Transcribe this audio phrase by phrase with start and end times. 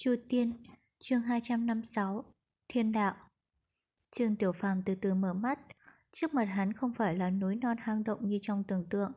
[0.00, 0.52] Chu Tiên,
[1.00, 2.24] chương 256,
[2.68, 3.14] Thiên Đạo
[4.10, 5.58] Trương Tiểu Phàm từ từ mở mắt,
[6.12, 9.12] trước mặt hắn không phải là núi non hang động như trong tưởng tượng,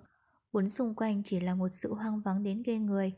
[0.54, 3.14] bốn xung quanh chỉ là một sự hoang vắng đến ghê người.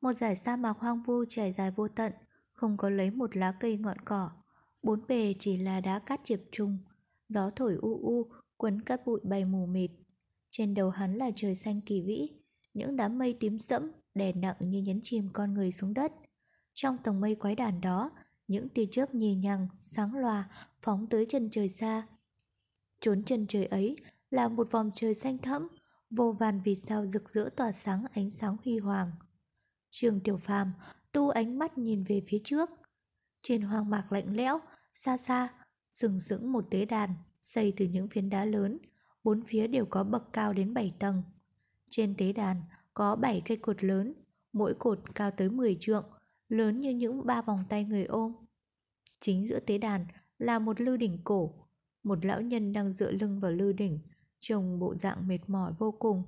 [0.00, 2.12] Một dải sa mạc hoang vu trải dài vô tận,
[2.52, 4.30] không có lấy một lá cây ngọn cỏ,
[4.82, 6.78] bốn bề chỉ là đá cát chiệp trùng,
[7.28, 9.90] gió thổi u u, quấn cát bụi bay mù mịt.
[10.50, 12.28] Trên đầu hắn là trời xanh kỳ vĩ,
[12.74, 16.12] những đám mây tím sẫm đè nặng như nhấn chìm con người xuống đất.
[16.80, 18.10] Trong tầng mây quái đản đó,
[18.48, 20.48] những tia chớp nhì nhằng, sáng loà,
[20.82, 22.06] phóng tới chân trời xa.
[23.00, 23.96] Trốn chân trời ấy
[24.30, 25.68] là một vòng trời xanh thẫm,
[26.10, 29.10] vô vàn vì sao rực rỡ tỏa sáng ánh sáng huy hoàng.
[29.90, 30.72] Trường Tiểu Phàm
[31.12, 32.70] tu ánh mắt nhìn về phía trước.
[33.42, 34.58] Trên hoang mạc lạnh lẽo,
[34.94, 35.48] xa xa,
[35.90, 38.78] sừng sững một tế đàn, xây từ những phiến đá lớn,
[39.24, 41.22] bốn phía đều có bậc cao đến 7 tầng.
[41.90, 42.62] Trên tế đàn
[42.94, 44.14] có 7 cây cột lớn,
[44.52, 46.04] mỗi cột cao tới 10 trượng,
[46.48, 48.34] lớn như những ba vòng tay người ôm.
[49.20, 50.06] Chính giữa tế đàn
[50.38, 51.54] là một lư đỉnh cổ,
[52.02, 53.98] một lão nhân đang dựa lưng vào lư đỉnh,
[54.40, 56.22] trông bộ dạng mệt mỏi vô cùng.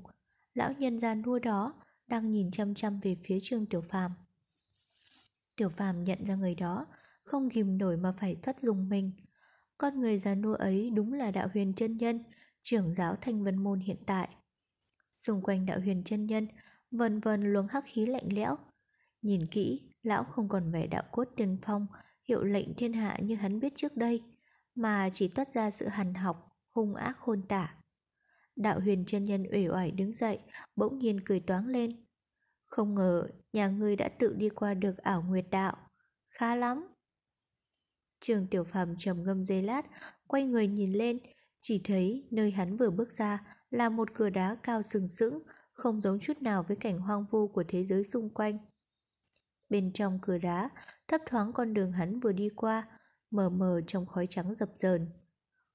[0.55, 1.75] Lão nhân già nua đó
[2.07, 4.13] đang nhìn chăm chăm về phía Trương Tiểu Phàm.
[5.57, 6.87] Tiểu Phàm nhận ra người đó,
[7.25, 9.13] không ghim nổi mà phải thoát dùng mình.
[9.79, 12.25] Con người già nua ấy đúng là đạo huyền chân nhân,
[12.63, 14.29] trưởng giáo thanh vân môn hiện tại.
[15.13, 16.49] Xung quanh đạo huyền chân nhân,
[16.91, 18.57] vần vần luồng hắc khí lạnh lẽo.
[19.23, 21.87] Nhìn kỹ, lão không còn vẻ đạo cốt tiên phong,
[22.29, 24.23] hiệu lệnh thiên hạ như hắn biết trước đây,
[24.75, 27.75] mà chỉ toát ra sự hằn học, hung ác khôn tả.
[28.57, 30.39] Đạo huyền chân nhân uể oải đứng dậy,
[30.77, 31.91] bỗng nhiên cười toáng lên.
[32.67, 35.77] Không ngờ nhà ngươi đã tự đi qua được ảo nguyệt đạo.
[36.29, 36.87] Khá lắm.
[38.21, 39.87] Trường tiểu phàm trầm ngâm dây lát,
[40.27, 41.19] quay người nhìn lên,
[41.63, 45.43] chỉ thấy nơi hắn vừa bước ra là một cửa đá cao sừng sững,
[45.73, 48.59] không giống chút nào với cảnh hoang vu của thế giới xung quanh.
[49.71, 50.71] Bên trong cửa đá,
[51.09, 52.89] thấp thoáng con đường hắn vừa đi qua,
[53.31, 55.09] mờ mờ trong khói trắng dập dờn.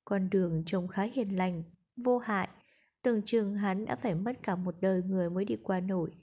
[0.05, 1.63] Con đường trông khá hiền lành,
[1.95, 2.49] vô hại,
[3.01, 6.15] tưởng chừng hắn đã phải mất cả một đời người mới đi qua nổi.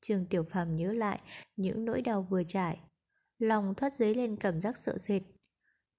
[0.00, 1.20] Trường Tiểu Phàm nhớ lại
[1.56, 2.80] những nỗi đau vừa trải,
[3.38, 5.22] lòng thoát dấy lên cảm giác sợ sệt.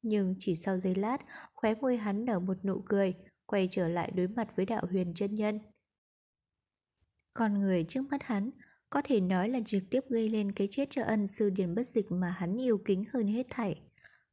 [0.02, 1.18] Nhưng chỉ sau giây lát,
[1.54, 3.14] khóe môi hắn nở một nụ cười,
[3.46, 5.60] quay trở lại đối mặt với đạo huyền chân nhân.
[7.34, 8.52] Con người trước mắt hắn
[8.90, 11.88] có thể nói là trực tiếp gây lên cái chết cho ân sư điền bất
[11.88, 13.82] dịch mà hắn yêu kính hơn hết thảy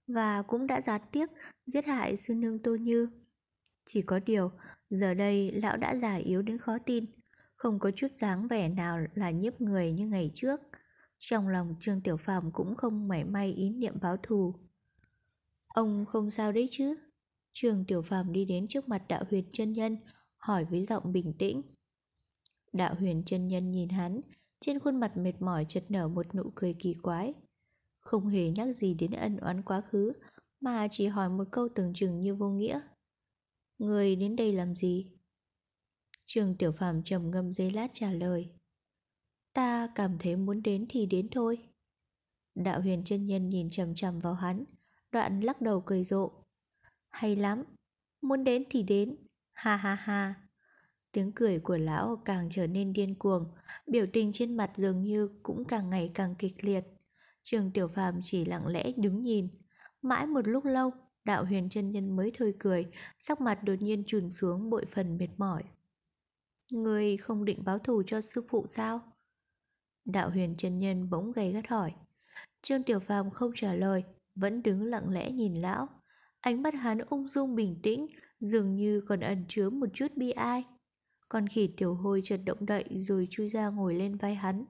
[0.07, 1.27] và cũng đã gián tiếp
[1.67, 3.09] giết hại sư nương Tô Như.
[3.87, 4.51] Chỉ có điều,
[4.91, 7.05] giờ đây lão đã già yếu đến khó tin,
[7.57, 10.61] không có chút dáng vẻ nào là nhiếp người như ngày trước.
[11.19, 14.55] Trong lòng Trương Tiểu Phàm cũng không mảy may ý niệm báo thù.
[15.69, 16.95] Ông không sao đấy chứ?
[17.53, 19.97] Trương Tiểu Phàm đi đến trước mặt đạo huyền chân nhân,
[20.37, 21.63] hỏi với giọng bình tĩnh.
[22.73, 24.21] Đạo huyền chân nhân nhìn hắn,
[24.65, 27.35] trên khuôn mặt mệt mỏi chợt nở một nụ cười kỳ quái.
[28.01, 30.13] Không hề nhắc gì đến ân oán quá khứ,
[30.61, 32.81] mà chỉ hỏi một câu tưởng chừng như vô nghĩa.
[33.79, 35.07] Người đến đây làm gì?
[36.27, 38.51] Trường Tiểu Phàm trầm ngâm giây lát trả lời.
[39.53, 41.59] Ta cảm thấy muốn đến thì đến thôi.
[42.55, 44.65] Đạo huyền chân nhân nhìn chầm chầm vào hắn,
[45.13, 46.33] đoạn lắc đầu cười rộ.
[47.11, 47.65] Hay lắm,
[48.21, 49.17] muốn đến thì đến,
[49.53, 50.44] ha ha ha.
[51.15, 53.45] Tiếng cười của lão càng trở nên điên cuồng,
[53.87, 56.85] biểu tình trên mặt dường như cũng càng ngày càng kịch liệt.
[57.43, 59.49] Trường Tiểu Phàm chỉ lặng lẽ đứng nhìn.
[60.03, 60.91] Mãi một lúc lâu,
[61.25, 62.87] đạo huyền chân nhân mới thôi cười,
[63.19, 65.63] sắc mặt đột nhiên trùn xuống bội phần mệt mỏi.
[66.73, 69.01] Người không định báo thù cho sư phụ sao?
[70.05, 71.93] Đạo huyền chân nhân bỗng gầy gắt hỏi.
[72.63, 74.03] Trương Tiểu Phàm không trả lời,
[74.35, 75.89] vẫn đứng lặng lẽ nhìn lão.
[76.41, 78.07] Ánh mắt hắn ung dung bình tĩnh,
[78.41, 80.65] dường như còn ẩn chứa một chút bi ai.
[81.29, 84.65] Con khỉ tiểu hôi chợt động đậy rồi chui ra ngồi lên vai hắn.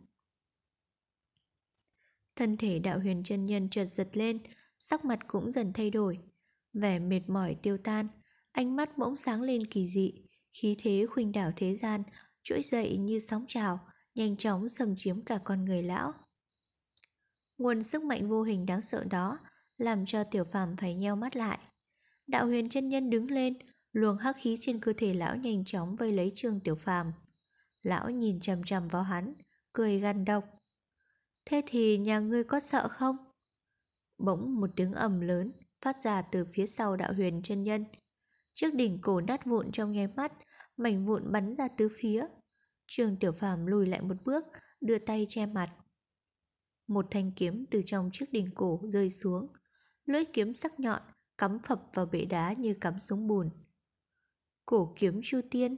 [2.36, 4.38] Thân thể đạo huyền chân nhân chợt giật lên,
[4.78, 6.18] sắc mặt cũng dần thay đổi.
[6.72, 8.08] Vẻ mệt mỏi tiêu tan,
[8.52, 10.12] ánh mắt bỗng sáng lên kỳ dị,
[10.52, 12.02] khí thế khuynh đảo thế gian,
[12.42, 13.78] trỗi dậy như sóng trào,
[14.14, 16.12] nhanh chóng xâm chiếm cả con người lão.
[17.58, 19.38] Nguồn sức mạnh vô hình đáng sợ đó
[19.78, 21.58] làm cho tiểu phàm phải nheo mắt lại.
[22.26, 23.54] Đạo huyền chân nhân đứng lên,
[23.94, 27.12] luồng hắc khí trên cơ thể lão nhanh chóng vây lấy trương tiểu phàm.
[27.82, 29.34] Lão nhìn chằm chằm vào hắn,
[29.72, 30.44] cười gan độc.
[31.44, 33.16] Thế thì nhà ngươi có sợ không?
[34.18, 37.84] Bỗng một tiếng ầm lớn phát ra từ phía sau đạo huyền chân nhân.
[38.52, 40.32] Chiếc đỉnh cổ nát vụn trong nháy mắt,
[40.76, 42.26] mảnh vụn bắn ra tứ phía.
[42.86, 44.44] trương Tiểu Phàm lùi lại một bước,
[44.80, 45.70] đưa tay che mặt.
[46.86, 49.52] Một thanh kiếm từ trong chiếc đỉnh cổ rơi xuống,
[50.06, 51.02] lưỡi kiếm sắc nhọn
[51.38, 53.50] cắm phập vào bể đá như cắm xuống bùn.
[54.66, 55.76] Cổ kiếm Chu Tiên.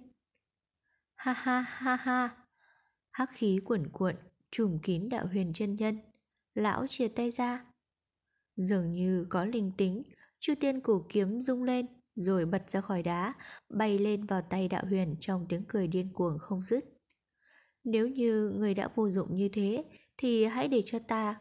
[1.15, 2.31] Ha ha ha ha.
[3.13, 4.15] Hắc khí cuộn cuộn,
[4.51, 5.99] trùm kín đạo huyền chân nhân.
[6.55, 7.65] lão chia tay ra.
[8.57, 10.03] Dường như có linh tính,
[10.39, 13.35] Chu Tiên cổ kiếm rung lên, rồi bật ra khỏi đá,
[13.69, 16.85] bay lên vào tay đạo huyền trong tiếng cười điên cuồng không dứt.
[17.85, 19.85] Nếu như người đã vô dụng như thế,
[20.17, 21.41] thì hãy để cho ta.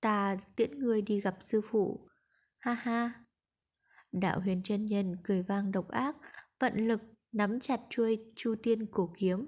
[0.00, 2.08] Ta tiễn người đi gặp sư phụ.
[2.58, 3.21] Ha ha.
[4.12, 6.16] Đạo huyền chân nhân cười vang độc ác,
[6.60, 7.00] vận lực
[7.32, 9.46] nắm chặt chuôi chu tiên cổ kiếm.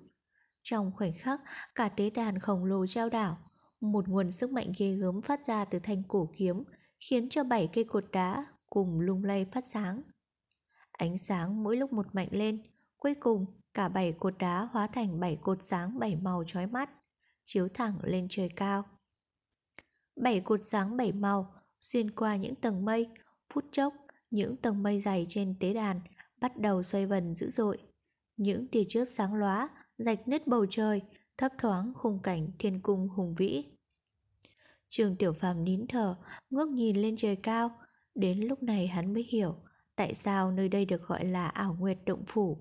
[0.62, 1.40] Trong khoảnh khắc,
[1.74, 3.38] cả tế đàn khổng lồ trao đảo,
[3.80, 6.64] một nguồn sức mạnh ghê gớm phát ra từ thanh cổ kiếm,
[7.00, 10.02] khiến cho bảy cây cột đá cùng lung lay phát sáng.
[10.92, 12.62] Ánh sáng mỗi lúc một mạnh lên,
[12.96, 16.90] cuối cùng cả bảy cột đá hóa thành bảy cột sáng bảy màu chói mắt,
[17.44, 18.84] chiếu thẳng lên trời cao.
[20.16, 23.08] Bảy cột sáng bảy màu xuyên qua những tầng mây,
[23.54, 23.94] phút chốc
[24.34, 26.00] những tầng mây dày trên tế đàn
[26.40, 27.78] bắt đầu xoay vần dữ dội.
[28.36, 31.02] Những tia chớp sáng lóa, rạch nứt bầu trời,
[31.38, 33.64] thấp thoáng khung cảnh thiên cung hùng vĩ.
[34.88, 36.16] Trường Tiểu Phàm nín thở,
[36.50, 37.70] ngước nhìn lên trời cao.
[38.14, 39.54] Đến lúc này hắn mới hiểu
[39.96, 42.56] tại sao nơi đây được gọi là ảo nguyệt động phủ.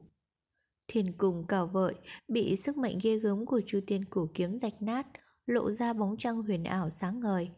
[0.88, 1.96] Thiên cung cào vợi,
[2.28, 5.08] bị sức mạnh ghê gớm của chu tiên cổ kiếm rạch nát,
[5.46, 7.50] lộ ra bóng trăng huyền ảo sáng ngời.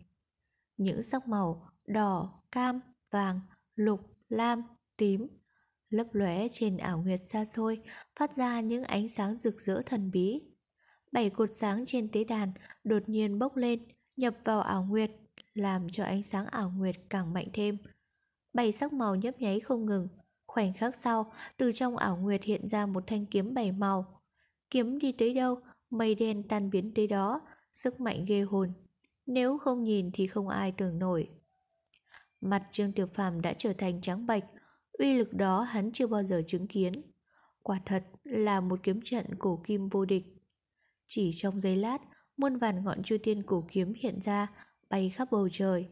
[0.77, 2.79] Những sắc màu đỏ, cam,
[3.11, 3.39] vàng,
[3.75, 3.99] lục,
[4.29, 4.63] lam,
[4.97, 5.27] tím
[5.89, 7.81] lấp lóe trên ảo nguyệt xa xôi,
[8.19, 10.41] phát ra những ánh sáng rực rỡ thần bí.
[11.11, 12.51] Bảy cột sáng trên tế đàn
[12.83, 13.83] đột nhiên bốc lên,
[14.17, 15.11] nhập vào ảo nguyệt,
[15.53, 17.77] làm cho ánh sáng ảo nguyệt càng mạnh thêm.
[18.53, 20.07] Bảy sắc màu nhấp nháy không ngừng,
[20.47, 24.21] khoảnh khắc sau, từ trong ảo nguyệt hiện ra một thanh kiếm bảy màu.
[24.69, 27.41] Kiếm đi tới đâu, mây đen tan biến tới đó,
[27.71, 28.73] sức mạnh ghê hồn.
[29.25, 31.29] Nếu không nhìn thì không ai tưởng nổi.
[32.45, 34.43] Mặt Trương Tiểu Phàm đã trở thành trắng bạch,
[34.91, 36.93] uy lực đó hắn chưa bao giờ chứng kiến.
[37.61, 40.23] Quả thật là một kiếm trận cổ kim vô địch.
[41.07, 41.97] Chỉ trong giây lát,
[42.37, 44.47] muôn vàn ngọn chu tiên cổ kiếm hiện ra,
[44.89, 45.89] bay khắp bầu trời.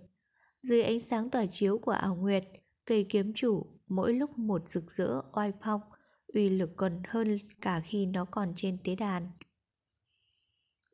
[0.61, 2.43] Dưới ánh sáng tỏa chiếu của ảo nguyệt,
[2.85, 5.81] cây kiếm chủ mỗi lúc một rực rỡ oai phong,
[6.27, 9.27] uy lực còn hơn cả khi nó còn trên tế đàn.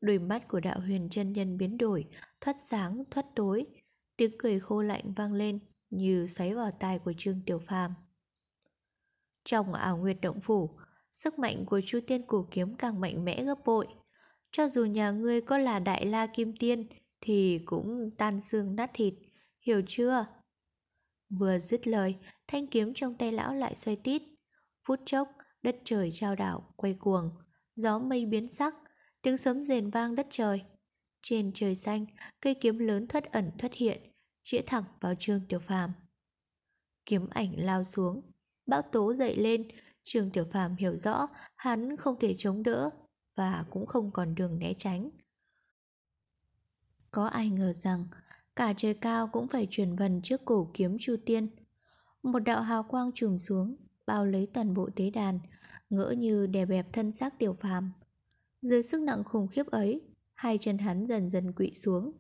[0.02, 2.06] Đôi mắt của đạo huyền chân nhân biến đổi,
[2.42, 3.66] thoát sáng, thoát tối,
[4.20, 7.94] tiếng cười khô lạnh vang lên như xoáy vào tai của Trương Tiểu Phàm.
[9.46, 10.70] Trong ảo nguyệt động phủ,
[11.12, 13.88] sức mạnh của Chu Tiên Cổ Kiếm càng mạnh mẽ gấp bội.
[14.52, 16.88] Cho dù nhà ngươi có là Đại La Kim Tiên
[17.22, 19.14] thì cũng tan xương nát thịt,
[19.62, 20.26] hiểu chưa?
[21.30, 22.16] Vừa dứt lời,
[22.48, 24.22] thanh kiếm trong tay lão lại xoay tít.
[24.88, 25.30] Phút chốc,
[25.62, 27.32] đất trời trao đảo, quay cuồng,
[27.76, 28.74] gió mây biến sắc,
[29.22, 30.62] tiếng sấm rền vang đất trời.
[31.22, 32.06] Trên trời xanh,
[32.42, 34.09] cây kiếm lớn thoát ẩn thoát hiện,
[34.52, 35.92] chĩa thẳng vào Trương Tiểu Phàm.
[37.06, 38.22] Kiếm ảnh lao xuống,
[38.66, 39.68] bão tố dậy lên,
[40.04, 42.90] Trương Tiểu Phàm hiểu rõ hắn không thể chống đỡ
[43.36, 45.10] và cũng không còn đường né tránh.
[47.12, 48.08] Có ai ngờ rằng
[48.56, 51.48] cả trời cao cũng phải chuyển vần trước cổ kiếm Chu Tiên.
[52.24, 53.76] Một đạo hào quang trùm xuống,
[54.06, 55.40] bao lấy toàn bộ tế đàn,
[55.90, 57.92] ngỡ như đè bẹp thân xác Tiểu Phàm.
[58.62, 60.02] Dưới sức nặng khủng khiếp ấy,
[60.34, 62.12] hai chân hắn dần dần quỵ xuống.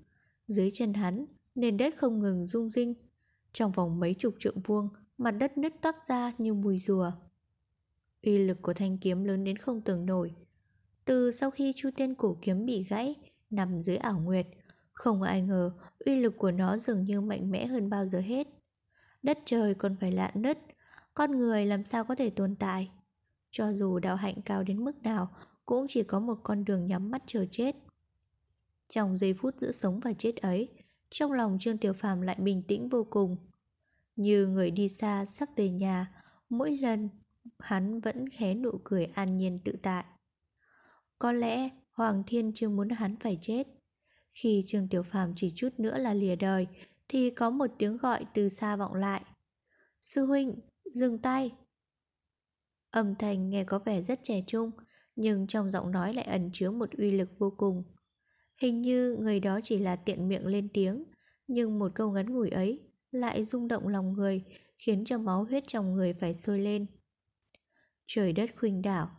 [0.47, 1.25] Dưới chân hắn,
[1.59, 2.93] nền đất không ngừng rung rinh.
[3.53, 7.11] Trong vòng mấy chục trượng vuông, mặt đất nứt toát ra như mùi rùa.
[8.23, 10.31] Uy lực của thanh kiếm lớn đến không tưởng nổi.
[11.05, 13.15] Từ sau khi chu tiên cổ kiếm bị gãy,
[13.49, 14.47] nằm dưới ảo nguyệt,
[14.91, 18.47] không ai ngờ uy lực của nó dường như mạnh mẽ hơn bao giờ hết.
[19.23, 20.57] Đất trời còn phải lạ nứt,
[21.13, 22.91] con người làm sao có thể tồn tại.
[23.51, 25.29] Cho dù đạo hạnh cao đến mức nào,
[25.65, 27.75] cũng chỉ có một con đường nhắm mắt chờ chết.
[28.87, 30.69] Trong giây phút giữa sống và chết ấy,
[31.09, 33.37] trong lòng Trương Tiểu Phàm lại bình tĩnh vô cùng.
[34.15, 36.07] Như người đi xa sắp về nhà,
[36.49, 37.09] mỗi lần
[37.59, 40.05] hắn vẫn khé nụ cười an nhiên tự tại.
[41.19, 43.67] Có lẽ Hoàng Thiên chưa muốn hắn phải chết.
[44.33, 46.67] Khi Trương Tiểu Phàm chỉ chút nữa là lìa đời,
[47.07, 49.21] thì có một tiếng gọi từ xa vọng lại.
[50.01, 50.59] Sư huynh,
[50.93, 51.51] dừng tay.
[52.91, 54.71] Âm thanh nghe có vẻ rất trẻ trung,
[55.15, 57.83] nhưng trong giọng nói lại ẩn chứa một uy lực vô cùng.
[58.61, 61.03] Hình như người đó chỉ là tiện miệng lên tiếng,
[61.47, 62.79] nhưng một câu ngắn ngủi ấy
[63.11, 64.43] lại rung động lòng người,
[64.77, 66.85] khiến cho máu huyết trong người phải sôi lên.
[68.07, 69.09] Trời đất khuynh đảo,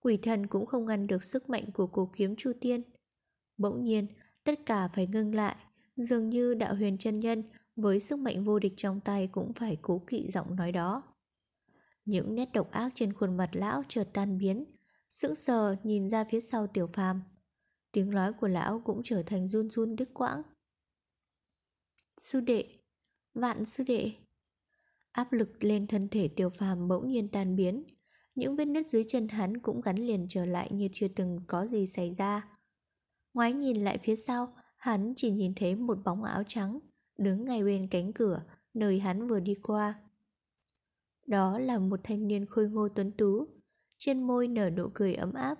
[0.00, 2.82] quỷ thần cũng không ngăn được sức mạnh của cổ kiếm Chu Tiên.
[3.58, 4.06] Bỗng nhiên,
[4.44, 5.56] tất cả phải ngưng lại,
[5.96, 7.42] dường như đạo huyền chân nhân
[7.76, 11.02] với sức mạnh vô địch trong tay cũng phải cố kỵ giọng nói đó.
[12.04, 14.64] Những nét độc ác trên khuôn mặt lão chợt tan biến,
[15.10, 17.22] sững sờ nhìn ra phía sau tiểu phàm.
[17.96, 20.42] Tiếng nói của lão cũng trở thành run run đứt quãng.
[22.16, 22.64] Sư đệ,
[23.34, 24.12] vạn sư đệ.
[25.12, 27.84] Áp lực lên thân thể tiểu phàm bỗng nhiên tan biến.
[28.34, 31.66] Những vết nứt dưới chân hắn cũng gắn liền trở lại như chưa từng có
[31.66, 32.58] gì xảy ra.
[33.34, 36.78] Ngoái nhìn lại phía sau, Hắn chỉ nhìn thấy một bóng áo trắng
[37.18, 38.42] đứng ngay bên cánh cửa
[38.74, 39.94] nơi hắn vừa đi qua.
[41.26, 43.46] Đó là một thanh niên khôi ngô tuấn tú,
[43.98, 45.58] trên môi nở nụ cười ấm áp,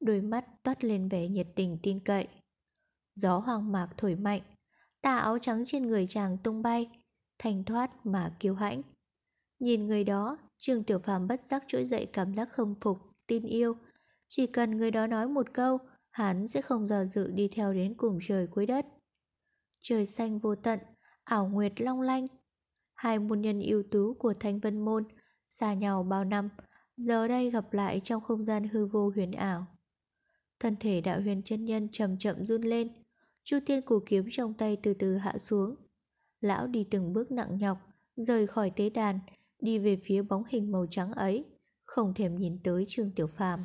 [0.00, 2.28] đôi mắt toát lên vẻ nhiệt tình tin cậy.
[3.14, 4.42] Gió hoàng mạc thổi mạnh,
[5.02, 6.88] tà áo trắng trên người chàng tung bay,
[7.38, 8.82] thanh thoát mà kiêu hãnh.
[9.60, 13.42] Nhìn người đó, Trương Tiểu Phàm bất giác trỗi dậy cảm giác khâm phục, tin
[13.42, 13.74] yêu.
[14.28, 15.78] Chỉ cần người đó nói một câu,
[16.10, 18.86] hắn sẽ không dò dự đi theo đến cùng trời cuối đất.
[19.80, 20.78] Trời xanh vô tận,
[21.24, 22.26] ảo nguyệt long lanh.
[22.94, 25.04] Hai môn nhân ưu tú của Thanh Vân Môn,
[25.48, 26.48] xa nhau bao năm,
[26.96, 29.66] giờ đây gặp lại trong không gian hư vô huyền ảo.
[30.60, 32.88] Thân thể đạo huyền chân nhân chậm chậm run lên,
[33.44, 35.74] Chu tiên cổ kiếm trong tay từ từ hạ xuống.
[36.40, 37.78] Lão đi từng bước nặng nhọc,
[38.16, 39.18] rời khỏi tế đàn,
[39.60, 41.44] đi về phía bóng hình màu trắng ấy,
[41.84, 43.60] không thèm nhìn tới Trương Tiểu Phàm.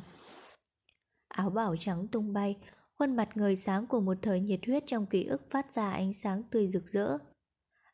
[1.28, 2.56] Áo bảo trắng tung bay,
[2.98, 6.12] khuôn mặt người sáng của một thời nhiệt huyết trong ký ức phát ra ánh
[6.12, 7.18] sáng tươi rực rỡ.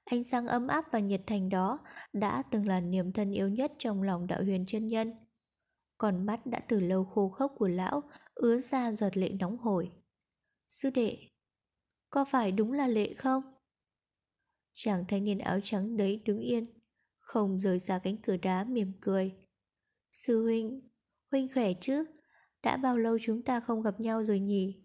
[0.05, 1.79] Ánh sáng ấm áp và nhiệt thành đó
[2.13, 5.13] đã từng là niềm thân yêu nhất trong lòng đạo huyền chân nhân.
[5.99, 8.03] Còn mắt đã từ lâu khô khốc của lão
[8.39, 9.91] ứa ra giọt lệ nóng hổi.
[10.69, 11.19] Sư đệ,
[12.11, 13.43] có phải đúng là lệ không?
[14.73, 16.67] Chàng thanh niên áo trắng đấy đứng yên,
[17.19, 19.33] không rời ra cánh cửa đá mỉm cười.
[20.11, 20.89] Sư huynh,
[21.31, 22.05] huynh khỏe chứ?
[22.63, 24.85] Đã bao lâu chúng ta không gặp nhau rồi nhỉ?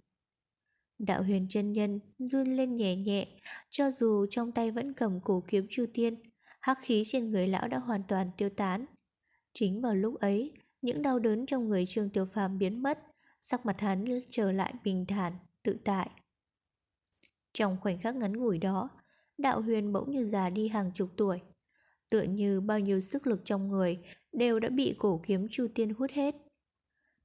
[1.00, 3.27] Đạo huyền chân nhân run lên nhẹ nhẹ,
[3.69, 6.15] cho dù trong tay vẫn cầm cổ kiếm chu tiên,
[6.62, 8.86] hắc khí trên người lão đã hoàn toàn tiêu tán.
[9.53, 13.00] Chính vào lúc ấy, những đau đớn trong người Trương Tiểu Phàm biến mất,
[13.43, 15.33] sắc mặt hắn trở lại bình thản,
[15.63, 16.09] tự tại.
[17.53, 18.89] Trong khoảnh khắc ngắn ngủi đó,
[19.38, 21.41] đạo huyền bỗng như già đi hàng chục tuổi.
[22.09, 24.00] Tựa như bao nhiêu sức lực trong người
[24.31, 26.35] đều đã bị cổ kiếm Chu Tiên hút hết.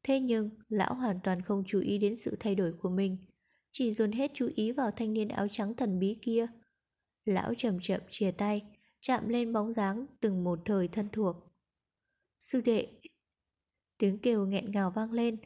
[0.02, 3.16] Thế nhưng, lão hoàn toàn không chú ý đến sự thay đổi của mình,
[3.72, 6.46] chỉ dồn hết chú ý vào thanh niên áo trắng thần bí kia.
[7.24, 8.62] Lão chậm chậm chia tay,
[9.00, 11.36] chạm lên bóng dáng từng một thời thân thuộc.
[12.38, 12.88] Sư đệ!
[13.98, 15.36] Tiếng kêu nghẹn ngào vang lên,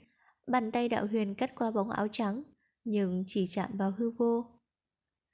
[0.46, 2.42] bàn tay đạo huyền cắt qua bóng áo trắng,
[2.84, 4.44] nhưng chỉ chạm vào hư vô.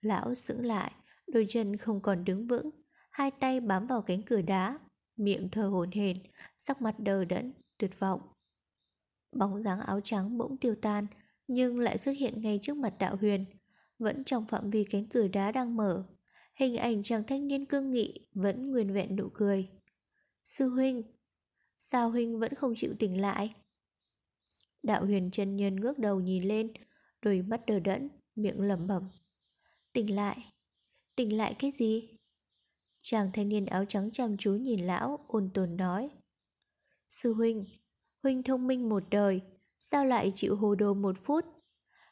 [0.01, 0.93] Lão sững lại,
[1.27, 2.71] đôi chân không còn đứng vững,
[3.11, 4.79] hai tay bám vào cánh cửa đá,
[5.17, 6.17] miệng thở hổn hển,
[6.59, 8.21] sắc mặt đờ đẫn, tuyệt vọng.
[9.33, 11.07] Bóng dáng áo trắng bỗng tiêu tan,
[11.47, 13.45] nhưng lại xuất hiện ngay trước mặt đạo huyền,
[13.99, 16.05] vẫn trong phạm vi cánh cửa đá đang mở.
[16.55, 19.69] Hình ảnh chàng thanh niên cương nghị vẫn nguyên vẹn nụ cười.
[20.45, 21.03] Sư huynh,
[21.79, 23.51] sao huynh vẫn không chịu tỉnh lại?
[24.89, 26.73] Đạo huyền chân nhân ngước đầu nhìn lên,
[27.23, 29.09] đôi mắt đờ đẫn, miệng lẩm bẩm.
[29.93, 30.39] Tỉnh lại,
[31.17, 32.09] tỉnh lại cái gì?
[33.03, 36.11] Chàng thanh niên áo trắng chăm chú nhìn lão, ôn tồn nói.
[37.09, 37.65] Sư huynh,
[38.23, 39.41] huynh thông minh một đời,
[39.79, 41.45] sao lại chịu hồ đồ một phút?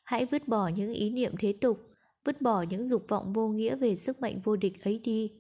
[0.05, 1.79] Hãy vứt bỏ những ý niệm thế tục,
[2.25, 5.33] vứt bỏ những dục vọng vô nghĩa về sức mạnh vô địch ấy đi.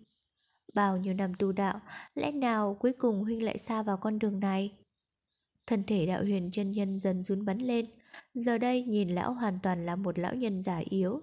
[0.74, 1.80] Bao nhiêu năm tu đạo,
[2.14, 4.85] lẽ nào cuối cùng huynh lại xa vào con đường này?
[5.66, 7.86] Thân thể đạo huyền chân nhân dần run bắn lên,
[8.34, 11.22] giờ đây nhìn lão hoàn toàn là một lão nhân già yếu.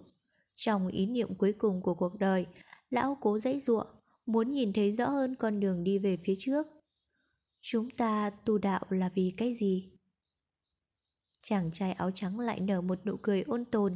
[0.56, 2.46] Trong ý niệm cuối cùng của cuộc đời,
[2.90, 3.88] lão cố dãy ruộng,
[4.26, 6.68] muốn nhìn thấy rõ hơn con đường đi về phía trước.
[7.62, 9.92] Chúng ta tu đạo là vì cái gì?
[11.44, 13.96] Chàng trai áo trắng lại nở một nụ cười ôn tồn,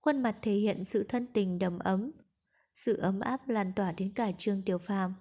[0.00, 2.10] khuôn mặt thể hiện sự thân tình đầm ấm.
[2.74, 5.14] Sự ấm áp lan tỏa đến cả trương tiểu phàm.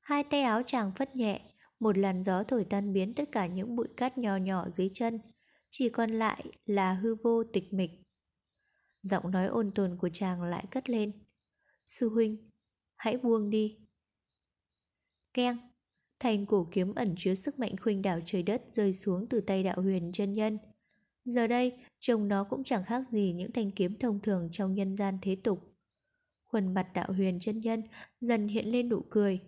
[0.00, 1.40] Hai tay áo chàng phất nhẹ,
[1.84, 5.20] một làn gió thổi tan biến tất cả những bụi cát nhỏ nhỏ dưới chân,
[5.70, 7.90] chỉ còn lại là hư vô tịch mịch.
[9.02, 11.12] Giọng nói ôn tồn của chàng lại cất lên.
[11.86, 12.50] Sư huynh,
[12.96, 13.78] hãy buông đi.
[15.34, 15.56] Keng,
[16.18, 19.62] thành cổ kiếm ẩn chứa sức mạnh khuynh đảo trời đất rơi xuống từ tay
[19.62, 20.58] đạo huyền chân nhân.
[21.24, 24.96] Giờ đây, trông nó cũng chẳng khác gì những thanh kiếm thông thường trong nhân
[24.96, 25.76] gian thế tục.
[26.44, 27.82] Khuôn mặt đạo huyền chân nhân
[28.20, 29.40] dần hiện lên nụ cười,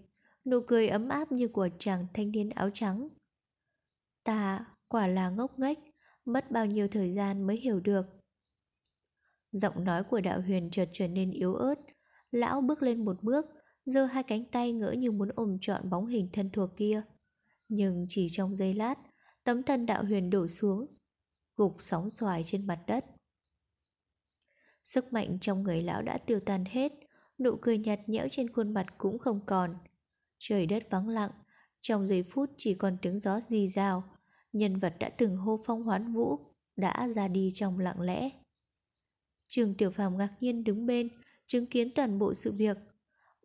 [0.47, 3.09] nụ cười ấm áp như của chàng thanh niên áo trắng.
[4.25, 5.79] Ta quả là ngốc nghếch,
[6.25, 8.07] mất bao nhiêu thời gian mới hiểu được.
[9.53, 11.75] Giọng nói của đạo huyền chợt trở nên yếu ớt,
[12.31, 13.47] lão bước lên một bước,
[13.85, 17.03] giơ hai cánh tay ngỡ như muốn ôm trọn bóng hình thân thuộc kia.
[17.69, 18.95] Nhưng chỉ trong giây lát,
[19.45, 20.87] tấm thân đạo huyền đổ xuống,
[21.57, 23.05] gục sóng xoài trên mặt đất.
[24.83, 26.93] Sức mạnh trong người lão đã tiêu tan hết,
[27.39, 29.79] nụ cười nhạt nhẽo trên khuôn mặt cũng không còn.
[30.39, 31.31] Trời đất vắng lặng,
[31.81, 34.05] trong giây phút chỉ còn tiếng gió rì rào,
[34.53, 36.39] nhân vật đã từng hô phong hoán vũ,
[36.77, 38.31] đã ra đi trong lặng lẽ.
[39.47, 41.09] Trường Tiểu Phàm ngạc nhiên đứng bên,
[41.47, 42.77] chứng kiến toàn bộ sự việc.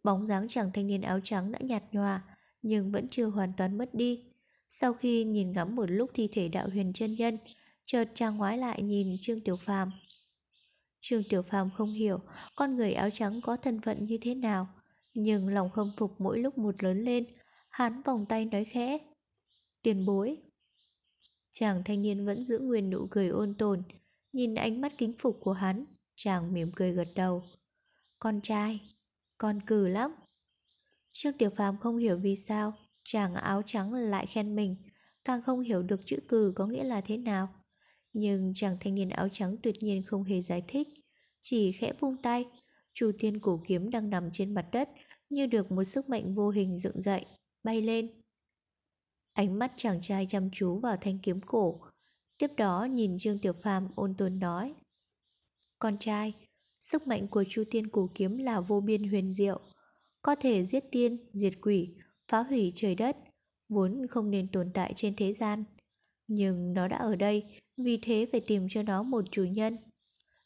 [0.04, 2.22] Bóng dáng chàng thanh niên áo trắng đã nhạt nhòa,
[2.62, 4.24] nhưng vẫn chưa hoàn toàn mất đi.
[4.68, 7.38] Sau khi nhìn ngắm một lúc thi thể đạo huyền chân nhân,
[7.86, 9.92] chợt chàng ngoái lại nhìn Trương Tiểu Phàm.
[11.00, 12.20] Trương Tiểu Phàm không hiểu
[12.56, 14.68] con người áo trắng có thân phận như thế nào,
[15.14, 17.26] nhưng lòng khâm phục mỗi lúc một lớn lên,
[17.70, 18.98] hắn vòng tay nói khẽ.
[19.82, 20.38] Tiền bối.
[21.52, 23.84] Chàng thanh niên vẫn giữ nguyên nụ cười ôn tồn,
[24.34, 27.44] nhìn ánh mắt kính phục của hắn, chàng mỉm cười gật đầu.
[28.20, 28.80] Con trai,
[29.38, 30.12] con cử lắm.
[31.12, 34.76] Trương Tiểu Phàm không hiểu vì sao chàng áo trắng lại khen mình,
[35.26, 37.50] càng không hiểu được chữ cử có nghĩa là thế nào.
[38.14, 40.88] Nhưng chàng thanh niên áo trắng tuyệt nhiên không hề giải thích,
[41.40, 42.46] chỉ khẽ buông tay.
[42.94, 44.90] Chu tiên cổ kiếm đang nằm trên mặt đất
[45.30, 47.26] như được một sức mạnh vô hình dựng dậy,
[47.64, 48.22] bay lên.
[49.34, 51.82] Ánh mắt chàng trai chăm chú vào thanh kiếm cổ,
[52.38, 54.74] tiếp đó nhìn Trương Tiểu Phàm ôn tồn nói.
[55.80, 56.34] Con trai,
[56.80, 59.60] sức mạnh của Chu Tiên Cổ Kiếm là vô biên huyền diệu,
[60.22, 61.90] có thể giết tiên, diệt quỷ,
[62.28, 63.18] phá hủy trời đất,
[63.70, 65.64] vốn không nên tồn tại trên thế gian.
[66.28, 67.44] Nhưng nó đã ở đây,
[67.78, 69.78] vì thế phải tìm cho nó một chủ nhân.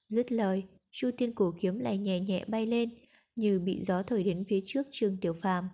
[0.08, 0.64] Dứt lời,
[0.98, 2.98] Chu Tiên Cổ Kiếm lại nhẹ nhẹ bay lên,
[3.36, 5.70] như bị gió thổi đến phía trước Trương Tiểu Phàm.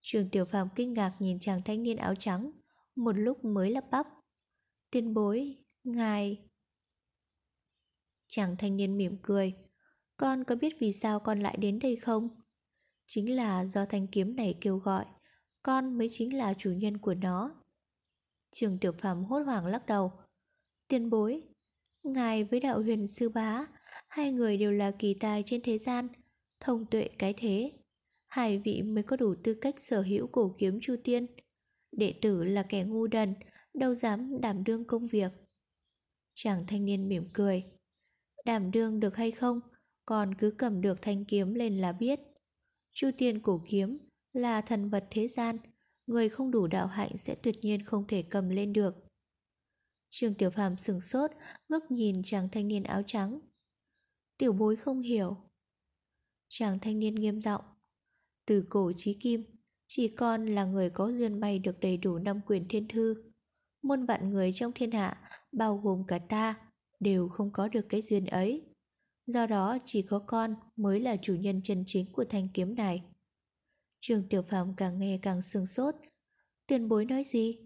[0.00, 2.50] Trương Tiểu Phàm kinh ngạc nhìn chàng thanh niên áo trắng,
[2.96, 4.06] một lúc mới lắp bắp.
[4.90, 6.38] Tiên bối, ngài...
[8.28, 9.54] Chàng thanh niên mỉm cười.
[10.16, 12.28] Con có biết vì sao con lại đến đây không?
[13.06, 15.04] Chính là do thanh kiếm này kêu gọi,
[15.62, 17.54] con mới chính là chủ nhân của nó.
[18.50, 20.12] Trường Tiểu Phàm hốt hoảng lắc đầu.
[20.88, 21.42] Tiên bối,
[22.02, 23.66] ngài với đạo huyền sư bá,
[24.08, 26.08] hai người đều là kỳ tài trên thế gian,
[26.60, 27.72] thông tuệ cái thế.
[28.28, 31.26] Hai vị mới có đủ tư cách sở hữu cổ kiếm Chu Tiên.
[31.92, 33.34] Đệ tử là kẻ ngu đần,
[33.74, 35.32] đâu dám đảm đương công việc.
[36.34, 37.64] Chàng thanh niên mỉm cười.
[38.44, 39.60] Đảm đương được hay không,
[40.04, 42.20] còn cứ cầm được thanh kiếm lên là biết.
[42.92, 43.98] Chu tiên cổ kiếm
[44.32, 45.56] là thần vật thế gian,
[46.06, 48.94] người không đủ đạo hạnh sẽ tuyệt nhiên không thể cầm lên được.
[50.10, 51.30] Trương Tiểu Phàm sừng sốt,
[51.68, 53.40] ngước nhìn chàng thanh niên áo trắng.
[54.42, 55.36] Tiểu bối không hiểu.
[56.48, 57.64] Chàng thanh niên nghiêm giọng
[58.46, 59.44] Từ cổ chí kim,
[59.86, 63.14] chỉ con là người có duyên may được đầy đủ năm quyền thiên thư.
[63.82, 66.54] Muôn vạn người trong thiên hạ, bao gồm cả ta,
[67.00, 68.62] đều không có được cái duyên ấy.
[69.26, 73.02] Do đó chỉ có con mới là chủ nhân chân chính của thanh kiếm này.
[74.00, 75.94] Trường Tiểu phàm càng nghe càng sương sốt.
[76.66, 77.58] Tiền bối nói gì?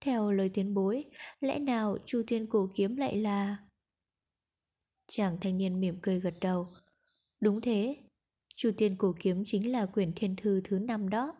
[0.00, 1.04] Theo lời tiền bối,
[1.40, 3.56] lẽ nào Chu Thiên Cổ Kiếm lại là...
[5.06, 6.68] Chàng thanh niên mỉm cười gật đầu.
[7.40, 7.96] Đúng thế,
[8.54, 11.34] Chu tiên Cổ Kiếm chính là quyển thiên thư thứ năm đó.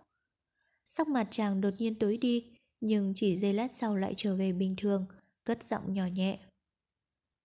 [0.85, 4.53] Sắc mặt chàng đột nhiên tối đi, nhưng chỉ giây lát sau lại trở về
[4.53, 5.07] bình thường,
[5.45, 6.39] cất giọng nhỏ nhẹ.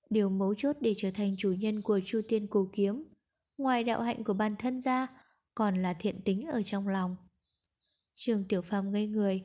[0.09, 3.03] Điều mấu chốt để trở thành chủ nhân của Chu Tiên Cổ Kiếm,
[3.57, 5.07] ngoài đạo hạnh của bản thân ra,
[5.55, 7.15] còn là thiện tính ở trong lòng.
[8.15, 9.41] Trường Tiểu Phàm ngây người,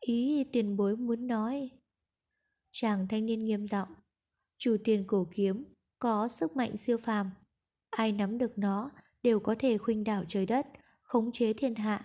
[0.00, 1.70] ý tiền bối muốn nói.
[2.70, 3.88] Chàng thanh niên nghiêm giọng,
[4.58, 5.64] chủ Tiên Cổ Kiếm
[5.98, 7.30] có sức mạnh siêu phàm,
[7.90, 8.90] ai nắm được nó
[9.22, 10.66] đều có thể khuynh đảo trời đất,
[11.02, 12.04] khống chế thiên hạ.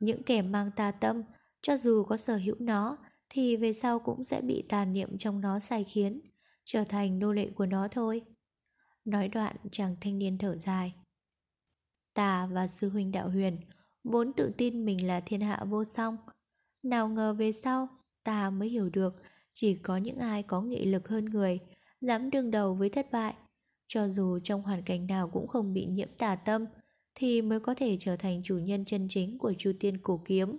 [0.00, 1.22] Những kẻ mang tà tâm,
[1.62, 2.96] cho dù có sở hữu nó,
[3.28, 6.20] thì về sau cũng sẽ bị tà niệm trong nó sai khiến,
[6.64, 8.22] trở thành nô lệ của nó thôi.
[9.04, 10.94] Nói đoạn chàng thanh niên thở dài.
[12.14, 13.56] Ta và sư huynh đạo huyền
[14.04, 16.16] vốn tự tin mình là thiên hạ vô song.
[16.82, 17.88] Nào ngờ về sau,
[18.24, 21.58] ta mới hiểu được chỉ có những ai có nghị lực hơn người,
[22.00, 23.34] dám đương đầu với thất bại.
[23.86, 26.64] Cho dù trong hoàn cảnh nào cũng không bị nhiễm tà tâm,
[27.14, 30.56] thì mới có thể trở thành chủ nhân chân chính của Chu Tiên Cổ Kiếm.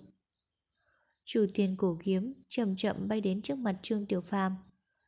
[1.26, 4.56] Chu Tiên Cổ Kiếm chậm chậm bay đến trước mặt Trương Tiểu Phàm.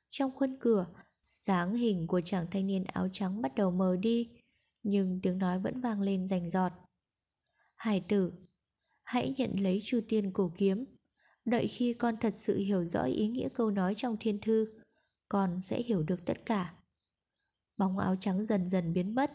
[0.09, 0.85] Trong khuôn cửa,
[1.21, 4.29] sáng hình của chàng thanh niên áo trắng bắt đầu mờ đi,
[4.83, 6.71] nhưng tiếng nói vẫn vang lên rành giọt.
[7.75, 8.33] Hải tử,
[9.03, 10.85] hãy nhận lấy Chu Tiên Cổ Kiếm.
[11.45, 14.80] Đợi khi con thật sự hiểu rõ ý nghĩa câu nói trong thiên thư,
[15.31, 16.73] con sẽ hiểu được tất cả.
[17.77, 19.31] Bóng áo trắng dần dần biến mất,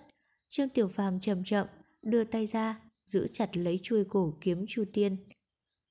[0.49, 1.67] Trương Tiểu Phàm chậm chậm
[2.03, 5.17] đưa tay ra, giữ chặt lấy chuôi cổ kiếm Chu Tiên.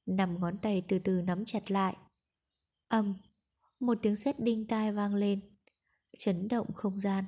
[0.06, 1.98] Nằm ngón tay từ từ nắm chặt lại.
[2.88, 3.16] Âm,
[3.80, 5.40] một tiếng sét đinh tai vang lên,
[6.18, 7.26] chấn động không gian.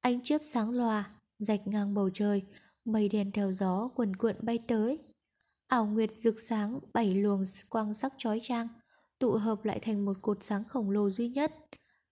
[0.00, 2.42] Ánh chớp sáng loà, rạch ngang bầu trời,
[2.84, 4.98] mây đen theo gió quần cuộn bay tới.
[5.66, 8.68] Ảo nguyệt rực sáng bảy luồng quang sắc chói chang,
[9.18, 11.52] tụ hợp lại thành một cột sáng khổng lồ duy nhất,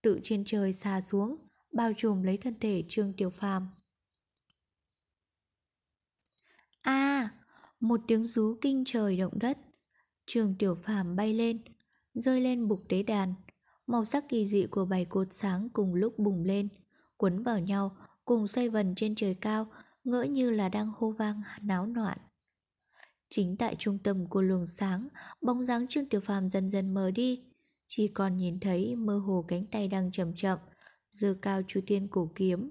[0.02, 1.36] tự trên trời xà xuống,
[1.72, 3.68] bao trùm lấy thân thể Trương Tiểu Phàm.
[6.82, 7.30] A, à,
[7.80, 9.58] một tiếng rú kinh trời động đất.
[10.26, 11.60] Trương Tiểu Phàm bay lên,
[12.14, 13.34] rơi lên bục tế đàn.
[13.86, 16.68] Màu sắc kỳ dị của bảy cột sáng cùng lúc bùng lên,
[17.16, 19.66] quấn vào nhau, cùng xoay vần trên trời cao,
[20.04, 22.18] ngỡ như là đang hô vang náo loạn.
[23.28, 25.08] Chính tại trung tâm của luồng sáng,
[25.40, 27.44] bóng dáng Trương Tiểu Phàm dần dần mờ đi,
[27.86, 30.58] chỉ còn nhìn thấy mơ hồ cánh tay đang chậm chậm
[31.10, 32.70] giơ cao chu tiên cổ kiếm.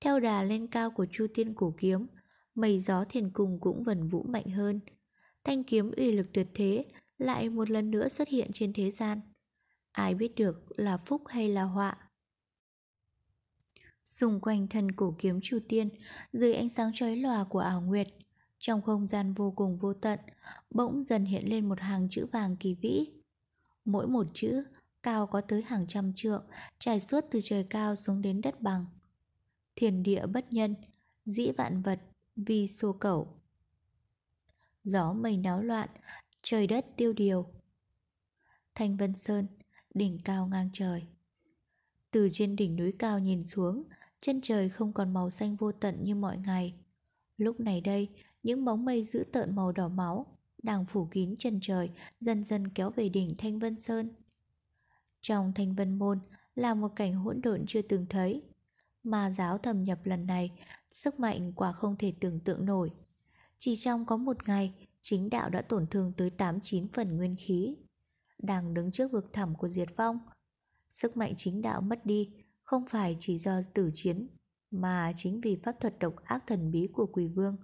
[0.00, 2.06] Theo đà lên cao của chu tiên cổ kiếm,
[2.54, 4.80] mây gió thiền cùng cũng vần vũ mạnh hơn.
[5.44, 6.84] Thanh kiếm uy lực tuyệt thế
[7.18, 9.20] lại một lần nữa xuất hiện trên thế gian.
[9.92, 11.96] Ai biết được là phúc hay là họa.
[14.04, 15.88] Xung quanh thân cổ kiếm Chu Tiên,
[16.32, 18.08] dưới ánh sáng chói lòa của ảo nguyệt,
[18.66, 20.18] trong không gian vô cùng vô tận,
[20.70, 23.06] bỗng dần hiện lên một hàng chữ vàng kỳ vĩ.
[23.84, 24.64] Mỗi một chữ
[25.02, 26.44] cao có tới hàng trăm trượng,
[26.78, 28.84] trải suốt từ trời cao xuống đến đất bằng.
[29.76, 30.74] Thiền địa bất nhân,
[31.24, 32.00] dĩ vạn vật,
[32.36, 33.28] vi xô cẩu.
[34.84, 35.88] Gió mây náo loạn,
[36.42, 37.46] trời đất tiêu điều.
[38.74, 39.46] Thanh Vân Sơn,
[39.94, 41.02] đỉnh cao ngang trời.
[42.10, 43.82] Từ trên đỉnh núi cao nhìn xuống,
[44.18, 46.74] chân trời không còn màu xanh vô tận như mọi ngày.
[47.36, 48.08] Lúc này đây,
[48.44, 50.26] những bóng mây dữ tợn màu đỏ máu
[50.62, 54.08] đang phủ kín chân trời, dần dần kéo về đỉnh Thanh Vân Sơn.
[55.20, 56.18] Trong Thanh Vân Môn
[56.54, 58.42] là một cảnh hỗn độn chưa từng thấy.
[59.02, 60.50] Mà giáo thầm nhập lần này,
[60.90, 62.90] sức mạnh quả không thể tưởng tượng nổi.
[63.58, 67.76] Chỉ trong có một ngày, chính đạo đã tổn thương tới 8-9 phần nguyên khí.
[68.42, 70.18] Đang đứng trước vực thẳm của diệt vong,
[70.88, 72.30] sức mạnh chính đạo mất đi
[72.62, 74.28] không phải chỉ do tử chiến,
[74.70, 77.56] mà chính vì pháp thuật độc ác thần bí của quỷ vương.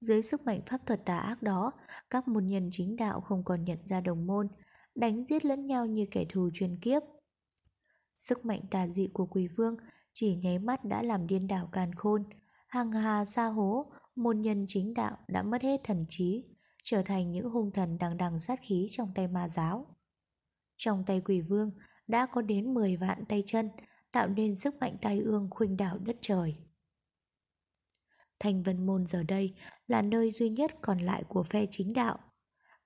[0.00, 1.72] Dưới sức mạnh pháp thuật tà ác đó,
[2.10, 4.48] các môn nhân chính đạo không còn nhận ra đồng môn,
[4.94, 7.02] đánh giết lẫn nhau như kẻ thù truyền kiếp.
[8.14, 9.76] Sức mạnh tà dị của quỷ vương
[10.12, 12.24] chỉ nháy mắt đã làm điên đảo càn khôn,
[12.68, 16.44] hàng hà xa hố, môn nhân chính đạo đã mất hết thần trí,
[16.84, 19.86] trở thành những hung thần đằng đằng sát khí trong tay ma giáo.
[20.76, 21.70] Trong tay quỷ vương
[22.06, 23.68] đã có đến 10 vạn tay chân,
[24.12, 26.56] tạo nên sức mạnh tai ương khuynh đảo đất trời.
[28.40, 29.54] Thanh Vân Môn giờ đây
[29.86, 32.18] là nơi duy nhất còn lại của phe chính đạo.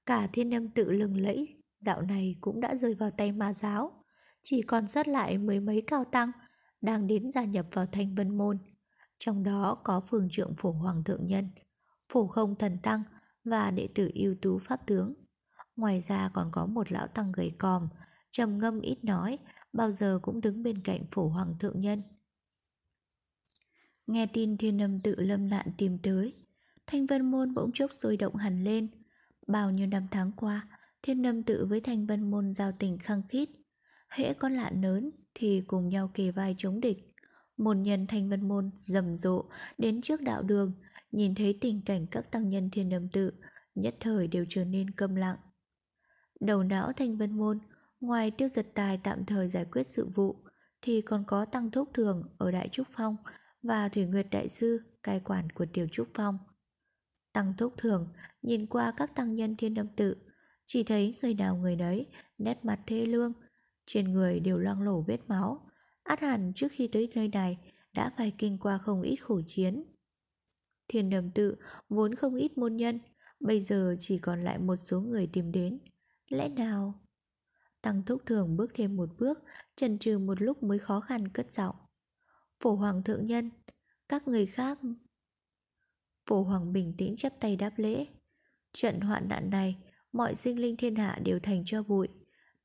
[0.06, 3.92] Cả thiên âm tự lừng lẫy, dạo này cũng đã rơi vào tay ma giáo.
[4.42, 6.30] Chỉ còn sót lại mười mấy cao tăng
[6.80, 8.58] đang đến gia nhập vào Thanh Vân Môn.
[9.18, 11.48] Trong đó có phường trượng phổ hoàng thượng nhân,
[12.12, 13.02] phổ không thần tăng
[13.44, 15.14] và đệ tử ưu tú pháp tướng.
[15.76, 17.88] Ngoài ra còn có một lão tăng gầy còm,
[18.30, 19.38] trầm ngâm ít nói,
[19.72, 22.02] bao giờ cũng đứng bên cạnh phổ hoàng thượng nhân.
[24.06, 26.34] Nghe tin thiên âm tự lâm nạn tìm tới,
[26.86, 28.88] thanh vân môn bỗng chốc sôi động hẳn lên.
[29.46, 30.68] Bao nhiêu năm tháng qua,
[31.02, 33.48] thiên âm tự với thanh vân môn giao tình khăng khít.
[34.08, 36.98] Hễ có lạ lớn thì cùng nhau kề vai chống địch.
[37.56, 39.44] Môn nhân thanh vân môn rầm rộ
[39.78, 40.72] đến trước đạo đường,
[41.12, 43.32] nhìn thấy tình cảnh các tăng nhân thiên âm tự,
[43.74, 45.36] nhất thời đều trở nên câm lặng.
[46.40, 47.58] Đầu não thanh vân môn,
[48.00, 50.36] ngoài tiêu giật tài tạm thời giải quyết sự vụ,
[50.82, 53.16] thì còn có tăng thúc thường ở Đại Trúc Phong
[53.62, 56.38] và Thủy Nguyệt Đại Sư, cai quản của Tiểu Trúc Phong.
[57.32, 60.16] Tăng thúc thường nhìn qua các tăng nhân thiên âm tự,
[60.64, 62.06] chỉ thấy người nào người đấy,
[62.38, 63.32] nét mặt thê lương,
[63.86, 65.70] trên người đều loang lổ vết máu.
[66.02, 67.58] Át hẳn trước khi tới nơi này
[67.92, 69.84] đã phải kinh qua không ít khổ chiến.
[70.88, 71.56] Thiên đầm tự
[71.88, 73.00] vốn không ít môn nhân,
[73.40, 75.78] bây giờ chỉ còn lại một số người tìm đến.
[76.30, 76.94] Lẽ nào?
[77.82, 79.42] Tăng thúc thường bước thêm một bước,
[79.76, 81.76] chần chừ một lúc mới khó khăn cất giọng.
[82.62, 83.50] Phổ hoàng thượng nhân,
[84.08, 84.78] các người khác...
[86.26, 88.06] Phổ hoàng bình tĩnh chắp tay đáp lễ.
[88.72, 89.76] Trận hoạn nạn này,
[90.12, 92.08] mọi sinh linh thiên hạ đều thành cho bụi.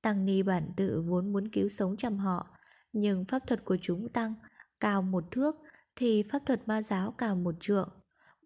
[0.02, 2.48] Tăng ni bản tự vốn muốn cứu sống chăm họ,
[2.94, 4.34] nhưng pháp thuật của chúng tăng
[4.80, 5.56] cao một thước
[5.96, 7.90] thì pháp thuật ma giáo cao một trượng.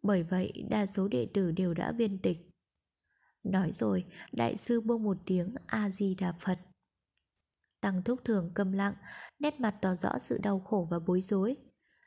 [0.04, 2.38] Bởi vậy đa số đệ tử đều đã viên tịch.
[3.44, 6.60] Nói rồi, đại sư buông một tiếng A-di-đà Phật.
[7.82, 8.94] Tăng thúc thường câm lặng,
[9.40, 11.56] nét mặt tỏ rõ sự đau khổ và bối rối.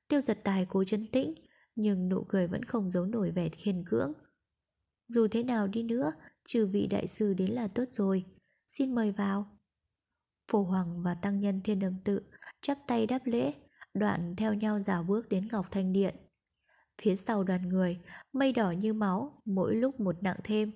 [0.08, 1.34] Tiêu giật tài cố chấn tĩnh,
[1.74, 4.12] nhưng nụ cười vẫn không giấu nổi vẻ khiên cưỡng.
[5.08, 6.12] Dù thế nào đi nữa,
[6.48, 8.24] trừ vị đại sư đến là tốt rồi.
[8.66, 9.56] Xin mời vào.
[10.48, 12.20] Phổ Hoàng và Tăng Nhân Thiên đồng Tự
[12.62, 13.52] chắp tay đáp lễ,
[13.94, 16.14] đoạn theo nhau dào bước đến Ngọc Thanh Điện.
[17.02, 18.00] Phía sau đoàn người,
[18.32, 20.72] mây đỏ như máu, mỗi lúc một nặng thêm,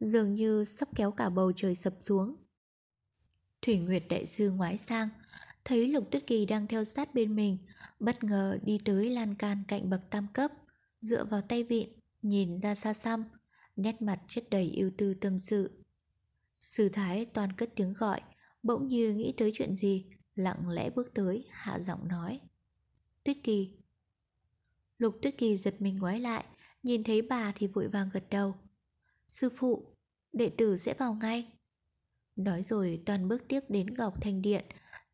[0.00, 2.43] dường như sắp kéo cả bầu trời sập xuống.
[3.64, 5.08] Thủy Nguyệt Đại Sư ngoái sang,
[5.64, 7.58] thấy Lục Tuyết Kỳ đang theo sát bên mình,
[8.00, 10.50] bất ngờ đi tới lan can cạnh bậc tam cấp,
[11.00, 11.88] dựa vào tay vịn,
[12.22, 13.24] nhìn ra xa xăm,
[13.76, 15.84] nét mặt chất đầy ưu tư tâm sự.
[16.60, 18.20] Sư Thái toàn cất tiếng gọi,
[18.62, 22.40] bỗng như nghĩ tới chuyện gì, lặng lẽ bước tới, hạ giọng nói.
[23.24, 23.70] Tuyết Kỳ.
[24.98, 26.44] Lục Tuyết Kỳ giật mình ngoái lại,
[26.82, 28.54] nhìn thấy bà thì vội vàng gật đầu.
[29.28, 29.96] Sư phụ,
[30.32, 31.53] đệ tử sẽ vào ngay.
[32.36, 34.64] Nói rồi toàn bước tiếp đến gọc thanh điện,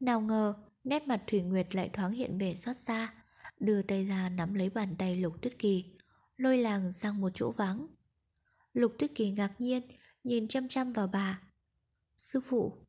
[0.00, 0.54] nào ngờ
[0.85, 3.14] nét mặt Thủy Nguyệt lại thoáng hiện vẻ xót xa,
[3.59, 5.85] đưa tay ra nắm lấy bàn tay Lục Tuyết Kỳ,
[6.37, 7.87] lôi làng sang một chỗ vắng.
[8.72, 9.83] Lục Tuyết Kỳ ngạc nhiên,
[10.24, 11.40] nhìn chăm chăm vào bà.
[12.16, 12.87] Sư phụ,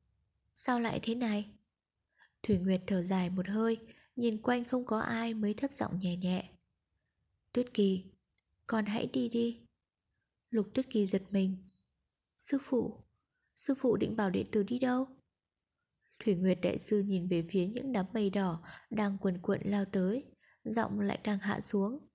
[0.54, 1.50] sao lại thế này?
[2.44, 3.78] Thủy Nguyệt thở dài một hơi,
[4.16, 6.50] nhìn quanh không có ai mới thấp giọng nhẹ nhẹ.
[7.54, 8.04] Tuyết Kỳ,
[8.68, 9.60] con hãy đi đi.
[10.50, 11.70] Lục Tuyết Kỳ giật mình.
[12.38, 13.04] Sư phụ,
[13.62, 15.08] sư phụ định bảo đệ tử đi đâu?
[16.20, 19.86] Thủy Nguyệt đại sư nhìn về phía những đám mây đỏ đang quần cuộn lao
[19.86, 20.26] tới,
[20.64, 22.08] giọng lại càng hạ xuống.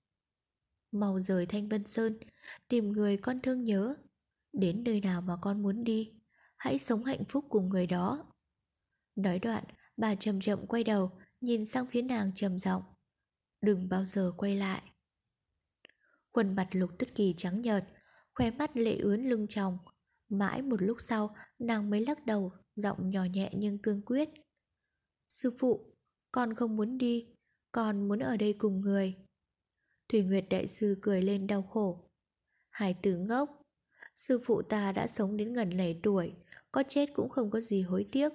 [0.91, 2.19] Mau rời Thanh Vân Sơn,
[2.67, 3.95] tìm người con thương nhớ.
[4.53, 6.13] Đến nơi nào mà con muốn đi,
[6.57, 8.25] hãy sống hạnh phúc cùng người đó.
[9.15, 9.63] Nói đoạn,
[9.97, 12.83] bà chậm chậm quay đầu, nhìn sang phía nàng trầm giọng.
[13.61, 14.81] Đừng bao giờ quay lại.
[16.33, 17.85] Khuôn mặt lục tuyết kỳ trắng nhợt,
[18.33, 19.77] khóe mắt lệ ướn lưng tròng.
[20.29, 24.29] Mãi một lúc sau, nàng mới lắc đầu, giọng nhỏ nhẹ nhưng cương quyết.
[25.29, 25.93] Sư phụ,
[26.31, 27.27] con không muốn đi,
[27.71, 29.15] con muốn ở đây cùng người.
[30.09, 32.09] Thủy Nguyệt Đại Sư cười lên đau khổ.
[32.69, 33.61] Hải tử ngốc,
[34.15, 36.33] sư phụ ta đã sống đến gần lẻ tuổi,
[36.71, 38.33] có chết cũng không có gì hối tiếc.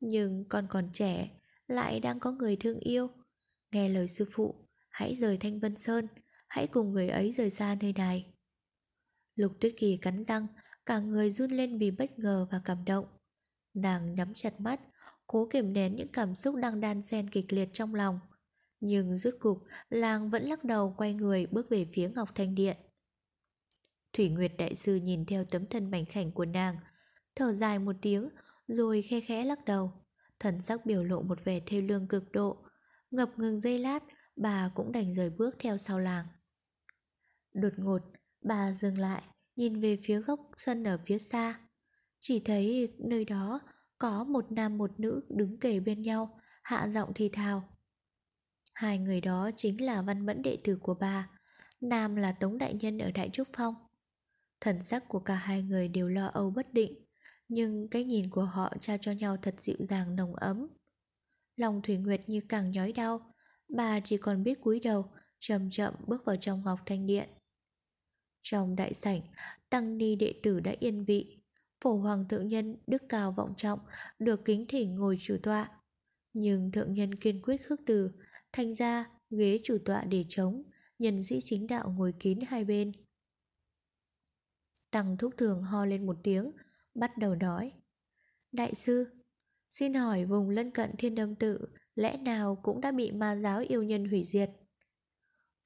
[0.00, 1.30] Nhưng con còn trẻ,
[1.66, 3.10] lại đang có người thương yêu.
[3.72, 4.54] Nghe lời sư phụ,
[4.90, 6.06] hãy rời Thanh Vân Sơn,
[6.48, 8.26] hãy cùng người ấy rời xa nơi này.
[9.34, 10.46] Lục Tuyết Kỳ cắn răng,
[10.86, 13.06] cả người run lên vì bất ngờ và cảm động.
[13.74, 14.80] Nàng nhắm chặt mắt,
[15.26, 18.20] cố kiềm nén những cảm xúc đang đan xen kịch liệt trong lòng.
[18.80, 22.76] Nhưng rốt cục, làng vẫn lắc đầu quay người bước về phía Ngọc Thanh Điện.
[24.12, 26.76] Thủy Nguyệt Đại Sư nhìn theo tấm thân mảnh khảnh của nàng,
[27.34, 28.28] thở dài một tiếng
[28.68, 29.92] rồi khe khẽ lắc đầu.
[30.38, 32.64] Thần sắc biểu lộ một vẻ thê lương cực độ.
[33.10, 34.02] Ngập ngừng giây lát,
[34.36, 36.26] bà cũng đành rời bước theo sau làng.
[37.54, 38.02] Đột ngột,
[38.42, 39.22] bà dừng lại,
[39.56, 41.60] nhìn về phía góc sân ở phía xa.
[42.20, 43.60] Chỉ thấy nơi đó
[43.98, 47.68] có một nam một nữ đứng kề bên nhau, hạ giọng thì thào.
[48.74, 51.28] Hai người đó chính là văn mẫn đệ tử của bà,
[51.80, 53.74] nam là Tống Đại Nhân ở Đại Trúc Phong.
[54.60, 57.04] Thần sắc của cả hai người đều lo âu bất định,
[57.48, 60.68] nhưng cái nhìn của họ trao cho nhau thật dịu dàng nồng ấm.
[61.56, 63.34] Lòng Thủy Nguyệt như càng nhói đau,
[63.68, 67.28] bà chỉ còn biết cúi đầu, chậm chậm bước vào trong Ngọc Thanh Điện.
[68.44, 69.20] Trong đại sảnh,
[69.70, 71.38] tăng ni đệ tử đã yên vị,
[71.80, 73.78] phổ hoàng thượng nhân đức cao vọng trọng
[74.18, 75.70] được kính thỉnh ngồi chủ tọa.
[76.32, 78.10] Nhưng thượng nhân kiên quyết khước từ,
[78.52, 80.62] thành ra ghế chủ tọa để trống,
[80.98, 82.92] nhân sĩ chính đạo ngồi kín hai bên.
[84.90, 86.52] Tăng thúc thường ho lên một tiếng,
[86.94, 87.72] bắt đầu nói.
[88.52, 89.06] Đại sư,
[89.70, 93.60] xin hỏi vùng lân cận thiên đâm tự lẽ nào cũng đã bị ma giáo
[93.68, 94.50] yêu nhân hủy diệt?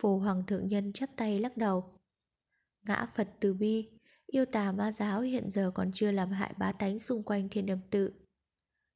[0.02, 1.97] Phổ hoàng thượng nhân chắp tay lắc đầu.
[2.86, 3.88] Ngã Phật từ bi,
[4.26, 7.66] yêu tà ma giáo hiện giờ còn chưa làm hại bá tánh xung quanh thiên
[7.66, 8.12] đâm tự.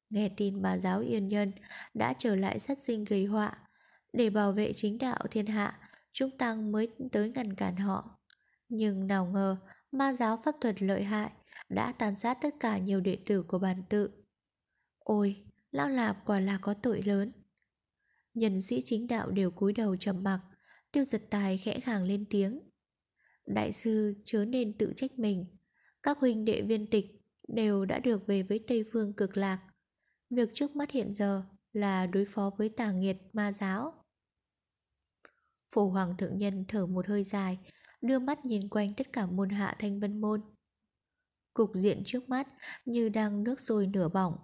[0.09, 1.51] Nghe tin bà giáo yên nhân
[1.93, 3.57] đã trở lại sát sinh gây họa,
[4.13, 5.79] để bảo vệ chính đạo thiên hạ,
[6.11, 8.19] chúng tăng mới tới ngăn cản họ.
[8.69, 9.57] Nhưng nào ngờ,
[9.91, 11.31] ma giáo pháp thuật lợi hại
[11.69, 14.09] đã tàn sát tất cả nhiều đệ tử của bản tự.
[14.99, 17.31] Ôi, Lão Lạp quả là có tội lớn.
[18.33, 20.39] Nhân sĩ chính đạo đều cúi đầu trầm mặc,
[20.91, 22.59] tiêu giật tài khẽ khàng lên tiếng.
[23.45, 25.45] Đại sư chớ nên tự trách mình.
[26.03, 27.05] Các huynh đệ viên tịch
[27.47, 29.59] đều đã được về với Tây Phương cực lạc.
[30.29, 33.93] Việc trước mắt hiện giờ là đối phó với tà nghiệt ma giáo.
[35.73, 37.59] Phổ Hoàng Thượng Nhân thở một hơi dài,
[38.01, 40.41] đưa mắt nhìn quanh tất cả môn hạ thanh vân môn.
[41.53, 42.47] Cục diện trước mắt
[42.85, 44.37] như đang nước sôi nửa bỏng.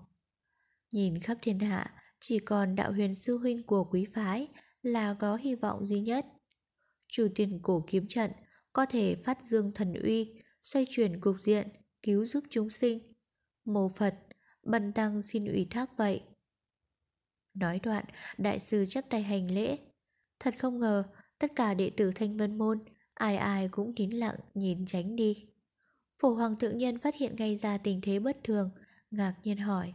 [0.94, 4.48] Nhìn khắp thiên hạ, chỉ còn đạo huyền sư huynh của quý phái
[4.82, 6.26] là có hy vọng duy nhất.
[7.08, 8.32] Chủ tiền cổ kiếm trận
[8.74, 11.68] có thể phát dương thần uy, xoay chuyển cục diện,
[12.04, 13.00] cứu giúp chúng sinh.
[13.66, 14.16] Mô Phật,
[14.64, 16.22] bần tăng xin ủy thác vậy.
[17.54, 18.06] Nói đoạn,
[18.38, 19.78] đại sư chắp tay hành lễ.
[20.40, 21.04] Thật không ngờ,
[21.40, 22.80] tất cả đệ tử thanh vân môn,
[23.14, 25.50] ai ai cũng nín lặng nhìn tránh đi.
[26.22, 28.72] Phổ Hoàng thượng nhân phát hiện ngay ra tình thế bất thường,
[29.12, 29.94] ngạc nhiên hỏi.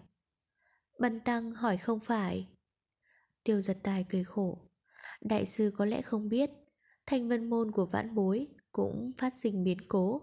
[0.99, 2.49] Bần tăng hỏi không phải.
[3.45, 4.59] Tiêu giật tài cười khổ.
[5.21, 6.51] Đại sư có lẽ không biết,
[7.07, 10.23] thanh vân môn của vãn bối cũng phát sinh biến cố.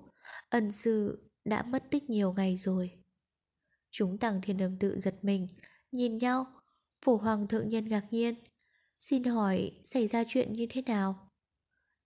[0.49, 2.91] Ân sư đã mất tích nhiều ngày rồi.
[3.91, 5.47] Chúng tàng thiên âm tự giật mình,
[5.91, 6.45] nhìn nhau.
[7.05, 8.35] Phổ hoàng thượng nhân ngạc nhiên.
[8.99, 11.31] Xin hỏi xảy ra chuyện như thế nào?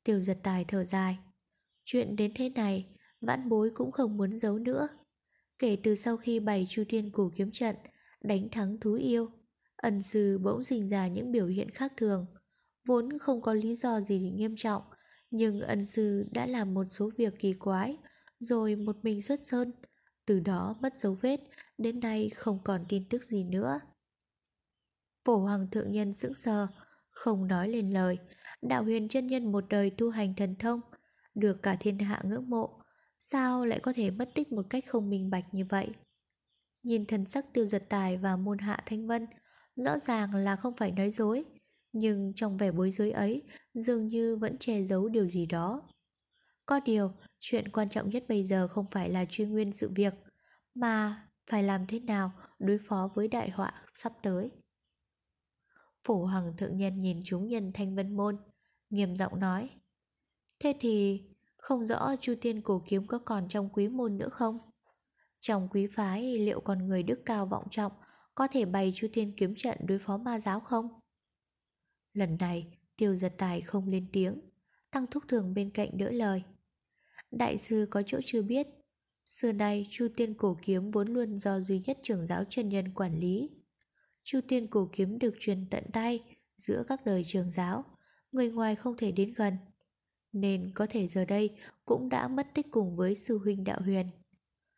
[0.03, 1.17] Tiêu giật tài thở dài.
[1.85, 2.85] Chuyện đến thế này,
[3.21, 4.87] vãn bối cũng không muốn giấu nữa.
[5.59, 7.75] Kể từ sau khi bày chu tiên cổ kiếm trận,
[8.21, 9.29] đánh thắng thú yêu,
[9.75, 12.25] ân sư bỗng sinh ra những biểu hiện khác thường.
[12.87, 14.81] Vốn không có lý do gì nghiêm trọng,
[15.35, 17.97] nhưng ân sư đã làm một số việc kỳ quái,
[18.39, 19.71] rồi một mình xuất sơn,
[20.25, 21.39] từ đó mất dấu vết,
[21.77, 23.79] đến nay không còn tin tức gì nữa.
[25.25, 26.67] Phổ Hoàng Thượng Nhân sững sờ,
[27.09, 28.17] không nói lên lời,
[28.61, 30.81] đạo huyền chân nhân một đời tu hành thần thông,
[31.35, 32.81] được cả thiên hạ ngưỡng mộ,
[33.17, 35.89] sao lại có thể mất tích một cách không minh bạch như vậy?
[36.83, 39.27] Nhìn thần sắc tiêu giật tài và môn hạ thanh vân,
[39.75, 41.45] rõ ràng là không phải nói dối,
[41.97, 45.81] nhưng trong vẻ bối rối ấy dường như vẫn che giấu điều gì đó.
[46.65, 50.13] Có điều, chuyện quan trọng nhất bây giờ không phải là truy nguyên sự việc,
[50.73, 54.51] mà phải làm thế nào đối phó với đại họa sắp tới.
[56.03, 58.37] phủ Hoàng thượng nhân nhìn chúng nhân thanh vân môn,
[58.89, 59.69] nghiêm giọng nói.
[60.59, 61.23] Thế thì
[61.57, 64.59] không rõ Chu Tiên cổ kiếm có còn trong quý môn nữa không?
[65.39, 67.91] Trong quý phái liệu còn người đức cao vọng trọng
[68.35, 70.99] có thể bày Chu Tiên kiếm trận đối phó ma giáo không?
[72.15, 74.39] Lần này tiêu giật tài không lên tiếng,
[74.91, 76.43] tăng thúc thường bên cạnh đỡ lời.
[77.31, 78.67] Đại sư có chỗ chưa biết,
[79.25, 82.93] xưa nay Chu Tiên cổ kiếm vốn luôn do duy nhất trưởng giáo chân nhân
[82.93, 83.49] quản lý.
[84.23, 86.23] Chu Tiên cổ kiếm được truyền tận tay
[86.57, 87.83] giữa các đời trường giáo,
[88.31, 89.53] người ngoài không thể đến gần
[90.35, 91.49] nên có thể giờ đây
[91.85, 94.07] cũng đã mất tích cùng với sư huynh đạo huyền.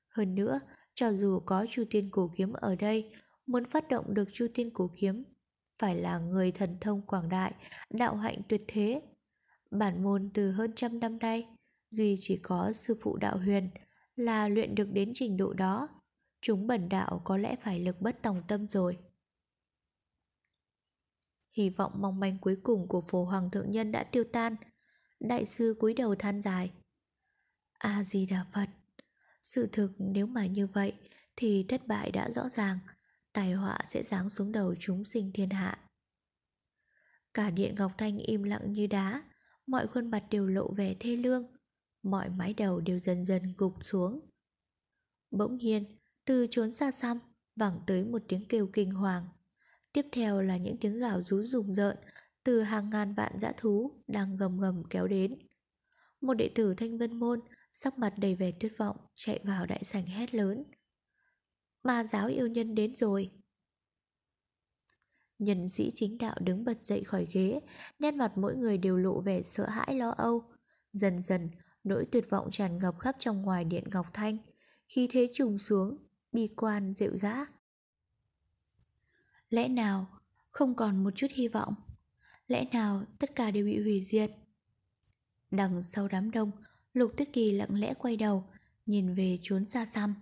[0.09, 0.59] Hơn nữa,
[0.93, 3.11] cho dù có Chu Tiên Cổ Kiếm ở đây,
[3.45, 5.23] muốn phát động được Chu Tiên Cổ Kiếm,
[5.79, 7.53] phải là người thần thông quảng đại,
[7.89, 9.01] đạo hạnh tuyệt thế.
[9.71, 11.47] Bản môn từ hơn trăm năm nay,
[11.89, 13.69] duy chỉ có sư phụ đạo huyền
[14.15, 15.87] là luyện được đến trình độ đó.
[16.41, 18.97] Chúng bẩn đạo có lẽ phải lực bất tòng tâm rồi.
[21.51, 24.55] Hy vọng mong manh cuối cùng của phổ hoàng thượng nhân đã tiêu tan,
[25.19, 26.71] Đại sư cúi đầu than dài
[27.77, 28.69] A-di-đà Phật
[29.43, 30.93] Sự thực nếu mà như vậy
[31.35, 32.77] Thì thất bại đã rõ ràng
[33.37, 35.77] tài họa sẽ giáng xuống đầu chúng sinh thiên hạ
[37.33, 39.23] Cả điện Ngọc Thanh im lặng như đá,
[39.67, 41.43] Mọi khuôn mặt đều lộ vẻ thê lương,
[42.03, 44.19] Mọi mái đầu đều dần dần gục xuống
[45.31, 47.19] Bỗng nhiên, Từ trốn xa xăm,
[47.55, 49.23] vẳng tới một tiếng kêu kinh hoàng
[49.93, 51.97] Tiếp theo là những tiếng gào rú rùng rợn
[52.43, 55.39] từ hàng ngàn vạn dã thú đang gầm gầm kéo đến.
[56.21, 57.39] Một đệ tử thanh vân môn
[57.73, 60.63] sắc mặt đầy vẻ tuyệt vọng chạy vào đại sảnh hét lớn.
[61.87, 63.31] Ma giáo yêu nhân đến rồi.
[65.39, 67.59] Nhân sĩ chính đạo đứng bật dậy khỏi ghế,
[67.99, 70.43] nét mặt mỗi người đều lộ vẻ sợ hãi lo âu.
[70.93, 71.49] Dần dần,
[71.83, 74.37] nỗi tuyệt vọng tràn ngập khắp trong ngoài điện Ngọc Thanh,
[74.87, 75.97] khi thế trùng xuống,
[76.31, 77.45] bi quan dịu dã.
[79.49, 80.07] Lẽ nào
[80.51, 81.73] không còn một chút hy vọng?
[82.47, 84.31] Lẽ nào tất cả đều bị hủy diệt
[85.51, 86.51] Đằng sau đám đông
[86.93, 88.43] Lục Tuyết Kỳ lặng lẽ quay đầu
[88.85, 90.15] Nhìn về trốn xa xăm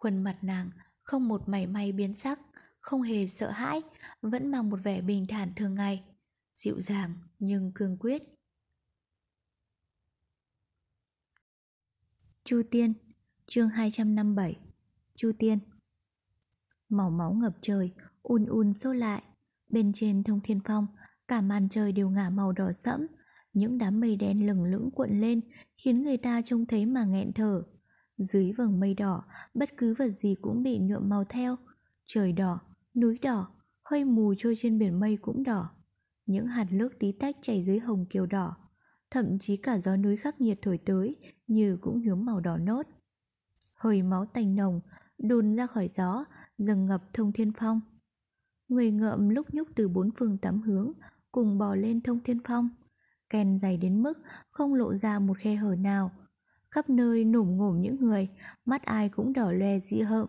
[0.00, 0.70] Khuôn mặt nàng
[1.02, 2.40] không một mảy may biến sắc
[2.80, 3.82] Không hề sợ hãi
[4.22, 6.02] Vẫn mang một vẻ bình thản thường ngày
[6.54, 8.22] Dịu dàng nhưng cương quyết.
[12.44, 12.92] Chu Tiên
[13.46, 14.56] Chương 257
[15.16, 15.58] Chu Tiên.
[16.88, 19.22] Màu máu ngập trời Un un sốt lại.
[19.68, 20.86] Bên trên thông thiên phong
[21.28, 23.06] Cả màn trời đều ngả màu đỏ sẫm,
[23.52, 25.40] những đám mây đen lửng lững cuộn lên
[25.76, 27.62] khiến người ta trông thấy mà nghẹn thở.
[28.20, 29.22] Dưới vầng mây đỏ,
[29.54, 31.56] bất cứ vật gì cũng bị nhuộm màu theo.
[32.06, 32.58] Trời đỏ,
[32.94, 33.46] núi đỏ,
[33.84, 35.70] hơi mù trôi trên biển mây cũng đỏ.
[36.26, 38.56] Những hạt nước tí tách chảy dưới hồng kiều đỏ.
[39.10, 42.82] Thậm chí cả gió núi khắc nghiệt thổi tới như cũng nhuốm màu đỏ nốt.
[43.76, 44.80] Hơi máu tanh nồng,
[45.18, 46.24] đùn ra khỏi gió,
[46.58, 47.80] dâng ngập thông thiên phong.
[48.68, 50.92] Người ngợm lúc nhúc từ bốn phương tám hướng,
[51.32, 52.68] cùng bò lên thông thiên phong.
[53.30, 54.18] Kèn dày đến mức
[54.50, 56.10] không lộ ra một khe hở nào.
[56.70, 58.28] Khắp nơi nủm ngổm những người,
[58.64, 60.28] mắt ai cũng đỏ loe dị hợm.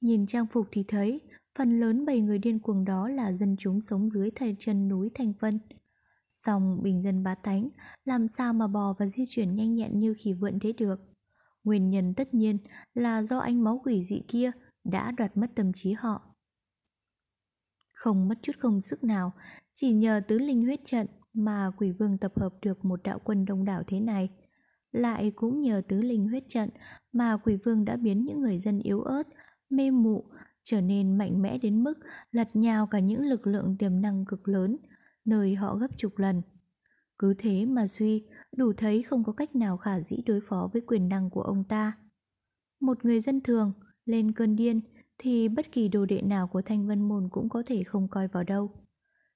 [0.00, 1.20] Nhìn trang phục thì thấy,
[1.58, 5.10] phần lớn bầy người điên cuồng đó là dân chúng sống dưới thầy chân núi
[5.14, 5.58] thành Vân.
[6.28, 7.68] Song bình dân bá tánh,
[8.04, 11.00] làm sao mà bò và di chuyển nhanh nhẹn như khỉ vượn thế được.
[11.64, 12.58] Nguyên nhân tất nhiên
[12.94, 14.50] là do ánh máu quỷ dị kia
[14.84, 16.20] đã đoạt mất tâm trí họ.
[17.94, 19.32] Không mất chút công sức nào,
[19.74, 23.44] chỉ nhờ tứ linh huyết trận mà quỷ vương tập hợp được một đạo quân
[23.44, 24.30] đông đảo thế này.
[24.96, 26.68] Lại cũng nhờ tứ linh huyết trận
[27.12, 29.22] mà quỷ vương đã biến những người dân yếu ớt,
[29.70, 30.24] mê mụ,
[30.62, 31.94] trở nên mạnh mẽ đến mức
[32.30, 34.76] lật nhào cả những lực lượng tiềm năng cực lớn,
[35.24, 36.42] nơi họ gấp chục lần.
[37.18, 38.24] Cứ thế mà suy,
[38.56, 41.64] đủ thấy không có cách nào khả dĩ đối phó với quyền năng của ông
[41.64, 41.92] ta.
[42.80, 43.72] Một người dân thường,
[44.04, 44.80] lên cơn điên,
[45.18, 48.28] thì bất kỳ đồ đệ nào của Thanh Vân Môn cũng có thể không coi
[48.28, 48.70] vào đâu.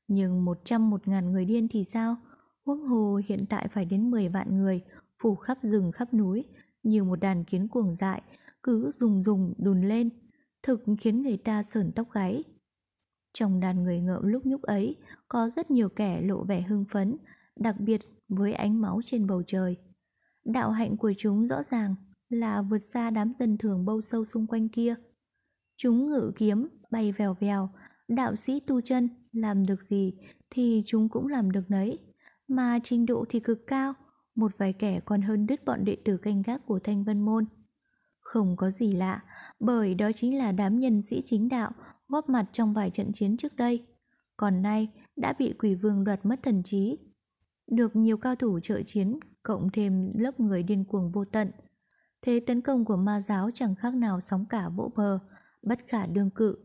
[0.08, 2.16] Nhưng một trăm một ngàn người điên thì sao?
[2.64, 4.80] Huống hồ hiện tại phải đến 10 vạn người,
[5.22, 6.44] phủ khắp rừng khắp núi,
[6.82, 8.22] như một đàn kiến cuồng dại,
[8.62, 10.08] cứ rùng rùng đùn lên,
[10.62, 12.44] thực khiến người ta sờn tóc gáy.
[13.32, 14.96] Trong đàn người ngợm lúc nhúc ấy,
[15.28, 17.16] có rất nhiều kẻ lộ vẻ hưng phấn,
[17.56, 19.76] đặc biệt với ánh máu trên bầu trời.
[20.44, 21.94] Đạo hạnh của chúng rõ ràng
[22.28, 24.94] là vượt xa đám dân thường bâu sâu xung quanh kia.
[25.76, 27.68] Chúng ngự kiếm, bay vèo vèo,
[28.08, 30.14] đạo sĩ tu chân làm được gì
[30.50, 31.98] thì chúng cũng làm được nấy.
[32.48, 33.92] Mà trình độ thì cực cao,
[34.40, 37.44] một vài kẻ còn hơn đứt bọn đệ tử canh gác của Thanh Vân Môn.
[38.20, 39.22] Không có gì lạ,
[39.60, 41.70] bởi đó chính là đám nhân sĩ chính đạo
[42.08, 43.86] góp mặt trong vài trận chiến trước đây,
[44.36, 46.98] còn nay đã bị quỷ vương đoạt mất thần trí.
[47.66, 51.50] Được nhiều cao thủ trợ chiến, cộng thêm lớp người điên cuồng vô tận.
[52.22, 55.18] Thế tấn công của ma giáo chẳng khác nào sóng cả vỗ bờ,
[55.62, 56.56] bất khả đương cự.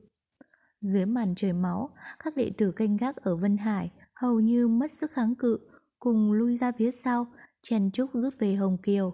[0.81, 4.91] Dưới màn trời máu, các đệ tử canh gác ở Vân Hải hầu như mất
[4.91, 5.59] sức kháng cự,
[5.99, 7.25] cùng lui ra phía sau,
[7.69, 9.13] chen chúc rút về Hồng Kiều.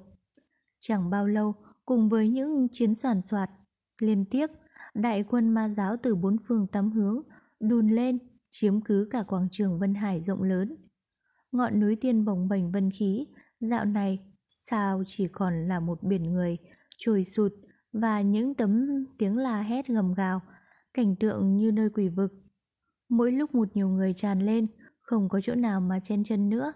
[0.79, 1.53] Chẳng bao lâu,
[1.85, 3.49] cùng với những chiến soàn soạt
[4.01, 4.47] liên tiếp,
[4.93, 7.21] đại quân ma giáo từ bốn phương tám hướng
[7.59, 8.17] đùn lên,
[8.49, 10.75] chiếm cứ cả quảng trường Vân Hải rộng lớn.
[11.51, 13.27] Ngọn núi tiên bồng bềnh vân khí,
[13.59, 16.57] dạo này sao chỉ còn là một biển người,
[16.97, 17.51] trồi sụt
[17.93, 18.87] và những tấm
[19.17, 20.41] tiếng la hét gầm gào,
[20.93, 22.31] cảnh tượng như nơi quỷ vực.
[23.09, 24.67] Mỗi lúc một nhiều người tràn lên,
[25.01, 26.73] không có chỗ nào mà chen chân nữa.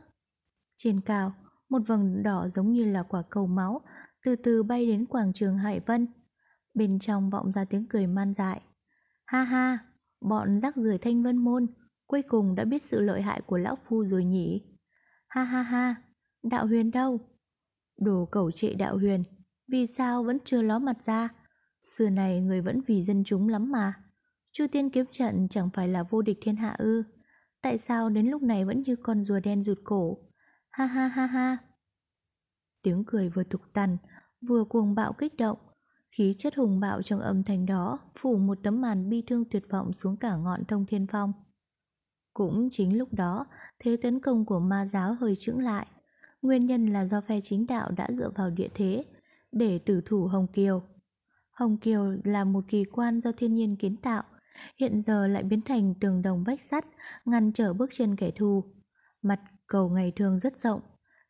[0.76, 1.34] Trên cao,
[1.70, 3.82] một vầng đỏ giống như là quả cầu máu
[4.26, 6.08] từ từ bay đến quảng trường Hải Vân.
[6.74, 8.62] Bên trong vọng ra tiếng cười man dại.
[9.26, 9.78] Ha ha,
[10.22, 11.68] bọn rác rưởi thanh vân môn,
[12.08, 14.62] cuối cùng đã biết sự lợi hại của lão phu rồi nhỉ.
[15.28, 15.96] Ha ha ha,
[16.44, 17.20] đạo huyền đâu?
[17.98, 19.24] Đồ cẩu trệ đạo huyền,
[19.72, 21.30] vì sao vẫn chưa ló mặt ra?
[21.82, 23.94] Xưa này người vẫn vì dân chúng lắm mà.
[24.52, 27.04] Chu tiên kiếm trận chẳng phải là vô địch thiên hạ ư.
[27.62, 30.18] Tại sao đến lúc này vẫn như con rùa đen rụt cổ?
[30.76, 31.58] Ha ha ha ha.
[32.84, 33.98] Tiếng cười vừa tục tằn,
[34.48, 35.58] vừa cuồng bạo kích động.
[36.12, 39.64] Khí chất hùng bạo trong âm thanh đó phủ một tấm màn bi thương tuyệt
[39.70, 41.34] vọng xuống cả ngọn thông thiên phong.
[42.34, 43.46] Cũng chính lúc đó,
[43.80, 45.88] thế tấn công của ma giáo hơi chững lại.
[46.42, 49.06] Nguyên nhân là do phe chính đạo đã dựa vào địa thế
[49.52, 50.82] để tử thủ Hồng Kiều.
[51.52, 54.24] Hồng Kiều là một kỳ quan do thiên nhiên kiến tạo,
[54.80, 56.86] hiện giờ lại biến thành tường đồng vách sắt,
[57.26, 58.64] ngăn trở bước chân kẻ thù.
[59.22, 60.82] Mặt cầu ngày thường rất rộng,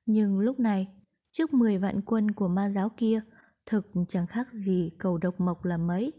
[0.05, 0.87] nhưng lúc này,
[1.31, 3.21] trước 10 vạn quân của ma giáo kia,
[3.65, 6.13] thực chẳng khác gì cầu độc mộc là mấy.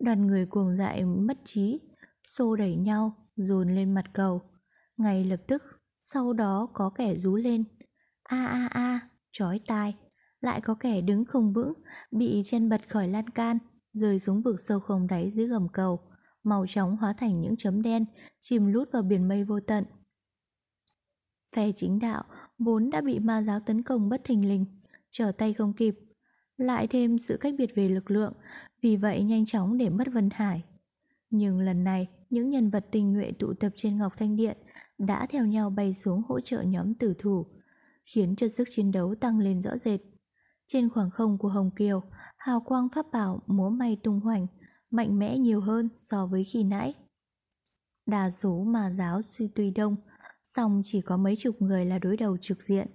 [0.00, 1.80] Đoàn người cuồng dại mất trí,
[2.22, 4.42] xô đẩy nhau, dồn lên mặt cầu.
[4.96, 5.62] Ngay lập tức,
[6.00, 7.64] sau đó có kẻ rú lên.
[8.22, 9.00] A a a,
[9.32, 9.94] chói tai.
[10.40, 11.72] Lại có kẻ đứng không vững,
[12.10, 13.58] bị chen bật khỏi lan can,
[13.92, 16.00] rơi xuống vực sâu không đáy dưới gầm cầu,
[16.42, 18.04] màu chóng hóa thành những chấm đen,
[18.40, 19.84] chìm lút vào biển mây vô tận.
[21.54, 22.22] Phe chính đạo
[22.58, 24.64] vốn đã bị ma giáo tấn công bất thình lình,
[25.10, 25.94] trở tay không kịp,
[26.56, 28.32] lại thêm sự cách biệt về lực lượng,
[28.82, 30.64] vì vậy nhanh chóng để mất Vân Hải.
[31.30, 34.56] Nhưng lần này, những nhân vật tình nhuệ tụ tập trên Ngọc Thanh Điện
[34.98, 37.46] đã theo nhau bay xuống hỗ trợ nhóm tử thủ,
[38.06, 40.00] khiến cho sức chiến đấu tăng lên rõ rệt.
[40.66, 42.02] Trên khoảng không của Hồng Kiều,
[42.36, 44.46] hào quang pháp bảo múa may tung hoành,
[44.90, 46.94] mạnh mẽ nhiều hơn so với khi nãy.
[48.06, 49.96] Đa số mà giáo suy tuy đông,
[50.44, 52.86] song chỉ có mấy chục người là đối đầu trực diện,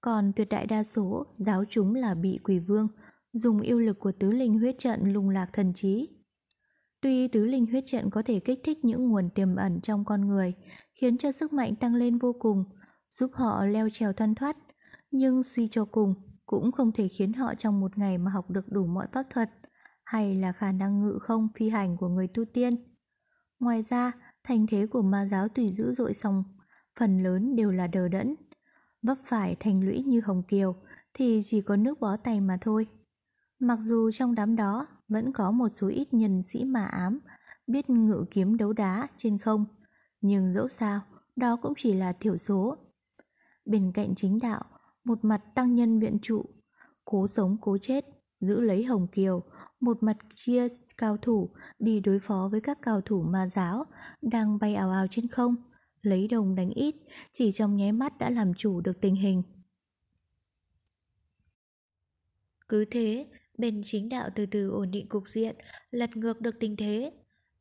[0.00, 2.88] còn tuyệt đại đa số giáo chúng là bị quỷ vương
[3.32, 6.08] dùng yêu lực của tứ linh huyết trận lung lạc thần trí.
[7.00, 10.28] Tuy tứ linh huyết trận có thể kích thích những nguồn tiềm ẩn trong con
[10.28, 10.54] người,
[11.00, 12.64] khiến cho sức mạnh tăng lên vô cùng,
[13.10, 14.56] giúp họ leo trèo thân thoát,
[15.10, 16.14] nhưng suy cho cùng
[16.46, 19.50] cũng không thể khiến họ trong một ngày mà học được đủ mọi pháp thuật
[20.04, 22.76] hay là khả năng ngự không phi hành của người tu tiên.
[23.60, 24.12] Ngoài ra,
[24.44, 26.44] thành thế của ma giáo tùy dữ dội song,
[26.98, 28.34] phần lớn đều là đờ đẫn.
[29.02, 30.74] Vấp phải thành lũy như Hồng Kiều
[31.14, 32.86] thì chỉ có nước bó tay mà thôi.
[33.60, 37.18] Mặc dù trong đám đó vẫn có một số ít nhân sĩ mà ám,
[37.66, 39.64] biết ngự kiếm đấu đá trên không,
[40.20, 41.00] nhưng dẫu sao,
[41.36, 42.76] đó cũng chỉ là thiểu số.
[43.64, 44.62] Bên cạnh chính đạo,
[45.04, 46.44] một mặt tăng nhân viện trụ,
[47.04, 48.04] cố sống cố chết,
[48.40, 49.42] giữ lấy Hồng Kiều,
[49.80, 50.68] một mặt chia
[50.98, 53.84] cao thủ đi đối phó với các cao thủ ma giáo
[54.22, 55.54] đang bay ảo ảo trên không,
[56.02, 56.94] lấy đồng đánh ít,
[57.32, 59.42] chỉ trong nháy mắt đã làm chủ được tình hình.
[62.68, 63.26] Cứ thế,
[63.58, 65.56] bên chính đạo từ từ ổn định cục diện,
[65.90, 67.12] lật ngược được tình thế.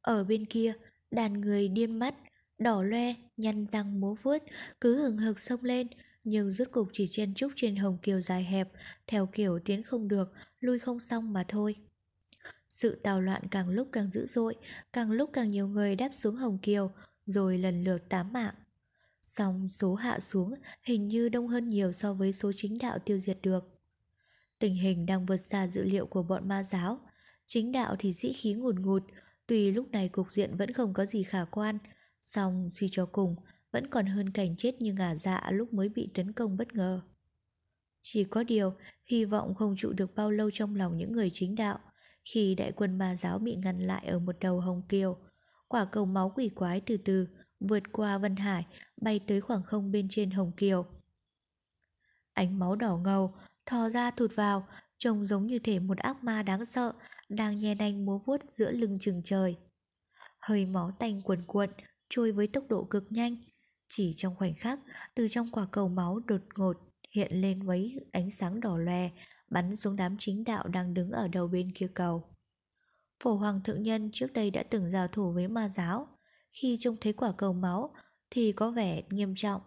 [0.01, 0.73] Ở bên kia,
[1.11, 2.15] đàn người điên mắt,
[2.57, 4.43] đỏ loe, nhăn răng múa vuốt,
[4.81, 5.87] cứ hừng hực xông lên,
[6.23, 8.69] nhưng rốt cục chỉ chen chúc trên hồng kiều dài hẹp,
[9.07, 11.75] theo kiểu tiến không được, lui không xong mà thôi.
[12.69, 14.55] Sự tào loạn càng lúc càng dữ dội,
[14.93, 16.91] càng lúc càng nhiều người đáp xuống hồng kiều,
[17.27, 18.53] rồi lần lượt tám mạng.
[19.21, 20.53] song số hạ xuống
[20.83, 23.63] hình như đông hơn nhiều so với số chính đạo tiêu diệt được.
[24.59, 26.99] Tình hình đang vượt xa dữ liệu của bọn ma giáo.
[27.45, 29.03] Chính đạo thì dĩ khí ngùn ngụt,
[29.47, 31.77] tuy lúc này cục diện vẫn không có gì khả quan,
[32.21, 33.35] song suy cho cùng
[33.71, 37.01] vẫn còn hơn cảnh chết như ngả dạ lúc mới bị tấn công bất ngờ.
[38.01, 38.73] Chỉ có điều,
[39.05, 41.79] hy vọng không trụ được bao lâu trong lòng những người chính đạo
[42.33, 45.17] khi đại quân ma giáo bị ngăn lại ở một đầu hồng kiều.
[45.67, 47.27] Quả cầu máu quỷ quái từ từ
[47.59, 48.65] vượt qua Vân Hải
[49.01, 50.85] bay tới khoảng không bên trên hồng kiều.
[52.33, 53.31] Ánh máu đỏ ngầu
[53.65, 56.93] thò ra thụt vào, trông giống như thể một ác ma đáng sợ
[57.29, 59.57] đang nhe nanh múa vuốt giữa lưng chừng trời.
[60.39, 61.69] Hơi máu tanh cuồn cuộn,
[62.09, 63.35] trôi với tốc độ cực nhanh.
[63.87, 64.79] Chỉ trong khoảnh khắc,
[65.15, 66.77] từ trong quả cầu máu đột ngột
[67.11, 69.09] hiện lên mấy ánh sáng đỏ lòe,
[69.49, 72.36] bắn xuống đám chính đạo đang đứng ở đầu bên kia cầu.
[73.23, 76.07] Phổ Hoàng Thượng Nhân trước đây đã từng giao thủ với ma giáo.
[76.51, 77.95] Khi trông thấy quả cầu máu
[78.29, 79.61] thì có vẻ nghiêm trọng.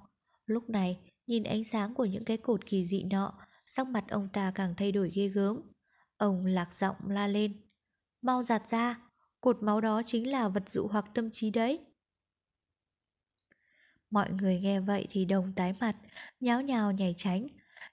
[0.47, 3.33] Lúc này, nhìn ánh sáng của những cái cột kỳ dị nọ,
[3.67, 5.61] sắc mặt ông ta càng thay đổi ghê gớm.
[6.17, 7.61] Ông lạc giọng la lên.
[8.23, 8.99] Mau giạt ra,
[9.41, 11.81] cột máu đó chính là vật dụ hoặc tâm trí đấy.
[14.11, 15.97] Mọi người nghe vậy thì đồng tái mặt,
[16.41, 17.47] nháo nhào nhảy tránh.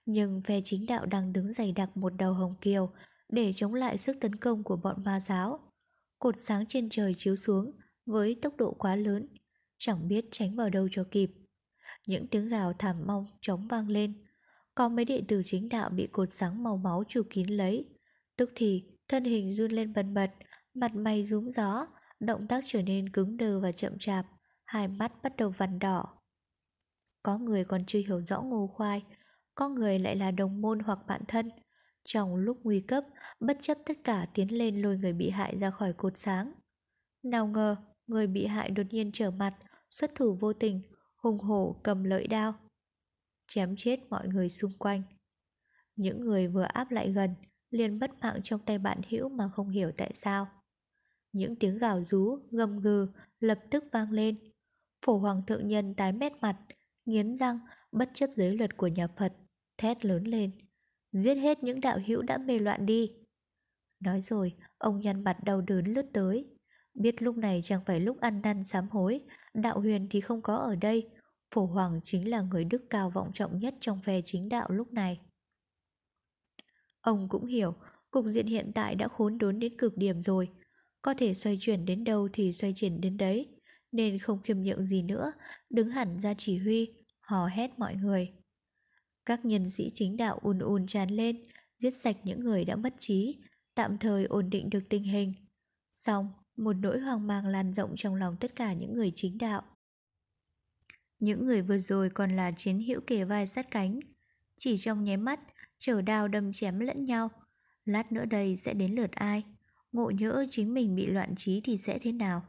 [0.05, 2.93] Nhưng phe chính đạo đang đứng dày đặc một đầu hồng kiều
[3.29, 5.59] để chống lại sức tấn công của bọn ma giáo.
[6.19, 7.71] Cột sáng trên trời chiếu xuống
[8.05, 9.27] với tốc độ quá lớn,
[9.77, 11.31] chẳng biết tránh vào đâu cho kịp.
[12.07, 14.25] Những tiếng gào thảm mong chóng vang lên.
[14.75, 17.85] Có mấy đệ tử chính đạo bị cột sáng màu máu chụp kín lấy.
[18.37, 20.31] Tức thì thân hình run lên bần bật,
[20.73, 21.87] mặt mày rúm gió,
[22.19, 24.25] động tác trở nên cứng đờ và chậm chạp,
[24.65, 26.05] hai mắt bắt đầu vằn đỏ.
[27.23, 29.03] Có người còn chưa hiểu rõ ngô khoai,
[29.55, 31.49] có người lại là đồng môn hoặc bạn thân.
[32.07, 33.03] Trong lúc nguy cấp,
[33.39, 36.53] bất chấp tất cả tiến lên lôi người bị hại ra khỏi cột sáng.
[37.23, 37.75] Nào ngờ,
[38.07, 39.55] người bị hại đột nhiên trở mặt,
[39.89, 40.81] xuất thủ vô tình,
[41.15, 42.53] hùng hổ cầm lợi đao.
[43.47, 45.01] Chém chết mọi người xung quanh.
[45.95, 47.35] Những người vừa áp lại gần,
[47.69, 50.47] liền bất mạng trong tay bạn hữu mà không hiểu tại sao.
[51.31, 53.07] Những tiếng gào rú, gầm gừ
[53.39, 54.51] lập tức vang lên.
[55.05, 56.57] Phổ hoàng thượng nhân tái mét mặt,
[57.05, 57.59] nghiến răng,
[57.91, 59.33] bất chấp giới luật của nhà Phật,
[59.77, 60.51] thét lớn lên.
[61.11, 63.11] Giết hết những đạo hữu đã mê loạn đi.
[63.99, 66.45] Nói rồi, ông nhăn mặt đau đớn lướt tới.
[66.93, 69.21] Biết lúc này chẳng phải lúc ăn năn sám hối,
[69.53, 71.09] đạo huyền thì không có ở đây.
[71.51, 74.93] Phổ Hoàng chính là người đức cao vọng trọng nhất trong phe chính đạo lúc
[74.93, 75.19] này.
[77.01, 77.73] Ông cũng hiểu,
[78.11, 80.49] cục diện hiện tại đã khốn đốn đến cực điểm rồi.
[81.01, 83.47] Có thể xoay chuyển đến đâu thì xoay chuyển đến đấy,
[83.91, 85.31] nên không khiêm nhượng gì nữa,
[85.69, 88.36] đứng hẳn ra chỉ huy, hò hét mọi người.
[89.27, 91.43] Các nhân sĩ chính đạo ùn ùn tràn lên,
[91.77, 93.37] giết sạch những người đã mất trí,
[93.75, 95.33] tạm thời ổn định được tình hình.
[95.91, 99.61] Xong, một nỗi hoang mang lan rộng trong lòng tất cả những người chính đạo.
[101.19, 103.99] Những người vừa rồi còn là chiến hữu kề vai sát cánh.
[104.55, 105.39] Chỉ trong nháy mắt,
[105.77, 107.29] chở đao đâm chém lẫn nhau.
[107.85, 109.43] Lát nữa đây sẽ đến lượt ai?
[109.91, 112.41] Ngộ nhỡ chính mình bị loạn trí thì sẽ thế nào?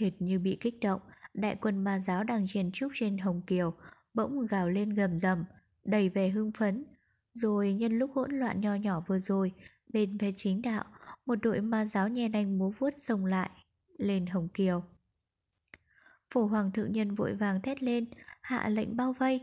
[0.00, 1.00] Hệt như bị kích động,
[1.34, 3.74] đại quân ma giáo đang chèn trúc trên Hồng Kiều,
[4.14, 5.44] bỗng gào lên gầm rầm,
[5.84, 6.84] đầy vẻ hưng phấn.
[7.34, 9.52] Rồi nhân lúc hỗn loạn nho nhỏ vừa rồi,
[9.92, 10.84] bên phe chính đạo,
[11.26, 13.50] một đội ma giáo nhe nanh múa vuốt sông lại,
[13.98, 14.82] lên Hồng Kiều.
[16.34, 18.04] Phổ hoàng thượng nhân vội vàng thét lên,
[18.42, 19.40] hạ lệnh bao vây.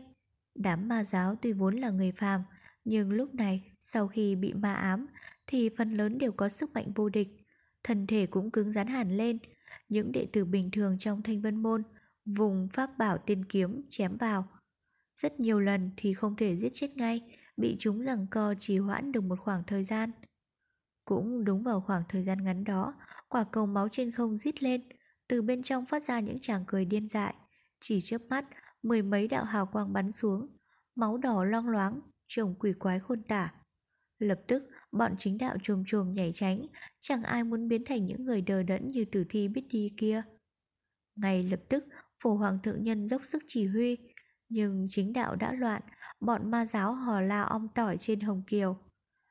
[0.54, 2.42] Đám ma giáo tuy vốn là người phàm,
[2.84, 5.06] nhưng lúc này, sau khi bị ma ám,
[5.46, 7.28] thì phần lớn đều có sức mạnh vô địch.
[7.82, 9.38] Thân thể cũng cứng rắn hẳn lên.
[9.88, 11.82] Những đệ tử bình thường trong thanh vân môn,
[12.24, 14.48] vùng pháp bảo tiên kiếm chém vào.
[15.22, 17.22] Rất nhiều lần thì không thể giết chết ngay,
[17.56, 20.10] bị chúng rằng co trì hoãn được một khoảng thời gian.
[21.04, 22.94] Cũng đúng vào khoảng thời gian ngắn đó,
[23.28, 24.88] quả cầu máu trên không rít lên,
[25.28, 27.34] từ bên trong phát ra những tràng cười điên dại.
[27.80, 28.44] Chỉ chớp mắt,
[28.82, 30.56] mười mấy đạo hào quang bắn xuống,
[30.94, 33.52] máu đỏ long loáng, trông quỷ quái khôn tả.
[34.18, 34.62] Lập tức,
[34.92, 36.66] bọn chính đạo trồm trồm nhảy tránh,
[36.98, 40.22] chẳng ai muốn biến thành những người đờ đẫn như tử thi biết đi kia.
[41.16, 41.84] Ngay lập tức,
[42.22, 43.96] phổ hoàng thượng nhân dốc sức chỉ huy,
[44.48, 45.82] nhưng chính đạo đã loạn,
[46.20, 48.76] bọn ma giáo hò la om tỏi trên Hồng Kiều.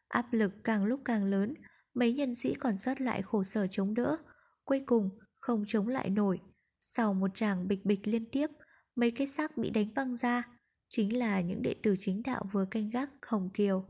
[0.08, 1.54] Áp lực càng lúc càng lớn,
[1.94, 4.18] mấy nhân sĩ còn sót lại khổ sở chống đỡ.
[4.64, 5.10] Cuối cùng,
[5.40, 6.42] không chống lại nổi.
[6.80, 8.48] Sau một tràng bịch bịch liên tiếp,
[8.96, 10.44] mấy cái xác bị đánh văng ra,
[10.90, 13.86] chính là những đệ tử chính đạo vừa canh gác Hồng Kiều.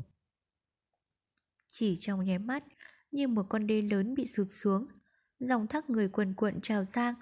[1.67, 2.63] Chỉ trong nháy mắt,
[3.11, 4.87] như một con đê lớn bị sụp xuống,
[5.39, 7.13] dòng thác người quần cuộn trào sang.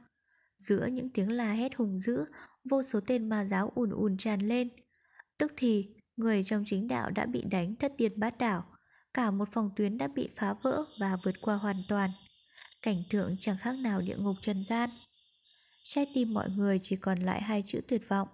[0.57, 2.25] Giữa những tiếng la hét hùng dữ,
[2.69, 4.69] vô số tên ma giáo ùn ùn tràn lên.
[5.37, 8.63] Tức thì, người trong chính đạo đã bị đánh thất điên bát đảo,
[9.13, 12.11] cả một phòng tuyến đã bị phá vỡ và vượt qua hoàn toàn.
[12.81, 14.89] Cảnh tượng chẳng khác nào địa ngục trần gian.
[15.83, 18.27] Trái tim mọi người chỉ còn lại hai chữ tuyệt vọng.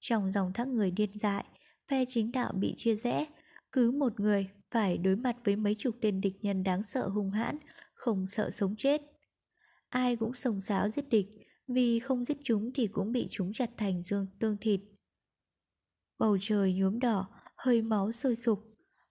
[0.00, 1.44] Trong dòng thác người điên dại,
[1.88, 3.26] phe chính đạo bị chia rẽ,
[3.72, 7.30] cứ một người phải đối mặt với mấy chục tên địch nhân đáng sợ hung
[7.30, 7.58] hãn,
[7.94, 9.02] không sợ sống chết.
[9.88, 11.26] Ai cũng sồng sáo giết địch,
[11.68, 14.80] vì không giết chúng thì cũng bị chúng chặt thành dương tương thịt.
[16.18, 18.58] Bầu trời nhuốm đỏ, hơi máu sôi sục,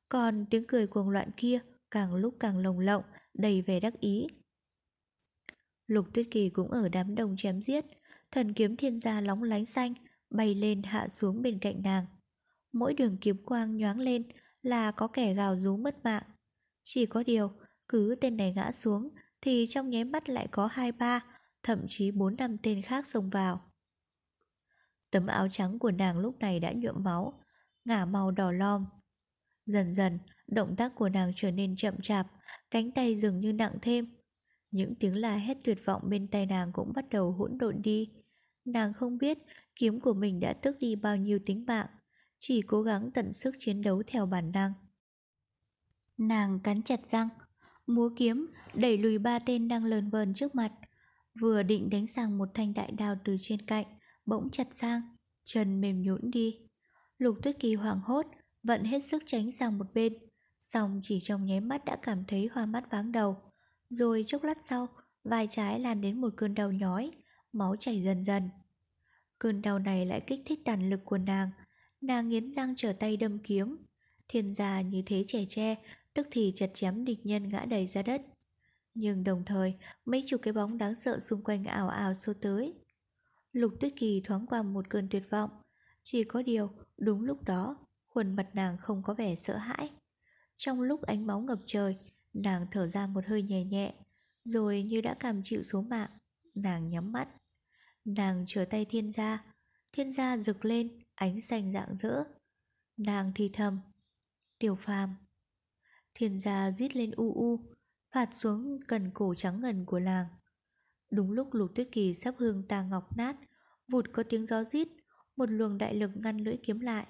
[0.09, 1.59] còn tiếng cười cuồng loạn kia
[1.91, 3.03] càng lúc càng lồng lộng,
[3.33, 4.27] đầy vẻ đắc ý.
[5.87, 7.85] Lục Tuyết Kỳ cũng ở đám đông chém giết,
[8.31, 9.93] thần kiếm thiên gia lóng lánh xanh,
[10.29, 12.05] bay lên hạ xuống bên cạnh nàng.
[12.73, 14.23] Mỗi đường kiếm quang nhoáng lên
[14.61, 16.23] là có kẻ gào rú mất mạng.
[16.83, 17.51] Chỉ có điều,
[17.87, 19.09] Cứ tên này ngã xuống
[19.41, 21.23] thì trong nháy mắt lại có hai ba,
[21.67, 23.61] thậm chí bốn năm tên khác xông vào.
[25.11, 27.43] Tấm áo trắng của nàng lúc này đã nhuộm máu,
[27.85, 28.85] ngả màu đỏ lom.
[29.65, 32.27] Dần dần, động tác của nàng trở nên chậm chạp,
[32.71, 34.07] cánh tay dường như nặng thêm.
[34.71, 38.09] Những tiếng la hét tuyệt vọng bên tay nàng cũng bắt đầu hỗn độn đi.
[38.65, 39.37] Nàng không biết
[39.75, 41.87] kiếm của mình đã tước đi bao nhiêu tính mạng,
[42.39, 44.73] chỉ cố gắng tận sức chiến đấu theo bản năng.
[46.17, 47.29] Nàng cắn chặt răng,
[47.87, 50.71] múa kiếm đẩy lùi ba tên đang lờn vờn trước mặt,
[51.41, 53.85] vừa định đánh sang một thanh đại đao từ trên cạnh,
[54.25, 55.01] bỗng chặt sang,
[55.45, 56.57] chân mềm nhũn đi.
[57.17, 58.25] Lục Tuyết Kỳ hoảng hốt,
[58.63, 60.13] vận hết sức tránh sang một bên,
[60.59, 63.35] xong chỉ trong nháy mắt đã cảm thấy hoa mắt váng đầu,
[63.89, 64.87] rồi chốc lát sau,
[65.23, 67.11] vai trái lan đến một cơn đau nhói,
[67.53, 68.49] máu chảy dần dần.
[69.39, 71.49] Cơn đau này lại kích thích tàn lực của nàng,
[72.01, 73.77] nàng nghiến răng trở tay đâm kiếm.
[74.27, 75.75] Thiên gia như thế trẻ tre,
[76.13, 78.21] tức thì chặt chém địch nhân ngã đầy ra đất.
[78.99, 79.73] Nhưng đồng thời,
[80.05, 82.73] mấy chục cái bóng đáng sợ xung quanh ảo ảo xô tới.
[83.51, 85.49] Lục Tuyết Kỳ thoáng qua một cơn tuyệt vọng,
[86.03, 87.77] chỉ có điều, đúng lúc đó,
[88.07, 89.89] khuôn mặt nàng không có vẻ sợ hãi.
[90.55, 91.97] Trong lúc ánh máu ngập trời,
[92.33, 93.93] nàng thở ra một hơi nhẹ nhẹ,
[94.43, 96.09] rồi như đã cảm chịu số mạng,
[96.55, 97.27] nàng nhắm mắt.
[98.05, 99.53] Nàng trở tay thiên gia,
[99.93, 102.23] thiên gia rực lên, ánh xanh rạng rỡ.
[102.97, 103.79] Nàng thì thầm,
[104.59, 105.15] tiểu phàm.
[106.15, 107.76] Thiên gia rít lên u u,
[108.13, 110.25] phạt xuống cần cổ trắng ngần của làng.
[111.11, 113.35] Đúng lúc lục tuyết kỳ sắp hương tà ngọc nát,
[113.91, 114.87] vụt có tiếng gió rít,
[115.35, 117.07] một luồng đại lực ngăn lưỡi kiếm lại.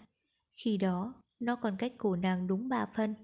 [0.55, 3.15] Khi đó, nó còn cách cổ nàng đúng ba phân.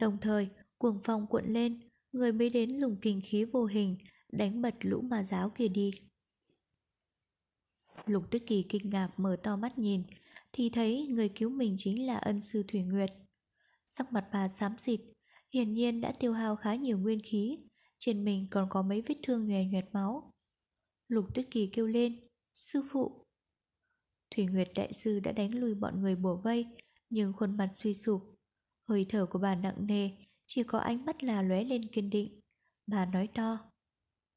[0.00, 1.80] Đồng thời, cuồng phong cuộn lên,
[2.12, 3.96] người mới đến dùng kinh khí vô hình
[4.32, 5.90] đánh bật lũ ma giáo kia đi.
[8.06, 10.02] Lục Tuyết Kỳ kinh ngạc mở to mắt nhìn,
[10.52, 13.10] thì thấy người cứu mình chính là ân sư Thủy Nguyệt.
[13.86, 15.00] Sắc mặt bà xám xịt,
[15.54, 17.58] hiển nhiên đã tiêu hao khá nhiều nguyên khí,
[17.98, 20.32] trên mình còn có mấy vết thương nhòe nhoẹt máu.
[21.08, 23.24] Lục Tuyết Kỳ kêu lên, sư phụ.
[24.30, 26.66] Thủy Nguyệt đại sư đã đánh lui bọn người bổ vây,
[27.10, 28.22] nhưng khuôn mặt suy sụp.
[28.88, 30.10] Hơi thở của bà nặng nề,
[30.46, 32.40] chỉ có ánh mắt là lóe lên kiên định.
[32.86, 33.58] Bà nói to,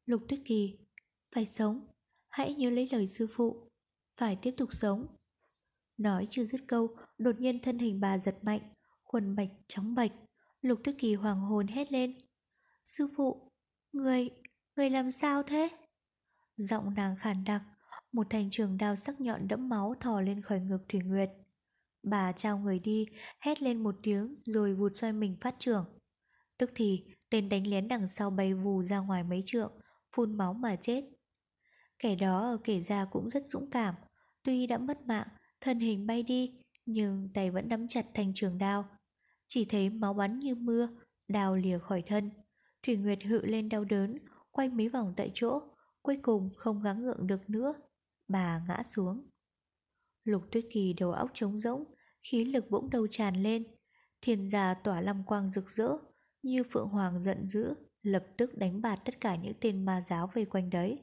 [0.06, 0.78] Lục Tuyết Kỳ,
[1.36, 1.88] phải sống,
[2.30, 3.70] hãy nhớ lấy lời sư phụ,
[4.16, 5.08] phải tiếp tục sống.
[5.98, 6.88] Nói chưa dứt câu,
[7.18, 10.12] đột nhiên thân hình bà giật mạnh, khuôn bạch trắng bạch.
[10.62, 12.18] Lục tức Kỳ hoàng hồn hét lên.
[12.84, 13.52] Sư phụ,
[13.92, 14.30] người,
[14.76, 15.70] người làm sao thế?
[16.58, 17.62] Giọng nàng khàn đặc,
[18.12, 21.30] một thành trường đao sắc nhọn đẫm máu thò lên khỏi ngực Thủy Nguyệt.
[22.04, 23.06] Bà trao người đi,
[23.40, 25.86] hét lên một tiếng rồi vụt xoay mình phát trưởng.
[26.58, 29.80] Tức thì, tên đánh lén đằng sau bay vù ra ngoài mấy trượng,
[30.16, 31.04] phun máu mà chết.
[32.00, 33.96] Kẻ đó ở kể ra cũng rất dũng cảm,
[34.44, 35.28] tuy đã mất mạng,
[35.62, 38.86] thân hình bay đi, nhưng tay vẫn nắm chặt thành trường đao.
[39.54, 40.90] Chỉ thấy máu bắn như mưa,
[41.28, 42.32] đào lìa khỏi thân.
[42.84, 44.18] Thủy Nguyệt hự lên đau đớn,
[44.52, 45.60] quay mấy vòng tại chỗ,
[46.02, 47.74] cuối cùng không gắng gượng được nữa.
[48.28, 49.30] Bà ngã xuống.
[50.24, 51.84] Lục tuyết kỳ đầu óc trống rỗng,
[52.24, 53.64] khí lực bỗng đầu tràn lên.
[54.22, 55.90] Thiên gia tỏa lâm quang rực rỡ,
[56.44, 60.30] như phượng hoàng giận dữ, lập tức đánh bạt tất cả những tên ma giáo
[60.34, 61.00] vây quanh đấy.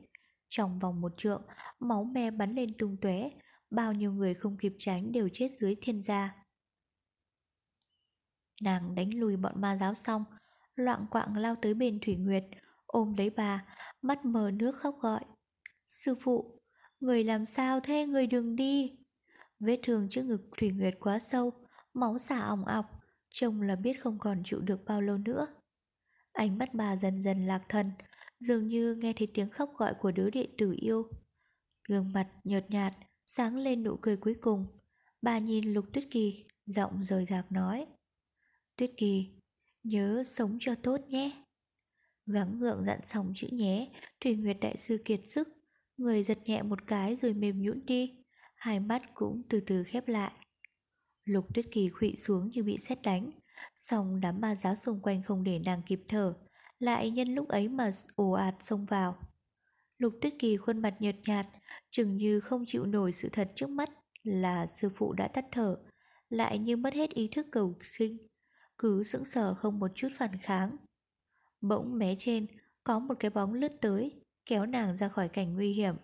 [0.48, 1.42] Trong vòng một trượng,
[1.80, 3.30] máu me bắn lên tung tóe,
[3.70, 6.47] bao nhiêu người không kịp tránh đều chết dưới thiên gia.
[8.62, 10.24] Nàng đánh lùi bọn ma giáo xong,
[10.76, 12.44] loạn quạng lao tới bên Thủy Nguyệt,
[12.86, 13.64] ôm lấy bà,
[14.02, 15.20] mắt mờ nước khóc gọi.
[15.88, 16.60] Sư phụ,
[17.00, 18.98] người làm sao thế, người đừng đi.
[19.60, 21.52] Vết thương trước ngực Thủy Nguyệt quá sâu,
[21.94, 22.86] máu xả ỏng ọc,
[23.30, 25.46] trông là biết không còn chịu được bao lâu nữa.
[26.32, 27.90] Ánh mắt bà dần dần lạc thần,
[28.40, 31.10] dường như nghe thấy tiếng khóc gọi của đứa đệ tử yêu.
[31.88, 32.92] Gương mặt nhợt nhạt,
[33.26, 34.66] sáng lên nụ cười cuối cùng.
[35.22, 37.86] Bà nhìn Lục Tuyết Kỳ, giọng rời rạc nói.
[38.78, 39.30] Tuyết Kỳ,
[39.82, 41.30] nhớ sống cho tốt nhé.
[42.26, 45.48] Gắng gượng dặn xong chữ nhé, Thủy Nguyệt Đại Sư kiệt sức,
[45.96, 48.24] người giật nhẹ một cái rồi mềm nhũn đi,
[48.56, 50.32] hai mắt cũng từ từ khép lại.
[51.24, 53.30] Lục Tuyết Kỳ khụy xuống như bị xét đánh,
[53.74, 56.34] xong đám ma giáo xung quanh không để nàng kịp thở,
[56.78, 59.18] lại nhân lúc ấy mà ồ ạt xông vào.
[59.98, 61.46] Lục Tuyết Kỳ khuôn mặt nhợt nhạt,
[61.90, 63.90] chừng như không chịu nổi sự thật trước mắt
[64.22, 65.76] là sư phụ đã tắt thở,
[66.28, 68.27] lại như mất hết ý thức cầu sinh,
[68.78, 70.76] cứ sững sờ không một chút phản kháng.
[71.60, 72.46] Bỗng mé trên,
[72.84, 75.94] có một cái bóng lướt tới, kéo nàng ra khỏi cảnh nguy hiểm.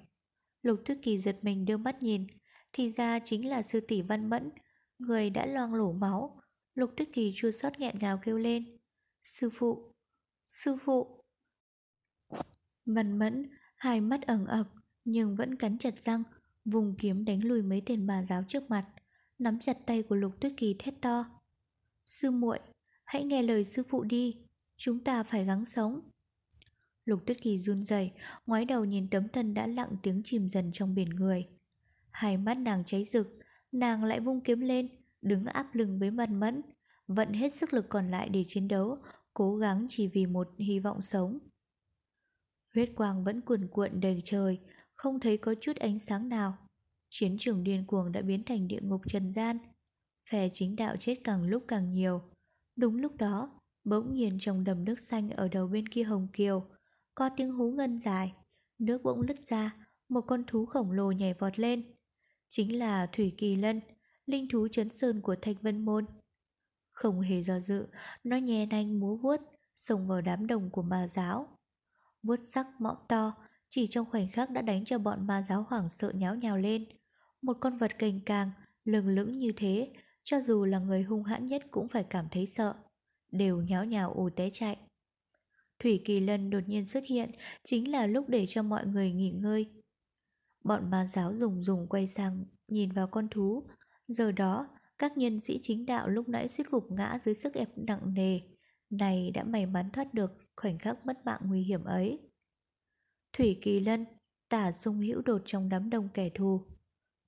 [0.63, 2.27] Lục Tuyết Kỳ giật mình đưa mắt nhìn,
[2.73, 4.51] thì ra chính là sư tỷ Văn Mẫn,
[4.99, 6.41] người đã loang lổ máu.
[6.75, 8.79] Lục Tuyết Kỳ chua xót nghẹn ngào kêu lên.
[9.25, 9.93] Sư phụ,
[10.49, 11.25] sư phụ.
[12.87, 14.67] Văn Mẫn, hai mắt ẩn ập
[15.05, 16.23] nhưng vẫn cắn chặt răng,
[16.65, 18.87] vùng kiếm đánh lùi mấy tên bà giáo trước mặt,
[19.39, 21.25] nắm chặt tay của Lục Tuyết Kỳ thét to.
[22.07, 22.59] Sư muội,
[23.05, 24.37] hãy nghe lời sư phụ đi,
[24.77, 26.01] chúng ta phải gắng sống.
[27.05, 28.13] Lục Tuyết Kỳ run rẩy,
[28.47, 31.47] ngoái đầu nhìn tấm thân đã lặng tiếng chìm dần trong biển người.
[32.11, 33.39] Hai mắt nàng cháy rực,
[33.73, 34.89] nàng lại vung kiếm lên,
[35.23, 36.63] đứng áp lưng với mặt Mẫn,
[37.07, 38.99] vận hết sức lực còn lại để chiến đấu,
[39.35, 41.39] cố gắng chỉ vì một hy vọng sống.
[42.75, 44.61] Huyết quang vẫn cuồn cuộn đầy trời,
[44.95, 46.57] không thấy có chút ánh sáng nào.
[47.09, 49.59] Chiến trường điên cuồng đã biến thành địa ngục trần gian.
[50.35, 52.21] Phe chính đạo chết càng lúc càng nhiều.
[52.77, 56.67] Đúng lúc đó, bỗng nhiên trong đầm nước xanh ở đầu bên kia Hồng Kiều,
[57.15, 58.35] có tiếng hú ngân dài.
[58.79, 59.75] Nước bỗng lứt ra,
[60.09, 61.95] một con thú khổng lồ nhảy vọt lên.
[62.49, 63.81] Chính là Thủy Kỳ Lân,
[64.27, 66.07] linh thú chấn sơn của Thạch Vân Môn.
[66.93, 67.87] Không hề do dự,
[68.25, 69.41] nó nhè nanh múa vuốt,
[69.75, 71.59] xông vào đám đồng của ma giáo.
[72.23, 73.33] Vuốt sắc mõm to,
[73.69, 76.85] chỉ trong khoảnh khắc đã đánh cho bọn ma giáo hoảng sợ nháo nhào lên.
[77.43, 78.51] Một con vật cành càng,
[78.85, 79.93] lừng lững như thế,
[80.25, 82.75] cho dù là người hung hãn nhất cũng phải cảm thấy sợ.
[83.33, 84.77] Đều nháo nhào ù té chạy.
[85.79, 87.31] Thủy Kỳ Lân đột nhiên xuất hiện
[87.65, 89.67] chính là lúc để cho mọi người nghỉ ngơi.
[90.65, 93.63] Bọn ma giáo dùng dùng quay sang nhìn vào con thú.
[94.09, 94.69] Giờ đó,
[94.99, 98.41] các nhân sĩ chính đạo lúc nãy suýt gục ngã dưới sức ép nặng nề,
[98.91, 102.19] này đã may mắn thoát được khoảnh khắc mất mạng nguy hiểm ấy.
[103.33, 104.05] Thủy Kỳ Lân,
[104.49, 106.61] tả sung hữu đột trong đám đông kẻ thù.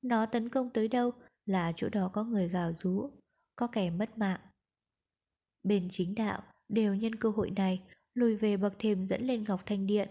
[0.03, 1.12] Nó tấn công tới đâu
[1.47, 3.11] là chỗ đó có người gào rú,
[3.57, 4.40] có kẻ mất mạng.
[5.62, 7.82] Bên chính đạo đều nhân cơ hội này
[8.14, 10.09] lùi về bậc thềm dẫn lên Ngọc Thanh Điện.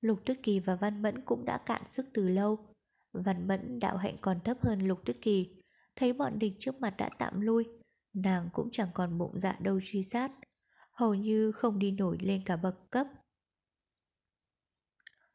[0.00, 2.74] Lục Tuyết Kỳ và Văn Mẫn cũng đã cạn sức từ lâu.
[3.12, 5.48] Văn Mẫn đạo hạnh còn thấp hơn Lục Tuyết Kỳ,
[5.96, 7.64] thấy bọn địch trước mặt đã tạm lui,
[8.14, 10.32] nàng cũng chẳng còn bụng dạ đâu truy sát,
[10.92, 13.06] hầu như không đi nổi lên cả bậc cấp.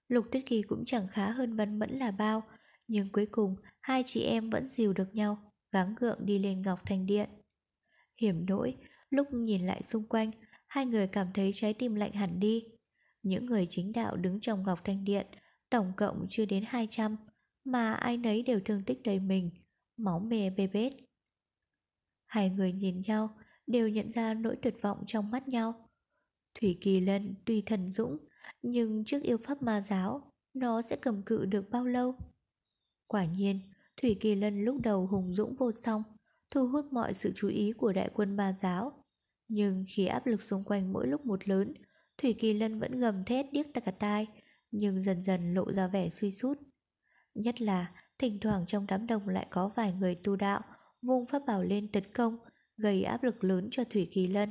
[0.07, 2.43] Lục Tuyết Kỳ cũng chẳng khá hơn Văn Mẫn là bao,
[2.87, 6.79] nhưng cuối cùng hai chị em vẫn dìu được nhau, gắng gượng đi lên Ngọc
[6.85, 7.29] Thanh Điện.
[8.21, 8.77] Hiểm nỗi,
[9.09, 10.31] lúc nhìn lại xung quanh,
[10.67, 12.63] hai người cảm thấy trái tim lạnh hẳn đi.
[13.23, 15.27] Những người chính đạo đứng trong Ngọc Thanh Điện,
[15.69, 17.17] tổng cộng chưa đến 200,
[17.63, 19.51] mà ai nấy đều thương tích đầy mình,
[19.97, 20.93] máu mè bê bết.
[22.25, 25.89] Hai người nhìn nhau, đều nhận ra nỗi tuyệt vọng trong mắt nhau.
[26.59, 28.17] Thủy Kỳ Lân tuy thần dũng,
[28.61, 32.15] nhưng trước yêu pháp ma giáo, nó sẽ cầm cự được bao lâu?
[33.07, 33.59] Quả nhiên,
[34.01, 36.03] Thủy Kỳ Lân lúc đầu hùng dũng vô song,
[36.53, 38.91] thu hút mọi sự chú ý của đại quân ma giáo.
[39.47, 41.73] Nhưng khi áp lực xung quanh mỗi lúc một lớn,
[42.17, 44.27] Thủy Kỳ Lân vẫn gầm thét điếc cả tai,
[44.71, 46.59] nhưng dần dần lộ ra vẻ suy sút.
[47.35, 50.61] Nhất là thỉnh thoảng trong đám đông lại có vài người tu đạo
[51.01, 52.37] vung pháp bảo lên tấn công,
[52.77, 54.49] gây áp lực lớn cho Thủy Kỳ Lân.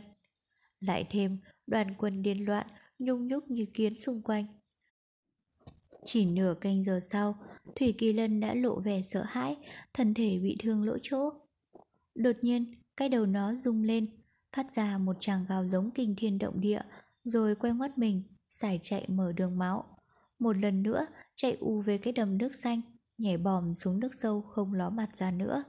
[0.80, 2.66] Lại thêm đoàn quân điên loạn,
[2.98, 4.46] nhung nhúc như kiến xung quanh.
[6.04, 7.38] Chỉ nửa canh giờ sau,
[7.76, 9.56] Thủy Kỳ Lân đã lộ vẻ sợ hãi,
[9.94, 11.30] thân thể bị thương lỗ chỗ.
[12.14, 14.06] Đột nhiên, cái đầu nó rung lên,
[14.56, 16.80] phát ra một tràng gào giống kinh thiên động địa,
[17.24, 19.96] rồi quay ngoắt mình, xài chạy mở đường máu.
[20.38, 22.80] Một lần nữa, chạy u về cái đầm nước xanh,
[23.18, 25.62] nhảy bòm xuống nước sâu không ló mặt ra nữa.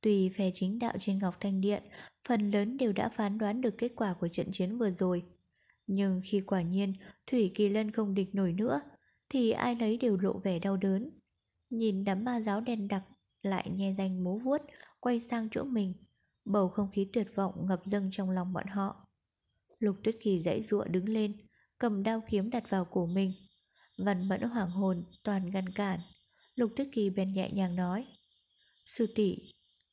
[0.00, 1.82] Tùy phe chính đạo trên Ngọc Thanh Điện,
[2.28, 5.22] phần lớn đều đã phán đoán được kết quả của trận chiến vừa rồi.
[5.86, 6.94] Nhưng khi quả nhiên
[7.26, 8.80] Thủy Kỳ Lân không địch nổi nữa,
[9.34, 11.10] thì ai nấy đều lộ vẻ đau đớn.
[11.70, 13.02] Nhìn đám ma giáo đen đặc
[13.42, 14.62] lại nhe danh mố vuốt,
[15.00, 15.94] quay sang chỗ mình.
[16.44, 19.08] Bầu không khí tuyệt vọng ngập dâng trong lòng bọn họ.
[19.78, 21.36] Lục Tuyết Kỳ dãy dụa đứng lên,
[21.78, 23.32] cầm đao kiếm đặt vào cổ mình.
[23.98, 26.00] Văn mẫn hoảng hồn, toàn ngăn cản.
[26.54, 28.06] Lục Tuyết Kỳ bèn nhẹ nhàng nói.
[28.84, 29.36] Sư tỷ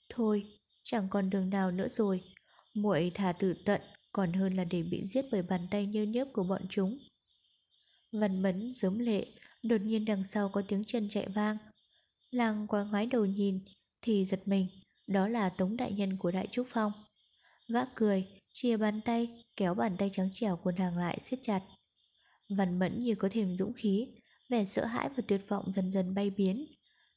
[0.09, 2.21] thôi, chẳng còn đường nào nữa rồi.
[2.73, 3.81] muội thả tự tận
[4.11, 6.97] còn hơn là để bị giết bởi bàn tay nhơ nhớp của bọn chúng.
[8.11, 9.25] Văn mẫn giớm lệ,
[9.63, 11.57] đột nhiên đằng sau có tiếng chân chạy vang.
[12.31, 13.59] Làng quá ngoái đầu nhìn,
[14.01, 14.67] thì giật mình,
[15.07, 16.91] đó là Tống Đại Nhân của Đại Trúc Phong.
[17.67, 21.61] Gã cười, chia bàn tay, kéo bàn tay trắng trẻo của nàng lại siết chặt.
[22.49, 24.07] Văn mẫn như có thêm dũng khí,
[24.49, 26.65] vẻ sợ hãi và tuyệt vọng dần dần bay biến.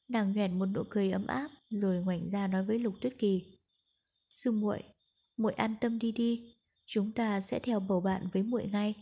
[0.09, 3.59] Nàng nhoẻn một nụ cười ấm áp, rồi ngoảnh ra nói với Lục Tuyết Kỳ.
[4.29, 4.83] Sư muội,
[5.37, 6.55] muội an tâm đi đi,
[6.87, 8.95] chúng ta sẽ theo bầu bạn với muội ngay.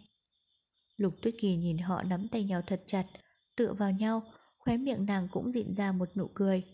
[0.96, 3.06] Lục Tuyết Kỳ nhìn họ nắm tay nhau thật chặt,
[3.56, 4.22] tựa vào nhau,
[4.58, 6.64] khóe miệng nàng cũng dịn ra một nụ cười.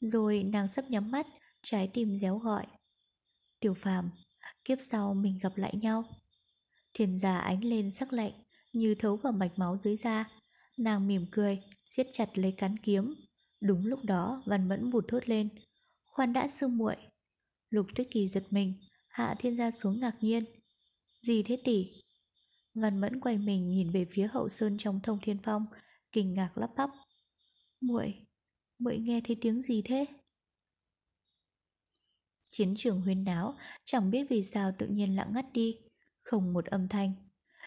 [0.00, 1.26] Rồi nàng sắp nhắm mắt,
[1.62, 2.66] trái tim réo gọi.
[3.60, 4.10] Tiểu phàm,
[4.64, 6.04] kiếp sau mình gặp lại nhau.
[6.94, 8.32] Thiền già ánh lên sắc lạnh,
[8.72, 10.24] như thấu vào mạch máu dưới da.
[10.76, 13.14] Nàng mỉm cười, siết chặt lấy cán kiếm.
[13.60, 15.48] Đúng lúc đó, văn mẫn vụt thốt lên.
[16.04, 16.96] Khoan đã sư muội.
[17.70, 18.74] Lục Tuyết Kỳ giật mình,
[19.08, 20.44] hạ thiên gia xuống ngạc nhiên.
[21.22, 21.86] Gì thế tỷ?
[22.80, 25.66] Ngân Mẫn quay mình nhìn về phía hậu sơn trong thông thiên phong,
[26.12, 26.90] kinh ngạc lắp bắp.
[27.80, 28.14] muội
[28.78, 30.06] muội nghe thấy tiếng gì thế?
[32.50, 33.54] Chiến trường huyên náo,
[33.84, 35.76] chẳng biết vì sao tự nhiên lặng ngắt đi.
[36.22, 37.14] không một âm thanh.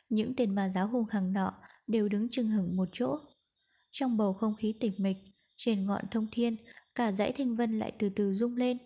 [0.09, 1.53] Những tên ma giáo hung hăng nọ
[1.87, 3.17] đều đứng chừng hửng một chỗ.
[3.91, 5.17] Trong bầu không khí tịch mịch,
[5.55, 6.55] trên ngọn thông thiên,
[6.95, 8.77] cả dãy thanh vân lại từ từ rung lên.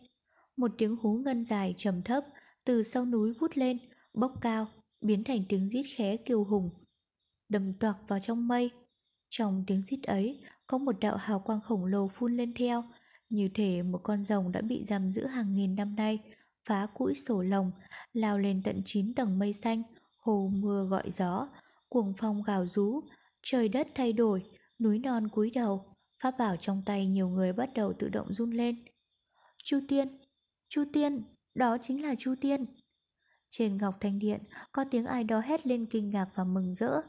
[0.58, 2.24] Một tiếng hú ngân dài trầm thấp
[2.64, 3.78] từ sau núi vút lên,
[4.14, 4.68] bốc cao,
[5.02, 6.70] biến thành tiếng rít khẽ kiêu hùng,
[7.50, 8.72] đầm toạc vào trong mây.
[9.30, 12.84] Trong tiếng rít ấy, có một đạo hào quang khổng lồ phun lên theo,
[13.30, 16.20] như thể một con rồng đã bị giam giữ hàng nghìn năm nay,
[16.68, 17.72] phá cũi sổ lồng,
[18.14, 19.84] lao lên tận chín tầng mây xanh,
[20.18, 21.48] hồ mưa gọi gió,
[21.90, 23.02] cuồng phong gào rú,
[23.44, 24.44] trời đất thay đổi,
[24.80, 28.52] núi non cúi đầu, pháp bảo trong tay nhiều người bắt đầu tự động run
[28.52, 28.86] lên.
[29.64, 30.08] Chu Tiên,
[30.70, 31.24] Chu Tiên,
[31.56, 32.66] đó chính là Chu Tiên.
[33.58, 37.02] Trên Ngọc Thanh Điện có tiếng ai đó hét lên kinh ngạc và mừng rỡ.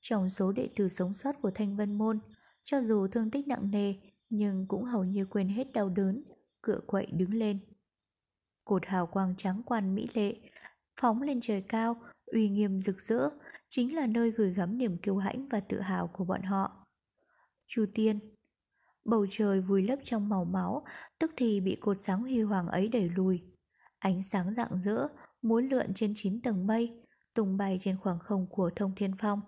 [0.00, 2.20] Trong số đệ tử sống sót của Thanh Vân Môn,
[2.62, 3.94] cho dù thương tích nặng nề
[4.28, 6.24] nhưng cũng hầu như quên hết đau đớn,
[6.62, 7.58] cựa quậy đứng lên.
[8.64, 10.36] Cột hào quang trắng quan mỹ lệ,
[11.00, 13.28] phóng lên trời cao, uy nghiêm rực rỡ,
[13.68, 16.86] chính là nơi gửi gắm niềm kiêu hãnh và tự hào của bọn họ.
[17.66, 18.18] Chu Tiên
[19.04, 20.84] Bầu trời vùi lấp trong màu máu,
[21.18, 23.40] tức thì bị cột sáng huy hoàng ấy đẩy lùi.
[23.98, 25.08] Ánh sáng rạng rỡ,
[25.42, 29.40] múa lượn trên chín tầng mây, tung bay trên khoảng không của thông thiên phong.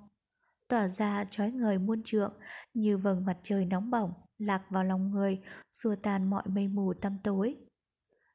[0.69, 2.33] Tỏa ra trói người muôn trượng,
[2.75, 5.41] như vầng mặt trời nóng bỏng, lạc vào lòng người,
[5.73, 7.57] xua tan mọi mây mù tăm tối.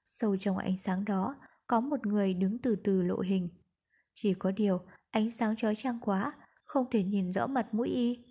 [0.03, 1.35] Sâu trong ánh sáng đó,
[1.67, 3.49] có một người đứng từ từ lộ hình.
[4.13, 4.79] Chỉ có điều,
[5.11, 6.33] ánh sáng chói chang quá,
[6.65, 8.25] không thể nhìn rõ mặt mũi y.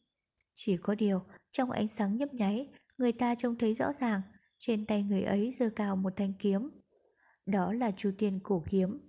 [0.54, 2.68] Chỉ có điều, trong ánh sáng nhấp nháy,
[2.98, 4.20] người ta trông thấy rõ ràng,
[4.58, 6.70] trên tay người ấy giơ cao một thanh kiếm.
[7.46, 9.05] Đó là Chu Tiên cổ kiếm.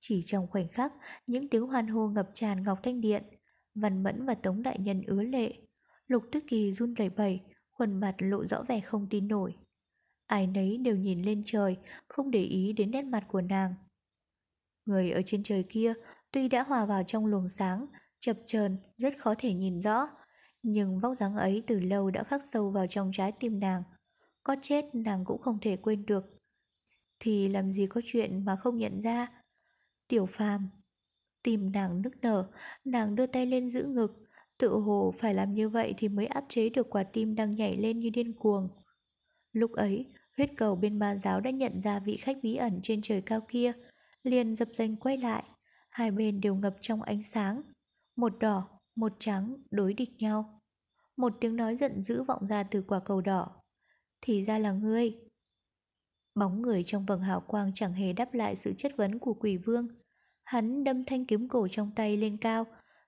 [0.00, 0.92] Chỉ trong khoảnh khắc,
[1.26, 3.22] những tiếng hoan hô ngập tràn Ngọc Thanh Điện,
[3.74, 5.52] Văn Mẫn và Tống Đại Nhân ứa lệ.
[6.06, 7.40] Lục Tuyết Kỳ run lẩy bẩy,
[7.70, 9.54] khuôn mặt lộ rõ vẻ không tin nổi.
[10.26, 11.76] Ai nấy đều nhìn lên trời,
[12.08, 13.74] không để ý đến nét mặt của nàng.
[14.84, 15.94] Người ở trên trời kia
[16.32, 17.86] tuy đã hòa vào trong luồng sáng,
[18.20, 20.08] chập chờn rất khó thể nhìn rõ,
[20.62, 23.82] nhưng vóc dáng ấy từ lâu đã khắc sâu vào trong trái tim nàng.
[24.42, 26.24] Có chết nàng cũng không thể quên được.
[27.20, 29.35] Thì làm gì có chuyện mà không nhận ra.
[30.08, 30.68] Tiểu phàm.
[31.42, 32.50] tìm nàng nức nở,
[32.84, 34.12] nàng đưa tay lên giữ ngực.
[34.58, 37.76] Tự hồ phải làm như vậy thì mới áp chế được quả tim đang nhảy
[37.76, 38.68] lên như điên cuồng.
[39.52, 43.00] Lúc ấy, huyết cầu bên ma giáo đã nhận ra vị khách bí ẩn trên
[43.02, 43.72] trời cao kia,
[44.22, 45.44] liền dập danh quay lại.
[45.90, 47.62] Hai bên đều ngập trong ánh sáng.
[48.16, 50.60] Một đỏ, một trắng đối địch nhau.
[51.16, 53.62] Một tiếng nói giận dữ vọng ra từ quả cầu đỏ.
[54.20, 55.14] Thì ra là ngươi.
[56.36, 59.56] Bóng người trong vầng hào quang chẳng hề đáp lại sự chất vấn của quỷ
[59.56, 59.88] vương.
[60.44, 62.64] Hắn đâm thanh kiếm cổ trong tay lên cao,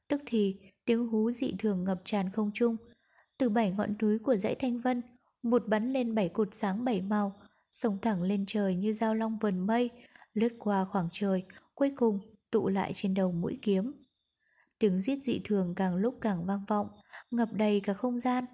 [0.09, 2.77] tức thì tiếng hú dị thường ngập tràn không trung.
[3.39, 5.03] Từ bảy ngọn núi của dãy Thanh Vân,
[5.43, 7.33] một bắn lên bảy cột sáng bảy màu,
[7.73, 9.91] sông thẳng lên trời như dao long vần mây,
[10.35, 11.43] lướt qua khoảng trời,
[11.75, 12.21] cuối cùng
[12.51, 13.93] tụ lại trên đầu mũi kiếm.
[14.79, 16.89] Tiếng giết dị thường càng lúc càng vang vọng,
[17.31, 18.45] ngập đầy cả không gian.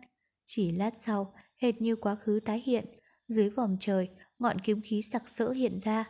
[0.47, 2.85] Chỉ lát sau, hệt như quá khứ tái hiện,
[3.29, 4.09] dưới vòng trời,
[4.45, 6.05] ngọn kiếm khí sặc sỡ hiện ra.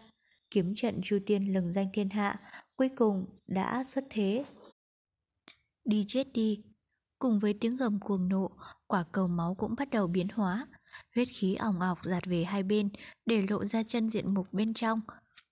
[0.50, 2.40] Kiếm trận Chu Tiên lừng danh thiên hạ,
[2.76, 4.44] cuối cùng đã xuất thế.
[5.84, 6.64] Đi chết đi!
[7.18, 8.50] Cùng với tiếng gầm cuồng nộ,
[8.86, 10.66] quả cầu máu cũng bắt đầu biến hóa.
[11.14, 12.88] Huyết khí ỏng ọc giạt về hai bên,
[13.26, 15.00] để lộ ra chân diện mục bên trong.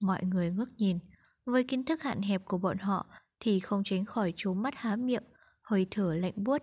[0.01, 0.99] Mọi người ngước nhìn.
[1.47, 3.07] Với kiến thức hạn hẹp của bọn họ,
[3.41, 5.25] thì không tránh khỏi trố mắt há miệng,
[5.63, 6.63] hơi thở lạnh buốt.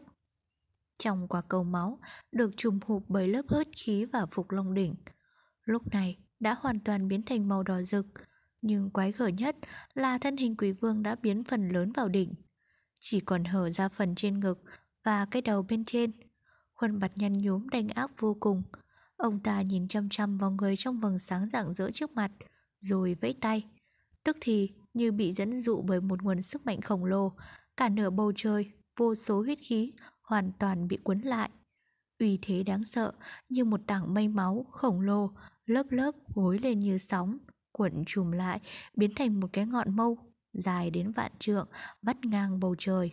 [1.00, 2.00] Trong quả cầu máu
[2.32, 4.96] được trùm hụp bởi lớp hớt khí và phục long đỉnh.
[5.70, 8.06] Lúc này đã hoàn toàn biến thành màu đỏ rực,
[8.62, 9.56] nhưng quái gở nhất
[9.94, 12.34] là thân hình quỷ vương đã biến phần lớn vào đỉnh.
[13.00, 14.64] Chỉ còn hở ra phần trên ngực
[15.04, 16.12] và cái đầu bên trên.
[16.74, 18.64] Khuôn mặt nhăn nhúm đanh ác vô cùng.
[19.18, 22.32] Ông ta nhìn chăm chăm vào người trong vầng sáng rạng rỡ trước mặt,
[22.80, 23.66] rồi vẫy tay.
[24.24, 27.32] Tức thì như bị dẫn dụ bởi một nguồn sức mạnh khổng lồ,
[27.78, 31.50] cả nửa bầu trời, vô số huyết khí hoàn toàn bị cuốn lại.
[32.20, 33.12] Uy thế đáng sợ
[33.50, 35.30] như một tảng mây máu khổng lồ,
[35.70, 37.38] lớp lớp gối lên như sóng,
[37.72, 38.60] cuộn trùm lại,
[38.96, 40.18] biến thành một cái ngọn mâu,
[40.54, 41.68] dài đến vạn trượng,
[42.02, 43.12] vắt ngang bầu trời.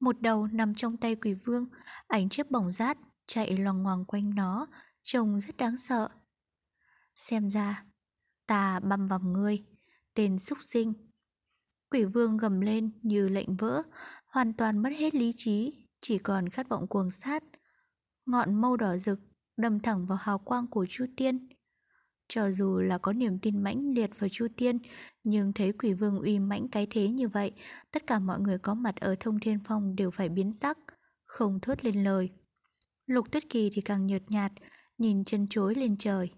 [0.00, 1.66] Một đầu nằm trong tay quỷ vương,
[2.06, 4.66] ánh chiếc bỏng rát chạy loằng ngoằng quanh nó,
[5.02, 6.08] trông rất đáng sợ.
[7.14, 7.84] Xem ra,
[8.46, 9.64] ta băm vằm ngươi,
[10.14, 10.92] tên súc sinh.
[11.90, 13.82] Quỷ vương gầm lên như lệnh vỡ,
[14.26, 17.44] hoàn toàn mất hết lý trí, chỉ còn khát vọng cuồng sát.
[18.26, 19.18] Ngọn mâu đỏ rực
[19.56, 21.46] đâm thẳng vào hào quang của Chu Tiên.
[22.28, 24.78] Cho dù là có niềm tin mãnh liệt vào Chu Tiên,
[25.24, 27.52] nhưng thấy quỷ vương uy mãnh cái thế như vậy,
[27.90, 30.78] tất cả mọi người có mặt ở thông thiên phong đều phải biến sắc,
[31.24, 32.30] không thốt lên lời.
[33.06, 34.52] Lục Tuyết Kỳ thì càng nhợt nhạt,
[34.98, 36.30] nhìn chân chối lên trời.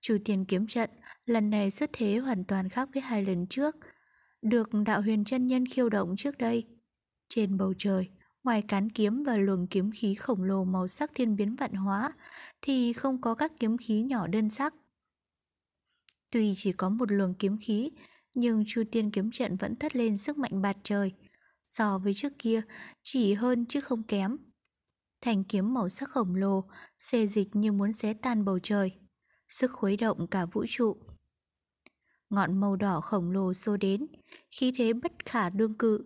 [0.00, 0.90] Chu Tiên kiếm trận
[1.26, 3.76] lần này xuất thế hoàn toàn khác với hai lần trước.
[4.42, 6.66] được đạo huyền chân nhân khiêu động trước đây.
[7.28, 8.08] Trên bầu trời,
[8.48, 12.12] ngoài cán kiếm và luồng kiếm khí khổng lồ màu sắc thiên biến vạn hóa,
[12.62, 14.74] thì không có các kiếm khí nhỏ đơn sắc.
[16.32, 17.90] Tuy chỉ có một luồng kiếm khí,
[18.34, 21.12] nhưng Chu Tiên kiếm trận vẫn thất lên sức mạnh bạt trời.
[21.64, 22.60] So với trước kia,
[23.02, 24.36] chỉ hơn chứ không kém.
[25.20, 26.64] Thành kiếm màu sắc khổng lồ,
[26.98, 28.92] xê dịch như muốn xé tan bầu trời.
[29.48, 30.96] Sức khuấy động cả vũ trụ.
[32.30, 34.06] Ngọn màu đỏ khổng lồ xô đến,
[34.50, 36.04] khí thế bất khả đương cự.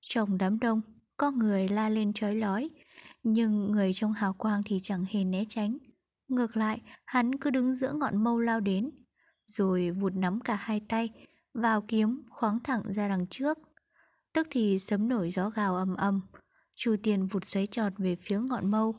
[0.00, 0.80] Trong đám đông,
[1.18, 2.70] có người la lên trói lói,
[3.22, 5.78] nhưng người trong hào quang thì chẳng hề né tránh.
[6.28, 8.90] Ngược lại, hắn cứ đứng giữa ngọn mâu lao đến,
[9.46, 11.10] rồi vụt nắm cả hai tay,
[11.54, 13.58] vào kiếm khoáng thẳng ra đằng trước.
[14.32, 16.20] Tức thì sấm nổi gió gào ầm ầm,
[16.74, 18.94] Chu Tiền vụt xoáy tròn về phía ngọn mâu.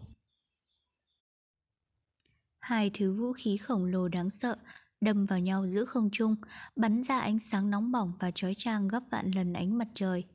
[2.60, 4.58] Hai thứ vũ khí khổng lồ đáng sợ
[5.02, 6.36] đâm vào nhau giữa không trung,
[6.76, 10.26] bắn ra ánh sáng nóng bỏng và chói chang gấp vạn lần ánh mặt trời.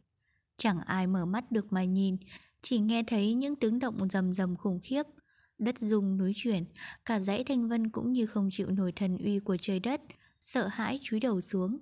[0.65, 2.17] Chẳng ai mở mắt được mà nhìn,
[2.61, 5.03] chỉ nghe thấy những tiếng động rầm rầm khủng khiếp.
[5.59, 6.65] Đất rung núi chuyển,
[7.05, 10.01] cả dãy thanh vân cũng như không chịu nổi thần uy của trời đất,
[10.41, 11.79] sợ hãi chúi đầu xuống.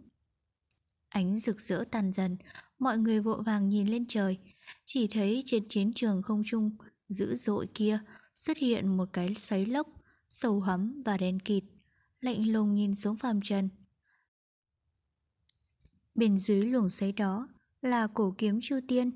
[1.08, 2.36] Ánh rực rỡ tàn dần,
[2.78, 4.38] mọi người vội vàng nhìn lên trời,
[4.84, 6.70] chỉ thấy trên chiến trường không trung
[7.08, 8.00] dữ dội kia
[8.34, 9.88] xuất hiện một cái xoáy lốc,
[10.28, 11.64] sâu hắm và đen kịt,
[12.20, 13.68] lạnh lùng nhìn xuống phàm trần.
[16.14, 17.48] Bên dưới luồng xoáy đó
[17.82, 19.10] là cổ kiếm chu tiên,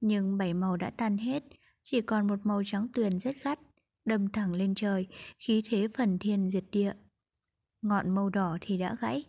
[0.00, 1.42] nhưng bảy màu đã tan hết,
[1.82, 3.58] chỉ còn một màu trắng tuyền rất gắt,
[4.04, 5.06] đâm thẳng lên trời,
[5.38, 6.92] khí thế phần thiên diệt địa.
[7.82, 9.24] Ngọn màu đỏ thì đã gãy.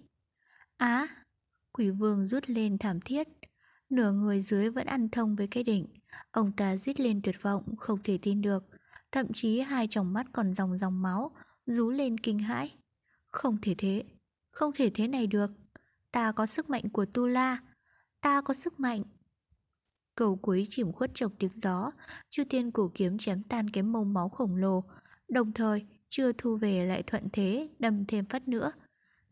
[0.77, 1.07] Á!
[1.71, 3.27] quỷ vương rút lên thảm thiết,
[3.89, 5.85] nửa người dưới vẫn ăn thông với cái đỉnh.
[6.31, 8.63] Ông ta rít lên tuyệt vọng, không thể tin được.
[9.11, 11.31] Thậm chí hai tròng mắt còn dòng dòng máu,
[11.65, 12.71] rú lên kinh hãi.
[13.27, 14.03] Không thể thế,
[14.51, 15.51] không thể thế này được.
[16.11, 17.57] Ta có sức mạnh của Tu La,
[18.21, 19.03] ta có sức mạnh.
[20.15, 21.91] Cầu cuối chìm khuất trong tiếng gió,
[22.29, 24.83] Chu Tiên cổ kiếm chém tan cái mông máu khổng lồ,
[25.29, 28.71] đồng thời chưa thu về lại thuận thế đâm thêm phát nữa.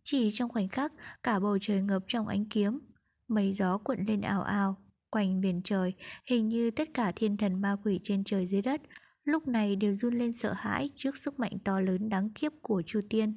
[0.03, 2.79] Chỉ trong khoảnh khắc, cả bầu trời ngập trong ánh kiếm,
[3.27, 4.75] mây gió cuộn lên ảo ảo,
[5.09, 5.93] quanh biển trời,
[6.25, 8.81] hình như tất cả thiên thần ma quỷ trên trời dưới đất
[9.27, 12.81] lúc này đều run lên sợ hãi trước sức mạnh to lớn đáng kiếp của
[12.85, 13.33] Chu Tiên.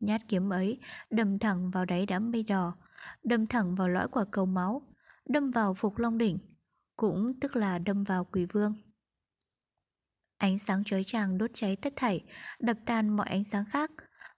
[0.00, 0.78] Nhát kiếm ấy
[1.10, 2.76] đâm thẳng vào đáy đám mây đỏ,
[3.24, 4.82] đâm thẳng vào lõi quả cầu máu,
[5.28, 6.38] đâm vào Phục Long Đỉnh,
[6.96, 8.74] cũng tức là đâm vào Quỷ Vương.
[10.38, 12.24] Ánh sáng chói chang đốt cháy tất thảy,
[12.58, 13.90] đập tan mọi ánh sáng khác,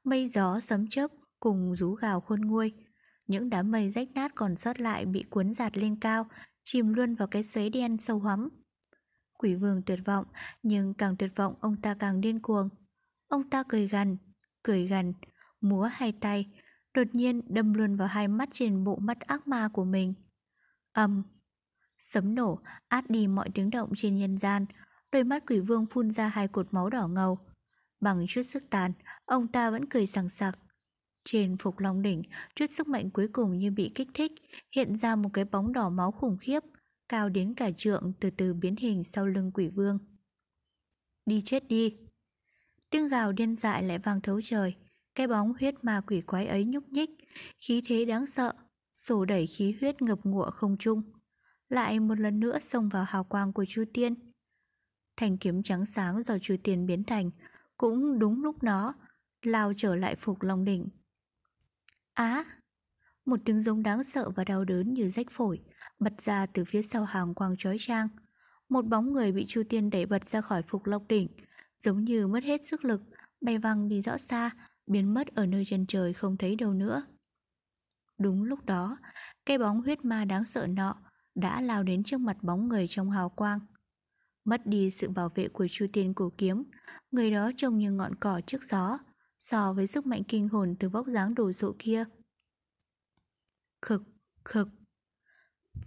[0.05, 1.11] mây gió sấm chớp
[1.41, 2.73] cùng rú gào khôn nguôi.
[3.27, 6.27] Những đám mây rách nát còn sót lại bị cuốn giạt lên cao,
[6.63, 8.49] chìm luôn vào cái xoáy đen sâu hắm.
[9.39, 10.25] Quỷ vương tuyệt vọng,
[10.63, 12.69] nhưng càng tuyệt vọng ông ta càng điên cuồng.
[13.29, 14.17] Ông ta cười gằn,
[14.63, 15.13] cười gằn,
[15.61, 16.56] múa hai tay,
[16.97, 20.15] đột nhiên đâm luôn vào hai mắt trên bộ mắt ác ma của mình.
[20.93, 21.23] Âm,
[21.99, 24.67] sấm nổ, át đi mọi tiếng động trên nhân gian,
[25.13, 27.39] đôi mắt quỷ vương phun ra hai cột máu đỏ ngầu.
[28.01, 28.93] Bằng chút sức tàn,
[29.25, 30.59] ông ta vẫn cười sảng sặc.
[31.25, 32.23] Trên phục long đỉnh,
[32.55, 34.33] chút sức mạnh cuối cùng như bị kích thích,
[34.77, 36.61] hiện ra một cái bóng đỏ máu khủng khiếp,
[37.09, 39.99] cao đến cả trượng từ từ biến hình sau lưng quỷ vương.
[41.27, 41.97] Đi chết đi!
[42.91, 44.75] Tiếng gào điên dại lại vang thấu trời,
[45.17, 47.11] cái bóng huyết ma quỷ quái ấy nhúc nhích,
[47.59, 48.53] khí thế đáng sợ,
[48.93, 51.03] sổ đẩy khí huyết ngập ngụa không trung.
[51.69, 54.15] Lại một lần nữa xông vào hào quang của Chu Tiên.
[55.17, 57.31] Thành kiếm trắng sáng do Chu Tiên biến thành,
[57.77, 58.95] cũng đúng lúc nó,
[59.43, 60.89] lao trở lại phục Long Đỉnh.
[62.15, 62.45] Á!
[63.25, 65.61] một tiếng giống đáng sợ và đau đớn như rách phổi,
[65.99, 68.09] bật ra từ phía sau hàng quang trói trang.
[68.69, 71.29] Một bóng người bị Chu Tiên đẩy bật ra khỏi phục Long Đỉnh,
[71.79, 73.01] giống như mất hết sức lực,
[73.41, 74.51] bay văng đi rõ xa,
[74.87, 77.03] biến mất ở nơi chân trời không thấy đâu nữa.
[78.19, 78.97] Đúng lúc đó,
[79.47, 80.95] cái bóng huyết ma đáng sợ nọ
[81.35, 83.59] đã lao đến trước mặt bóng người trong hào quang.
[84.45, 86.65] Mất đi sự bảo vệ của Chu Tiên cổ kiếm,
[87.11, 88.99] người đó trông như ngọn cỏ trước gió,
[89.39, 92.05] so với sức mạnh kinh hồn từ vóc dáng đồ sộ kia.
[93.83, 94.03] Khực,
[94.45, 94.69] khực.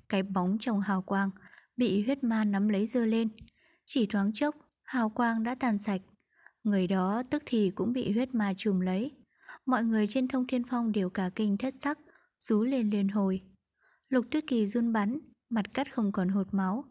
[0.09, 1.29] Cái bóng trong hào quang
[1.77, 3.29] bị huyết ma nắm lấy dơ lên,
[3.85, 6.01] chỉ thoáng chốc, hào quang đã tàn sạch.
[6.63, 9.11] Người đó tức thì cũng bị huyết ma trùm lấy.
[9.65, 11.99] Mọi người trên thông thiên phong đều cả kinh thất sắc,
[12.39, 13.41] rú lên liên hồi.
[14.09, 16.83] Lục tuyết kỳ run bắn, mặt cắt không còn hột máu.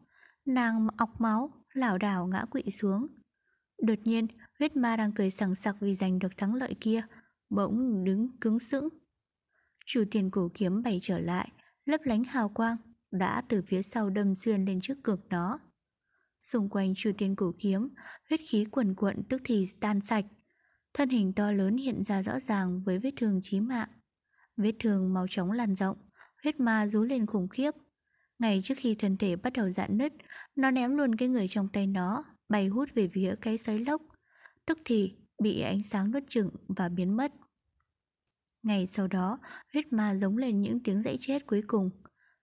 [0.46, 3.06] Nàng ọc máu, lảo đảo ngã quỵ xuống.
[3.82, 4.26] Đột nhiên,
[4.58, 7.02] huyết ma đang cười sảng sặc vì giành được thắng lợi kia,
[7.50, 8.88] bỗng đứng cứng sững.
[9.86, 11.48] Chủ tiền cổ kiếm bày trở lại,
[11.84, 12.76] lấp lánh hào quang,
[13.10, 15.58] đã từ phía sau đâm xuyên lên trước cực nó.
[16.40, 17.88] Xung quanh chu tiên cổ kiếm,
[18.28, 20.24] huyết khí quần quận tức thì tan sạch.
[20.94, 23.88] Thân hình to lớn hiện ra rõ ràng với vết thương chí mạng.
[24.56, 25.96] Vết thương máu chóng lan rộng,
[26.42, 27.70] huyết ma rú lên khủng khiếp.
[28.38, 30.12] Ngay trước khi thân thể bắt đầu dạn nứt,
[30.56, 34.02] nó ném luôn cái người trong tay nó, bay hút về phía cái xoáy lốc.
[34.66, 37.32] Tức thì bị ánh sáng nuốt chửng và biến mất.
[38.62, 39.38] Ngày sau đó,
[39.72, 41.90] huyết ma giống lên những tiếng dãy chết cuối cùng.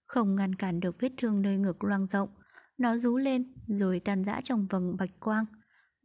[0.05, 2.29] Không ngăn cản được vết thương nơi ngực loang rộng.
[2.77, 5.45] Nó rú lên rồi tan rã trong vầng bạch quang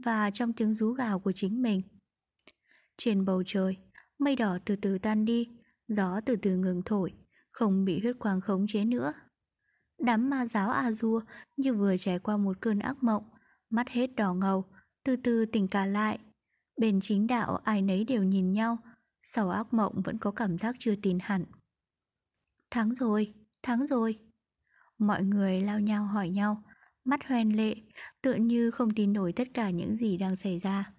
[0.05, 1.83] và trong tiếng rú gào của chính mình.
[2.97, 3.77] Trên bầu trời,
[4.19, 5.49] mây đỏ từ từ tan đi,
[5.89, 7.13] gió từ từ ngừng thổi,
[7.51, 9.13] không bị huyết quang khống chế nữa.
[9.99, 11.21] Đám ma giáo A-dua
[11.57, 13.25] như vừa trải qua một cơn ác mộng,
[13.71, 14.65] mắt hết đỏ ngầu,
[15.05, 16.19] từ từ tỉnh cả lại.
[16.77, 18.79] Bên chính đạo ai nấy đều nhìn nhau,
[19.23, 21.45] sau ác mộng vẫn có cảm giác chưa tin hẳn.
[22.71, 24.19] Thắng rồi, thắng rồi.
[25.01, 26.63] Mọi người lao nhau hỏi nhau,
[27.05, 27.75] mắt hoen lệ,
[28.23, 30.93] tựa như không tin nổi tất cả những gì đang xảy ra.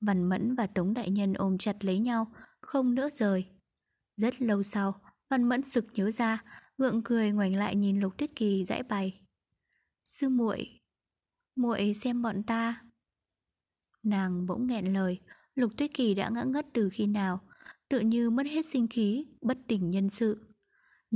[0.00, 3.44] Văn Mẫn và Tống Đại Nhân ôm chặt lấy nhau, không nỡ rời.
[4.16, 5.00] Rất lâu sau,
[5.30, 6.44] Văn Mẫn sực nhớ ra,
[6.78, 9.20] gượng cười ngoảnh lại nhìn Lục Tuyết Kỳ dãy bày.
[10.04, 10.80] Sư muội,
[11.56, 12.82] muội xem bọn ta.
[14.02, 15.20] Nàng bỗng nghẹn lời,
[15.54, 17.40] Lục Tuyết Kỳ đã ngã ngất từ khi nào,
[17.88, 20.53] tự như mất hết sinh khí, bất tỉnh nhân sự.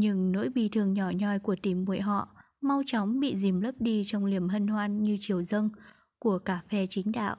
[0.01, 2.28] Nhưng nỗi bi thương nhỏ nhoi của tìm muội họ
[2.61, 5.70] mau chóng bị dìm lấp đi trong liềm hân hoan như chiều dâng
[6.18, 7.36] của cả phe chính đạo.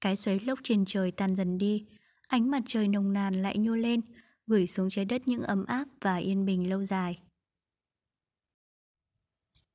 [0.00, 1.86] Cái xoáy lốc trên trời tan dần đi,
[2.28, 4.00] ánh mặt trời nồng nàn lại nhô lên,
[4.46, 7.18] gửi xuống trái đất những ấm áp và yên bình lâu dài.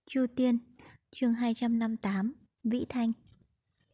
[0.09, 0.57] Chu Tiên,
[1.11, 3.11] chương 258, Vĩ Thanh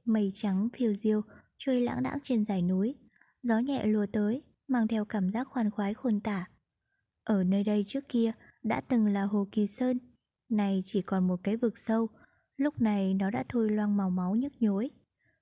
[0.05, 1.21] Mây trắng phiêu diêu,
[1.57, 2.95] trôi lãng đãng trên dải núi,
[3.41, 6.45] gió nhẹ lùa tới, mang theo cảm giác khoan khoái khôn tả.
[7.25, 8.31] Ở nơi đây trước kia
[8.63, 9.97] đã từng là Hồ Kỳ Sơn,
[10.49, 12.07] nay chỉ còn một cái vực sâu,
[12.57, 14.89] lúc này nó đã thôi loang màu máu nhức nhối.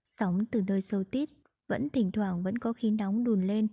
[0.04, 1.30] Sóng từ nơi sâu tít,
[1.68, 3.68] vẫn thỉnh thoảng vẫn có khí nóng đùn lên,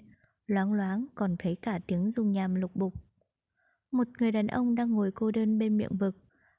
[0.46, 2.94] loáng loáng còn thấy cả tiếng rung nham lục bục.
[3.92, 6.16] Một người đàn ông đang ngồi cô đơn bên miệng vực,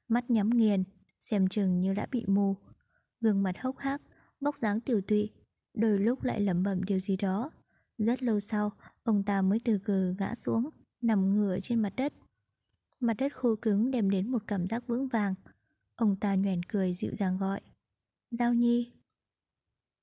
[0.08, 0.84] mắt nhắm nghiền,
[1.20, 2.56] xem chừng như đã bị mù.
[3.22, 4.02] Gương mặt hốc hác,
[4.41, 5.30] bóc dáng tiểu tụy,
[5.74, 7.52] đôi lúc lại lẩm bẩm điều gì đó.
[7.97, 8.72] Rất lâu sau,
[9.04, 10.70] ông ta mới từ từ ngã xuống,
[11.02, 12.14] nằm ngửa trên mặt đất.
[12.99, 15.34] Mặt đất khô cứng đem đến một cảm giác vững vàng.
[15.95, 17.62] Ông ta nhoẻn cười dịu dàng gọi.
[18.32, 18.91] Giao Nhi.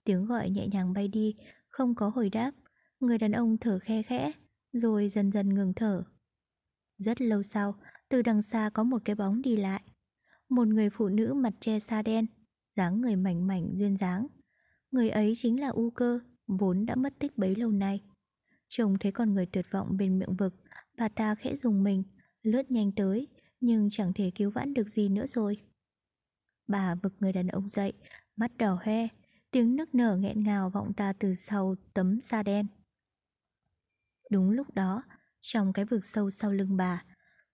[0.04, 1.36] Tiếng gọi nhẹ nhàng bay đi,
[1.68, 2.50] không có hồi đáp.
[3.00, 4.32] Người đàn ông thở khe khẽ,
[4.72, 6.02] rồi dần dần ngừng thở.
[6.96, 7.74] Rất lâu sau,
[8.08, 9.82] từ đằng xa có một cái bóng đi lại.
[10.48, 12.26] Một người phụ nữ mặt che sa đen,
[12.76, 14.26] dáng người mảnh mảnh duyên dáng.
[14.90, 18.02] Người ấy chính là U Cơ, vốn đã mất tích bấy lâu nay.
[18.68, 20.54] Trông thấy con người tuyệt vọng bên miệng vực,
[20.98, 22.02] bà ta khẽ dùng mình,
[22.42, 23.28] lướt nhanh tới,
[23.60, 25.56] nhưng chẳng thể cứu vãn được gì nữa rồi.
[26.68, 27.92] Bà vực người đàn ông dậy,
[28.36, 29.08] mắt đỏ hoe,
[29.50, 32.66] tiếng nức nở nghẹn ngào vọng ta từ sau tấm sa đen.
[34.30, 35.02] Đúng lúc đó,
[35.40, 37.04] trong cái vực sâu sau lưng bà,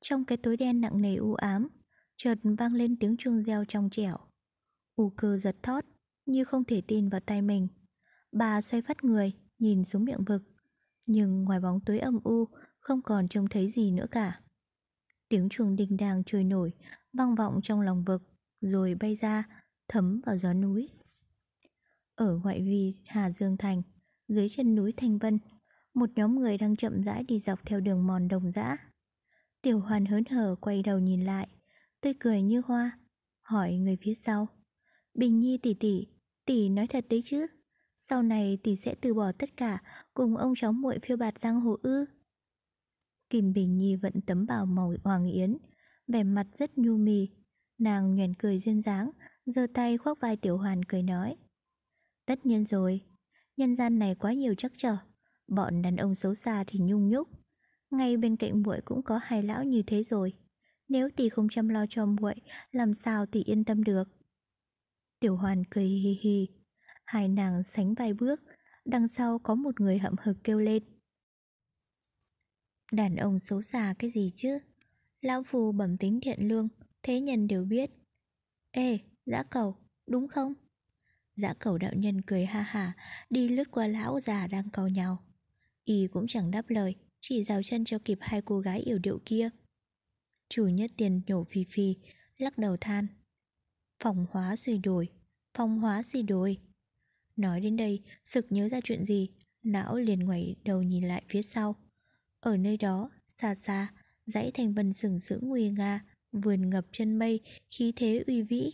[0.03, 1.69] trong cái tối đen nặng nề u ám,
[2.17, 4.17] chợt vang lên tiếng chuông reo trong trẻo.
[4.97, 5.85] U cơ giật thót,
[6.27, 7.69] như không thể tin vào tay mình.
[8.33, 10.43] Bà xoay phát người, nhìn xuống miệng vực,
[11.07, 12.49] nhưng ngoài bóng tối âm u,
[12.85, 14.41] không còn trông thấy gì nữa cả.
[15.29, 16.73] Tiếng chuông đình đàng trôi nổi,
[17.13, 18.23] vang vọng trong lòng vực,
[18.61, 19.45] rồi bay ra,
[19.89, 20.89] thấm vào gió núi.
[22.15, 23.83] Ở ngoại vi Hà Dương Thành,
[24.29, 25.39] dưới chân núi Thanh Vân,
[25.95, 28.77] một nhóm người đang chậm rãi đi dọc theo đường mòn đồng dã.
[29.63, 31.49] Tiểu hoàn hớn hở quay đầu nhìn lại,
[32.01, 32.99] tươi cười như hoa,
[33.43, 34.47] hỏi người phía sau.
[35.15, 36.07] Bình Nhi tỷ tỷ,
[36.45, 37.47] tỷ nói thật đấy chứ?
[37.97, 39.79] Sau này tỷ sẽ từ bỏ tất cả
[40.15, 42.05] cùng ông cháu muội phiêu bạt giang hồ ư?
[43.35, 45.57] Kim Bình Nhi vẫn tấm bào màu hoàng yến,
[46.09, 47.29] vẻ mặt rất nhu mì.
[47.79, 49.11] Nàng nhoẻn cười duyên dáng,
[49.47, 51.37] giơ tay khoác vai Tiểu Hoàn cười nói.
[52.27, 53.01] Tất nhiên rồi,
[53.57, 54.97] nhân gian này quá nhiều chắc trở,
[55.49, 57.29] bọn đàn ông xấu xa thì nhung nhúc.
[57.91, 60.33] Ngay bên cạnh muội cũng có hai lão như thế rồi.
[60.89, 62.35] Nếu tỷ không chăm lo cho muội,
[62.71, 64.05] làm sao tỷ yên tâm được?
[65.21, 66.49] Tiểu Hoàn cười hi hi,
[67.05, 68.41] hai nàng sánh vài bước,
[68.85, 70.94] đằng sau có một người hậm hực kêu lên.
[72.95, 74.59] Đàn ông xấu xa cái gì chứ?
[75.21, 76.69] Lão phù bẩm tính thiện lương,
[77.03, 77.91] thế nhân đều biết.
[78.71, 79.77] Ê, dã cầu,
[80.07, 80.55] đúng không?
[81.37, 82.93] Dã cầu đạo nhân cười ha ha,
[83.31, 85.25] đi lướt qua lão già đang cầu nhau.
[85.85, 89.21] Y cũng chẳng đáp lời, chỉ rào chân cho kịp hai cô gái yểu điệu
[89.27, 89.51] kia.
[90.49, 91.97] Chủ nhất tiền nhổ phì phì,
[92.37, 93.07] lắc đầu than.
[94.03, 95.09] Phòng hóa suy đổi,
[95.55, 96.59] phòng hóa suy đổi.
[97.37, 99.31] Nói đến đây, sực nhớ ra chuyện gì,
[99.63, 101.77] não liền ngoảy đầu nhìn lại phía sau.
[102.45, 103.93] Ở nơi đó, xa xa,
[104.27, 107.41] dãy thành vân sừng sững nguy nga, vườn ngập chân mây,
[107.71, 108.73] khí thế uy vĩ.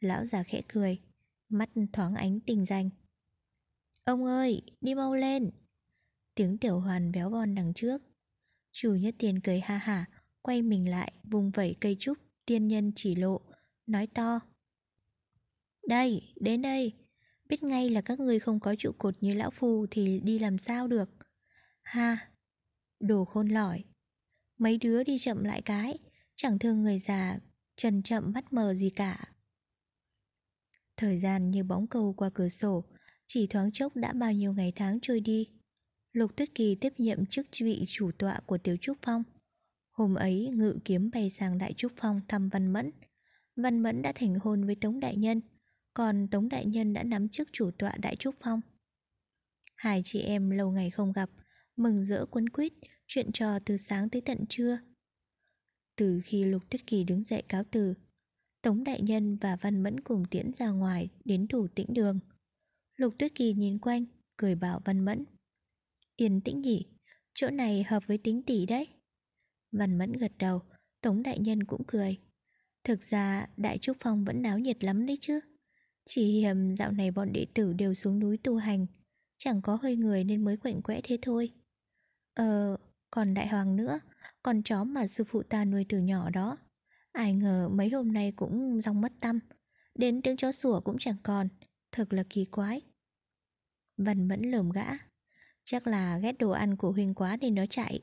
[0.00, 1.00] Lão già khẽ cười,
[1.48, 2.90] mắt thoáng ánh tình danh.
[4.04, 5.50] Ông ơi, đi mau lên!
[6.34, 8.02] Tiếng tiểu hoàn béo von đằng trước
[8.72, 10.04] Chủ nhất tiền cười ha hả
[10.42, 13.40] Quay mình lại vùng vẩy cây trúc Tiên nhân chỉ lộ
[13.86, 14.40] Nói to
[15.88, 16.92] Đây, đến đây
[17.48, 20.58] Biết ngay là các ngươi không có trụ cột như lão phù Thì đi làm
[20.58, 21.10] sao được
[21.82, 22.33] Ha
[23.06, 23.84] Đồ khôn lỏi.
[24.58, 25.98] Mấy đứa đi chậm lại cái,
[26.36, 27.38] Chẳng thương người già,
[27.76, 29.24] Trần chậm mắt mờ gì cả.
[30.96, 32.84] Thời gian như bóng câu qua cửa sổ,
[33.26, 35.48] Chỉ thoáng chốc đã bao nhiêu ngày tháng trôi đi.
[36.12, 39.22] Lục Tuyết Kỳ tiếp nhiệm chức vị chủ tọa của Tiểu Trúc Phong.
[39.90, 42.90] Hôm ấy, ngự kiếm bay sang Đại Trúc Phong thăm Văn Mẫn.
[43.56, 45.40] Văn Mẫn đã thành hôn với Tống Đại Nhân,
[45.94, 48.60] Còn Tống Đại Nhân đã nắm chức chủ tọa Đại Trúc Phong.
[49.76, 51.30] Hai chị em lâu ngày không gặp,
[51.76, 52.72] Mừng rỡ quấn quýt
[53.06, 54.78] Chuyện trò từ sáng tới tận trưa.
[55.96, 57.94] Từ khi Lục Tuyết Kỳ đứng dậy cáo từ
[58.62, 62.20] Tống Đại Nhân và Văn Mẫn cùng tiễn ra ngoài Đến thủ tĩnh đường.
[62.96, 64.04] Lục Tuyết Kỳ nhìn quanh
[64.36, 65.24] Cười bảo Văn Mẫn
[66.16, 66.86] Yên tĩnh nhỉ
[67.34, 68.88] Chỗ này hợp với tính tỷ đấy.
[69.72, 70.62] Văn Mẫn gật đầu
[71.00, 72.18] Tống Đại Nhân cũng cười.
[72.84, 75.40] Thực ra Đại Trúc Phong vẫn náo nhiệt lắm đấy chứ.
[76.06, 78.86] Chỉ hiểm dạo này bọn đệ tử đều xuống núi tu hành
[79.38, 81.50] Chẳng có hơi người nên mới quạnh quẽ thế thôi.
[82.34, 82.76] Ờ,
[83.14, 84.00] còn Đại Hoàng nữa,
[84.42, 86.56] Con chó mà sư phụ ta nuôi từ nhỏ đó.
[87.12, 89.38] Ai ngờ mấy hôm nay cũng rong mất tâm,
[89.94, 91.48] Đến tiếng chó sủa cũng chẳng còn,
[91.92, 92.80] Thật là kỳ quái.
[93.96, 94.86] Vân Mẫn lườm gã,
[95.64, 98.00] Chắc là ghét đồ ăn của Huynh quá nên nó chạy.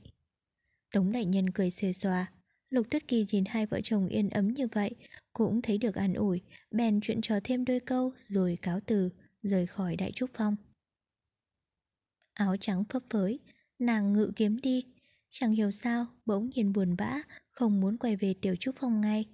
[0.92, 2.32] Tống đại nhân cười xề xòa,
[2.70, 4.96] Lục Tuyết Kỳ nhìn hai vợ chồng yên ấm như vậy,
[5.34, 9.10] Cũng thấy được an ủi, Bèn chuyện trò thêm đôi câu Rồi cáo từ,
[9.42, 10.56] Rời khỏi đại trúc phong.
[12.34, 13.40] Áo trắng phấp phới,
[13.80, 14.91] Nàng ngự kiếm đi
[15.34, 17.22] Chẳng hiểu sao bỗng nhiên buồn bã
[17.52, 19.26] Không muốn quay về tiểu trúc phong ngay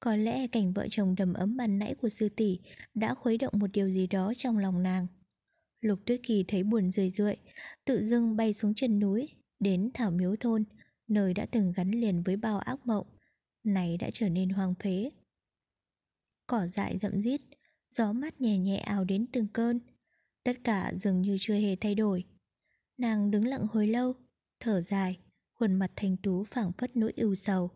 [0.00, 2.58] Có lẽ cảnh vợ chồng đầm ấm ban nãy của sư tỷ
[2.94, 5.06] Đã khuấy động một điều gì đó trong lòng nàng
[5.80, 7.36] Lục Tuyết Kỳ thấy buồn rười rượi,
[7.84, 9.28] tự dưng bay xuống chân núi,
[9.60, 10.64] đến Thảo Miếu Thôn,
[11.08, 13.06] nơi đã từng gắn liền với bao ác mộng,
[13.64, 15.10] này đã trở nên hoang phế.
[16.46, 17.40] Cỏ dại rậm rít,
[17.90, 19.80] gió mát nhẹ nhẹ ào đến từng cơn,
[20.44, 22.24] tất cả dường như chưa hề thay đổi.
[22.98, 24.14] Nàng đứng lặng hồi lâu,
[24.60, 25.18] thở dài,
[25.54, 27.70] khuôn mặt thanh tú phảng phất nỗi ưu sầu.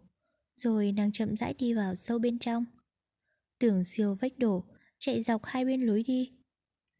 [0.56, 2.64] Rồi nàng chậm rãi đi vào sâu bên trong.
[3.58, 4.64] Tường siêu vách đổ,
[4.98, 6.42] chạy dọc hai bên lối đi,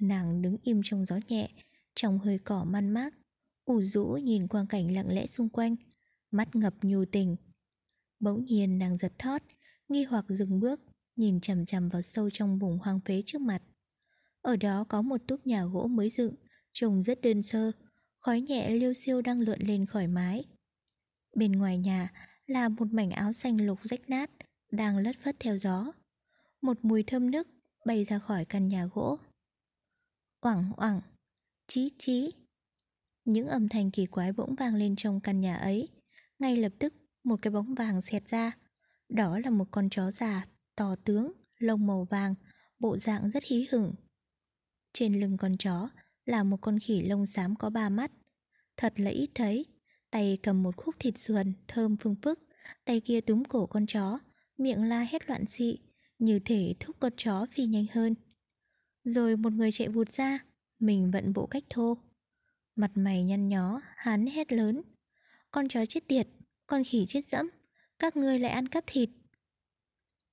[0.03, 1.49] Nàng đứng im trong gió nhẹ
[1.95, 3.15] Trong hơi cỏ man mác
[3.65, 5.77] ủ rũ nhìn quang cảnh lặng lẽ xung quanh
[6.31, 7.37] Mắt ngập nhu tình
[8.21, 9.43] Bỗng nhiên nàng giật thót
[9.89, 10.81] Nghi hoặc dừng bước
[11.17, 13.63] Nhìn chằm chằm vào sâu trong vùng hoang phế trước mặt
[14.41, 16.35] Ở đó có một túp nhà gỗ mới dựng
[16.73, 17.73] Trông rất đơn sơ
[18.23, 20.45] Khói nhẹ liêu siêu đang lượn lên khỏi mái
[21.37, 22.13] Bên ngoài nhà
[22.47, 24.31] là một mảnh áo xanh lục rách nát
[24.71, 25.93] Đang lất phất theo gió
[26.63, 27.49] Một mùi thơm nức
[27.87, 29.19] bay ra khỏi căn nhà gỗ
[30.43, 31.01] oảng oảng,
[31.67, 32.31] chí chí.
[33.25, 35.89] Những âm thanh kỳ quái bỗng vang lên trong căn nhà ấy.
[36.39, 36.95] Ngay lập tức,
[37.25, 38.53] một cái bóng vàng xẹt ra.
[39.09, 40.47] Đó là một con chó già,
[40.77, 42.35] to tướng, lông màu vàng,
[42.79, 43.95] bộ dạng rất hí hửng.
[44.93, 45.89] Trên lưng con chó
[46.25, 48.13] là một con khỉ lông xám có ba mắt.
[48.77, 49.67] Thật là ít thấy,
[50.11, 52.41] tay cầm một khúc thịt sườn thơm phương phức,
[52.85, 54.19] tay kia túm cổ con chó,
[54.59, 55.79] miệng la hét loạn xị,
[56.19, 58.15] như thể thúc con chó phi nhanh hơn.
[59.05, 60.39] Rồi một người chạy vụt ra
[60.79, 61.99] Mình vận bộ cách thô.
[62.77, 64.83] Mặt mày nhăn nhó Hắn hét lớn.
[65.51, 66.29] Con chó chết tiệt
[66.67, 67.51] Con khỉ chết dẫm
[67.99, 69.11] Các ngươi lại ăn cắp thịt.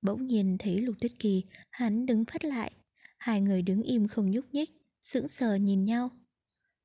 [0.02, 2.72] Bỗng nhiên thấy Lục Tuyết Kỳ Hắn đứng phát lại.
[3.18, 4.79] Hai người đứng im không nhúc nhích.
[5.02, 6.10] Sững sờ nhìn nhau.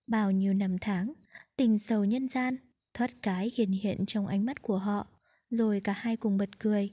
[0.08, 1.14] Bao nhiêu năm tháng,
[1.58, 2.56] Tình sầu nhân gian,
[2.94, 5.08] Thoát cái hiện hiện trong ánh mắt của họ,
[5.50, 6.92] Rồi cả hai cùng bật cười.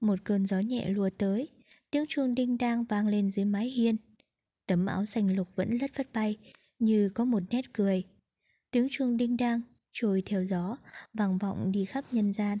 [0.00, 1.48] Một cơn gió nhẹ lùa tới,
[1.90, 3.96] Tiếng chuông đinh đang vang lên dưới mái hiên.
[4.66, 6.36] Tấm áo xanh lục vẫn lất phất bay,
[6.78, 8.04] Như có một nét cười.
[8.70, 9.60] Tiếng chuông đinh đang
[9.92, 10.76] Trôi theo gió,
[11.14, 12.58] Vang vọng đi khắp nhân gian.